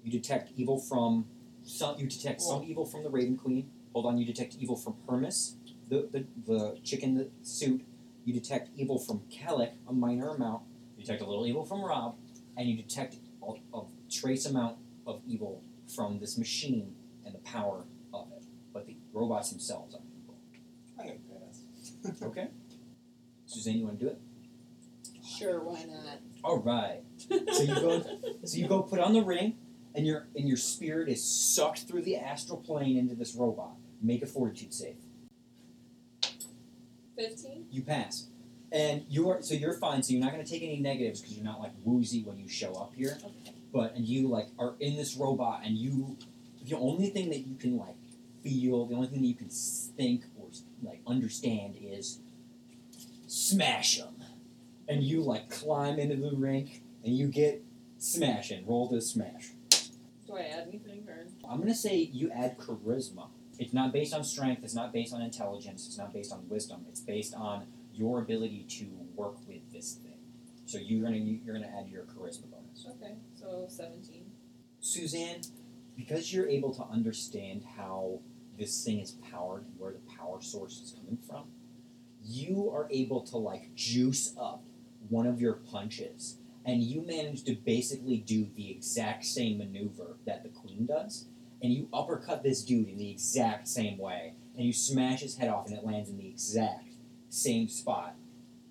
You 0.02 0.11
detect 0.11 0.50
evil 0.57 0.80
from 0.80 1.26
some. 1.62 1.96
You 2.00 2.09
detect 2.09 2.42
some 2.42 2.64
evil 2.64 2.84
from 2.84 3.04
the 3.04 3.09
Raven 3.09 3.36
Queen. 3.36 3.70
Hold 3.92 4.07
on. 4.07 4.18
You 4.18 4.26
detect 4.26 4.57
evil 4.57 4.74
from 4.74 4.96
Hermes, 5.09 5.54
the 5.88 6.09
the, 6.11 6.26
the 6.44 6.80
chick 6.82 7.04
in 7.04 7.14
the 7.14 7.30
suit. 7.42 7.86
You 8.24 8.34
detect 8.34 8.70
evil 8.74 8.98
from 8.98 9.20
Kellic, 9.30 9.74
a 9.86 9.92
minor 9.92 10.30
amount. 10.30 10.64
You 10.96 11.04
detect 11.04 11.22
a 11.22 11.26
little 11.26 11.46
evil 11.46 11.64
from 11.64 11.80
Rob, 11.84 12.16
and 12.57 12.68
you 12.68 12.76
detect 12.76 13.18
a, 13.40 13.52
a 13.72 13.82
trace 14.11 14.46
amount 14.46 14.78
of 15.07 15.22
evil 15.28 15.62
from 15.94 16.18
this 16.18 16.36
machine 16.36 16.96
and 17.24 17.32
the 17.32 17.38
power 17.38 17.84
of 18.12 18.32
it. 18.32 18.42
But 18.72 18.86
the 18.86 18.96
robots 19.16 19.50
themselves 19.50 19.94
are 19.94 20.00
evil. 20.20 20.34
I'm 21.00 21.06
gonna 21.06 21.18
pass. 22.04 22.22
Okay. 22.22 22.48
Suzanne, 23.46 23.78
you 23.78 23.84
want 23.84 23.98
to 23.98 24.04
do 24.04 24.10
it? 24.10 24.20
Sure, 25.24 25.60
why 25.60 25.84
not? 25.84 26.18
All 26.44 26.58
right. 26.58 27.02
So 27.18 27.62
you 27.62 27.74
go. 27.74 28.04
So 28.44 28.58
you 28.58 28.68
go 28.68 28.82
put 28.82 29.00
on 29.00 29.14
the 29.14 29.22
ring, 29.22 29.56
and 29.94 30.06
your 30.06 30.26
and 30.36 30.46
your 30.46 30.56
spirit 30.56 31.08
is 31.08 31.24
sucked 31.24 31.80
through 31.80 32.02
the 32.02 32.16
astral 32.16 32.58
plane 32.58 32.96
into 32.96 33.14
this 33.14 33.34
robot. 33.34 33.72
Make 34.02 34.22
a 34.22 34.26
fortitude 34.26 34.74
save. 34.74 34.96
15? 37.16 37.68
You 37.70 37.82
pass, 37.82 38.26
and 38.70 39.06
you're 39.08 39.40
so 39.40 39.54
you're 39.54 39.78
fine. 39.78 40.02
So 40.02 40.12
you're 40.12 40.22
not 40.22 40.32
going 40.32 40.44
to 40.44 40.50
take 40.50 40.62
any 40.62 40.78
negatives 40.78 41.20
because 41.20 41.34
you're 41.34 41.44
not 41.44 41.60
like 41.60 41.72
woozy 41.82 42.22
when 42.22 42.38
you 42.38 42.48
show 42.48 42.74
up 42.74 42.92
here. 42.94 43.18
Okay. 43.24 43.54
But 43.72 43.94
and 43.94 44.06
you 44.06 44.28
like 44.28 44.48
are 44.58 44.74
in 44.80 44.96
this 44.96 45.16
robot, 45.16 45.62
and 45.64 45.76
you 45.76 46.18
the 46.64 46.76
only 46.76 47.08
thing 47.08 47.30
that 47.30 47.46
you 47.46 47.54
can 47.56 47.78
like 47.78 47.94
feel, 48.47 48.86
the 48.86 48.94
only 48.94 49.09
thing 49.09 49.22
that 49.22 49.26
you 49.26 49.34
can 49.34 49.49
think 49.51 50.24
or 50.38 50.49
like 50.82 51.01
understand 51.07 51.76
is 51.80 52.20
smash 53.26 53.99
them, 53.99 54.22
and 54.88 55.03
you 55.03 55.20
like 55.20 55.51
climb 55.51 55.99
into 55.99 56.16
the 56.16 56.36
rink, 56.36 56.82
and 57.05 57.16
you 57.16 57.26
get 57.26 57.64
smashing. 57.99 58.64
Roll 58.66 58.88
to 58.90 59.01
smash. 59.01 59.51
Do 60.26 60.36
I 60.36 60.42
add 60.42 60.68
anything 60.68 61.05
or? 61.09 61.26
I'm 61.49 61.59
gonna 61.59 61.74
say 61.74 61.97
you 61.97 62.30
add 62.30 62.57
charisma. 62.59 63.28
It's 63.59 63.72
not 63.72 63.92
based 63.92 64.14
on 64.14 64.22
strength. 64.22 64.62
It's 64.62 64.74
not 64.74 64.92
based 64.92 65.12
on 65.12 65.22
intelligence. 65.22 65.86
It's 65.86 65.99
not 65.99 66.12
based 66.12 66.32
on 66.32 66.49
wisdom. 66.49 66.84
It's 66.88 67.01
based 67.01 67.34
on 67.34 67.66
your 67.92 68.20
ability 68.20 68.66
to 68.68 68.86
work 69.14 69.36
with 69.49 69.72
this 69.72 69.94
thing. 69.94 70.18
So 70.66 70.78
you're 70.78 71.03
gonna 71.03 71.16
you're 71.16 71.55
gonna 71.55 71.72
add 71.78 71.88
your 71.88 72.05
charisma 72.05 72.51
bonus. 72.51 72.86
Okay, 72.88 73.14
so 73.34 73.66
17. 73.68 74.30
Suzanne, 74.80 75.40
because 75.97 76.32
you're 76.32 76.49
able 76.49 76.72
to 76.74 76.84
understand 76.84 77.64
how 77.76 78.20
this 78.59 78.84
thing 78.84 79.00
is 79.00 79.12
powered 79.12 79.64
and 79.64 79.78
where 79.78 79.92
the 79.92 80.16
power 80.16 80.40
source 80.40 80.80
is 80.80 80.92
coming 80.92 81.18
from, 81.26 81.44
you 82.24 82.70
are 82.70 82.88
able 82.90 83.20
to 83.22 83.36
like 83.36 83.74
juice 83.74 84.34
up 84.40 84.62
one 85.09 85.26
of 85.26 85.40
your 85.40 85.54
punches, 85.54 86.38
and 86.64 86.82
you 86.82 87.00
manage 87.00 87.44
to 87.44 87.54
basically 87.54 88.16
do 88.16 88.48
the 88.57 88.70
exact 88.70 89.24
same 89.24 89.59
maneuver 89.59 90.16
that 90.26 90.42
the 90.42 90.48
queen 90.48 90.86
does, 90.86 91.26
and 91.62 91.72
you 91.72 91.88
uppercut 91.92 92.42
this 92.42 92.64
dude 92.64 92.88
in 92.88 92.98
the 92.98 93.11
exact 93.11 93.68
same 93.68 93.98
way, 93.98 94.34
and 94.57 94.66
you 94.66 94.72
smash 94.72 95.20
his 95.20 95.36
head 95.36 95.48
off, 95.48 95.66
and 95.66 95.76
it 95.76 95.84
lands 95.84 96.11
in 96.11 96.18
the 96.18 96.26
exact 96.28 96.88
same 97.28 97.68
spot, 97.68 98.16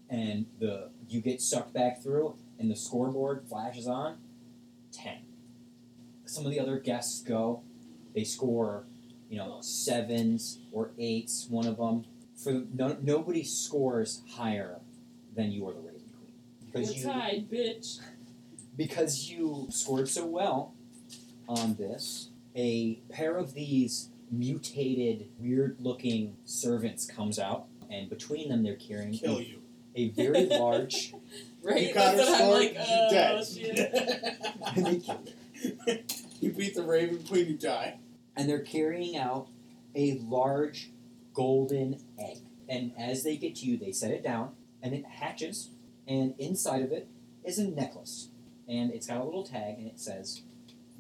and 0.10 0.46
the 0.60 0.90
you 1.08 1.22
get 1.22 1.42
sucked 1.42 1.74
back 1.74 2.02
through, 2.02 2.36
and 2.60 2.70
the 2.70 2.76
scoreboard 2.76 3.46
flashes 3.48 3.88
on, 3.88 4.18
ten. 4.92 5.20
Some 6.26 6.46
of 6.46 6.52
the 6.52 6.60
other 6.60 6.80
guests 6.80 7.22
go, 7.22 7.64
they 8.14 8.24
score, 8.24 8.86
you 9.30 9.38
know, 9.38 9.58
sevens 9.62 10.60
or 10.72 10.92
eights. 10.98 11.48
One 11.50 11.66
of 11.68 11.78
them. 11.78 12.06
For 12.36 12.64
no, 12.74 12.98
nobody 13.02 13.44
scores 13.44 14.22
higher 14.30 14.80
than 15.36 15.52
you 15.52 15.64
or 15.64 15.74
the 15.74 15.80
Raven 15.80 16.02
Queen 16.18 16.32
because 16.66 16.90
We're 16.90 16.96
you 16.98 17.04
tied, 17.06 17.50
bitch. 17.50 18.00
because 18.76 19.30
you 19.30 19.68
scored 19.70 20.10
so 20.10 20.26
well 20.26 20.74
on 21.48 21.76
this. 21.76 22.30
A 22.56 22.96
pair 23.10 23.38
of 23.38 23.54
these 23.54 24.10
mutated, 24.32 25.28
weird-looking 25.40 26.36
servants 26.46 27.06
comes 27.06 27.38
out, 27.40 27.66
and 27.90 28.10
between 28.10 28.50
them 28.50 28.64
they're 28.64 28.76
carrying 28.76 29.14
Kill 29.14 29.38
a, 29.38 29.42
you. 29.42 29.62
a 29.96 30.10
very 30.10 30.46
large 30.50 31.14
Right? 31.64 31.88
You 31.88 31.94
got 31.94 32.16
That's 32.16 32.28
her 32.28 32.34
what 32.34 32.42
I'm 32.42 32.48
sword, 32.48 32.60
like, 32.60 32.78
oh, 32.80 33.10
dead. 33.12 33.48
shit. 33.48 33.94
and 34.76 34.86
they 34.86 34.96
killed 35.00 35.34
her. 35.88 35.98
you 36.42 36.52
beat 36.52 36.76
the 36.76 36.84
Raven 36.84 37.24
Queen, 37.24 37.48
you 37.48 37.58
die. 37.58 37.96
And 38.36 38.50
they're 38.50 38.60
carrying 38.60 39.18
out 39.18 39.48
a 39.96 40.20
large 40.22 40.92
golden 41.34 42.02
egg. 42.20 42.40
And 42.68 42.92
as 42.98 43.24
they 43.24 43.38
get 43.38 43.56
to 43.58 43.66
you, 43.66 43.78
they 43.78 43.92
set 43.92 44.12
it 44.12 44.24
down, 44.24 44.52
and 44.82 44.94
it 44.94 45.06
hatches, 45.06 45.70
and 46.08 46.34
inside 46.40 46.82
of 46.82 46.92
it 46.92 47.08
is 47.44 47.60
a 47.60 47.68
necklace. 47.68 48.30
And 48.68 48.92
it's 48.92 49.08
got 49.08 49.22
a 49.22 49.24
little 49.24 49.44
tag, 49.44 49.78
and 49.78 49.88
it 49.88 50.00
says, 50.00 50.42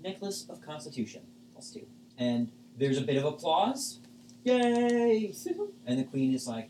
Necklace 0.03 0.45
of 0.49 0.61
Constitution, 0.61 1.23
plus 1.53 1.71
two. 1.71 1.87
And 2.17 2.51
there's 2.77 2.97
a 2.97 3.01
bit 3.01 3.17
of 3.17 3.25
applause. 3.25 3.99
Yay! 4.43 5.33
And 5.87 5.99
the 5.99 6.03
queen 6.03 6.33
is 6.33 6.47
like, 6.47 6.69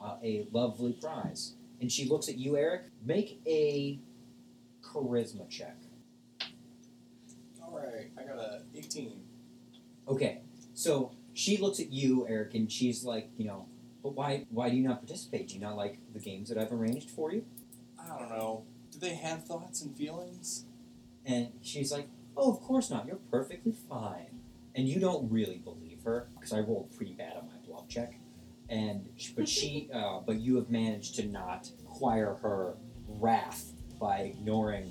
uh, 0.00 0.16
a 0.22 0.46
lovely 0.52 0.92
prize. 0.92 1.54
And 1.80 1.90
she 1.90 2.08
looks 2.08 2.28
at 2.28 2.38
you, 2.38 2.56
Eric. 2.56 2.82
Make 3.04 3.40
a 3.46 3.98
charisma 4.82 5.48
check. 5.48 5.76
Alright, 7.60 8.10
I 8.16 8.22
got 8.22 8.38
a 8.38 8.62
18. 8.76 9.23
Okay, 10.06 10.40
so 10.74 11.12
she 11.32 11.56
looks 11.56 11.80
at 11.80 11.90
you, 11.90 12.26
Eric, 12.28 12.54
and 12.54 12.70
she's 12.70 13.04
like, 13.04 13.30
you 13.36 13.46
know, 13.46 13.66
but 14.02 14.14
why 14.14 14.46
why 14.50 14.68
do 14.68 14.76
you 14.76 14.86
not 14.86 15.00
participate? 15.00 15.48
Do 15.48 15.54
you 15.54 15.60
not 15.60 15.76
like 15.76 15.98
the 16.12 16.20
games 16.20 16.48
that 16.50 16.58
I've 16.58 16.72
arranged 16.72 17.10
for 17.10 17.32
you? 17.32 17.44
I 17.98 18.18
don't 18.18 18.28
know. 18.28 18.64
Do 18.92 18.98
they 18.98 19.14
have 19.14 19.44
thoughts 19.44 19.80
and 19.82 19.96
feelings? 19.96 20.66
And 21.24 21.48
she's 21.62 21.90
like, 21.90 22.08
oh, 22.36 22.52
of 22.52 22.60
course 22.60 22.90
not. 22.90 23.06
You're 23.06 23.16
perfectly 23.30 23.72
fine. 23.72 24.40
And 24.74 24.88
you 24.88 25.00
don't 25.00 25.30
really 25.30 25.58
believe 25.58 26.02
her 26.04 26.28
because 26.34 26.52
I 26.52 26.60
rolled 26.60 26.94
pretty 26.96 27.12
bad 27.12 27.34
on 27.36 27.46
my 27.46 27.54
bluff 27.66 27.88
check. 27.88 28.14
And 28.68 29.08
sh- 29.16 29.30
but 29.30 29.48
she, 29.48 29.88
uh, 29.94 30.20
but 30.20 30.36
you 30.40 30.56
have 30.56 30.68
managed 30.68 31.14
to 31.16 31.26
not 31.26 31.70
acquire 31.80 32.34
her 32.42 32.74
wrath 33.08 33.72
by 33.98 34.18
ignoring 34.18 34.90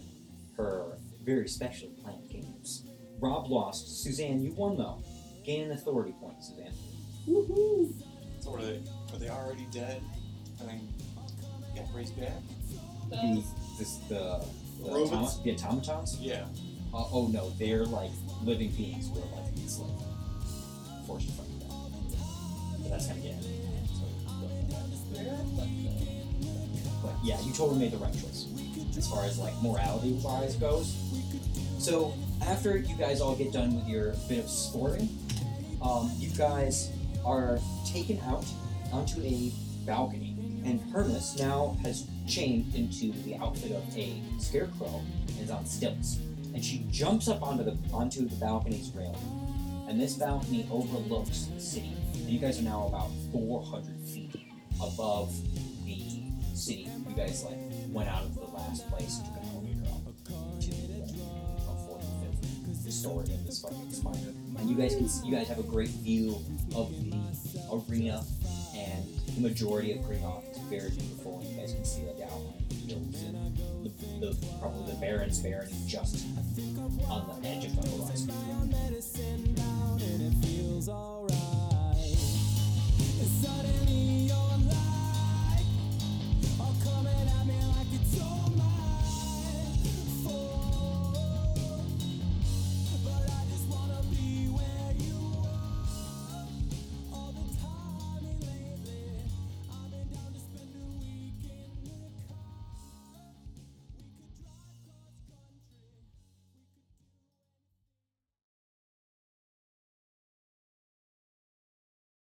her 0.57 0.97
very 1.23 1.47
specially 1.47 1.91
planned 2.01 2.29
games. 2.29 2.83
Rob 3.23 3.49
lost. 3.49 4.03
Suzanne, 4.03 4.43
you 4.43 4.51
won 4.51 4.77
though. 4.77 5.01
Gain 5.45 5.63
an 5.63 5.71
authority 5.71 6.13
point, 6.21 6.43
Suzanne. 6.43 6.73
Woohoo! 7.27 7.93
So 8.41 8.51
were 8.51 8.61
they, 8.61 8.81
were 9.11 9.17
they 9.17 9.29
already 9.29 9.65
dead? 9.71 10.01
I 10.61 10.65
then 10.65 10.87
got 11.73 11.85
raised 11.95 12.19
back? 12.19 12.33
The 13.09 13.43
this 13.79 13.95
the 14.09 14.45
the, 14.81 14.89
automa- 14.89 15.43
the 15.43 15.51
automatons. 15.53 16.17
Yeah. 16.19 16.43
Uh, 16.93 17.05
oh 17.11 17.29
no, 17.31 17.49
they're 17.57 17.85
like 17.85 18.11
living 18.43 18.71
beings 18.71 19.09
who 19.09 19.19
are 19.19 19.41
like 19.41 19.55
enslaved, 19.57 20.03
forced 21.07 21.31
from 21.31 21.45
death. 21.59 22.19
But 22.81 22.91
that's 22.91 23.07
gonna 23.07 23.21
get. 23.21 23.35
But 27.01 27.13
yeah, 27.23 27.39
you 27.41 27.53
totally 27.53 27.79
made 27.79 27.91
the 27.91 27.97
right 27.97 28.13
choice 28.13 28.47
as 28.97 29.07
far 29.07 29.23
as 29.23 29.39
like 29.39 29.53
morality 29.61 30.11
wise 30.23 30.55
goes. 30.55 30.95
So 31.79 32.13
after 32.41 32.77
you 32.77 32.95
guys 32.95 33.21
all 33.21 33.35
get 33.35 33.51
done 33.51 33.75
with 33.75 33.87
your 33.87 34.13
bit 34.27 34.39
of 34.39 34.49
sporting, 34.49 35.09
um, 35.81 36.11
you 36.17 36.29
guys 36.31 36.91
are 37.25 37.59
taken 37.85 38.19
out 38.21 38.45
onto 38.91 39.21
a 39.21 39.51
balcony, 39.85 40.35
and 40.65 40.79
Hermes 40.91 41.37
now 41.39 41.77
has 41.83 42.07
changed 42.27 42.75
into 42.75 43.11
the 43.23 43.35
outfit 43.35 43.71
of 43.71 43.97
a 43.97 44.21
scarecrow 44.39 45.01
and 45.27 45.39
is 45.39 45.51
on 45.51 45.65
stilts. 45.65 46.19
And 46.53 46.63
she 46.63 46.85
jumps 46.91 47.27
up 47.27 47.41
onto 47.41 47.63
the 47.63 47.77
onto 47.91 48.27
the 48.27 48.35
balcony's 48.35 48.91
railing, 48.95 49.85
and 49.89 49.99
this 49.99 50.13
balcony 50.13 50.67
overlooks 50.71 51.47
the 51.53 51.59
city. 51.59 51.95
And 52.13 52.29
you 52.29 52.39
guys 52.39 52.59
are 52.59 52.63
now 52.63 52.87
about 52.87 53.09
400 53.31 53.99
feet 54.07 54.35
above 54.81 55.33
the 55.85 56.21
city. 56.53 56.87
You 57.09 57.15
guys 57.15 57.43
like 57.43 57.57
went 57.89 58.09
out 58.09 58.23
of 58.23 58.35
the 58.35 58.45
last 58.45 58.89
place 58.89 59.19
store 63.03 63.23
in 63.23 63.45
this 63.45 63.61
fucking 63.61 63.91
spider. 63.91 64.31
And 64.57 64.69
you 64.69 64.77
guys 64.77 64.95
can 64.95 65.09
see, 65.09 65.27
you 65.27 65.35
guys 65.35 65.49
have 65.49 65.59
a 65.59 65.63
great 65.63 65.89
view 65.89 66.37
of 66.73 66.89
the 67.03 67.11
arena 67.69 68.23
and 68.73 69.03
the 69.35 69.41
majority 69.41 69.91
of 69.91 70.01
Greenock. 70.05 70.43
It's 70.47 70.59
very 70.59 70.89
beautiful, 70.91 71.39
and 71.39 71.49
you 71.49 71.57
guys 71.57 71.73
can 71.73 71.83
see 71.83 72.03
the 72.03 72.23
outline 72.23 72.63
the 72.69 72.75
hills 72.75 73.23
and 73.23 73.57
the, 73.83 73.89
the, 74.25 74.47
probably 74.61 74.93
the 74.93 74.99
Baron's 75.01 75.39
Baron 75.39 75.67
just 75.85 76.25
on 77.09 77.41
the 77.41 77.47
edge 77.49 77.65
of 77.65 77.75
the 77.75 77.89
horizon. 77.89 78.31
Suddenly 83.41 84.27
you're 84.27 84.52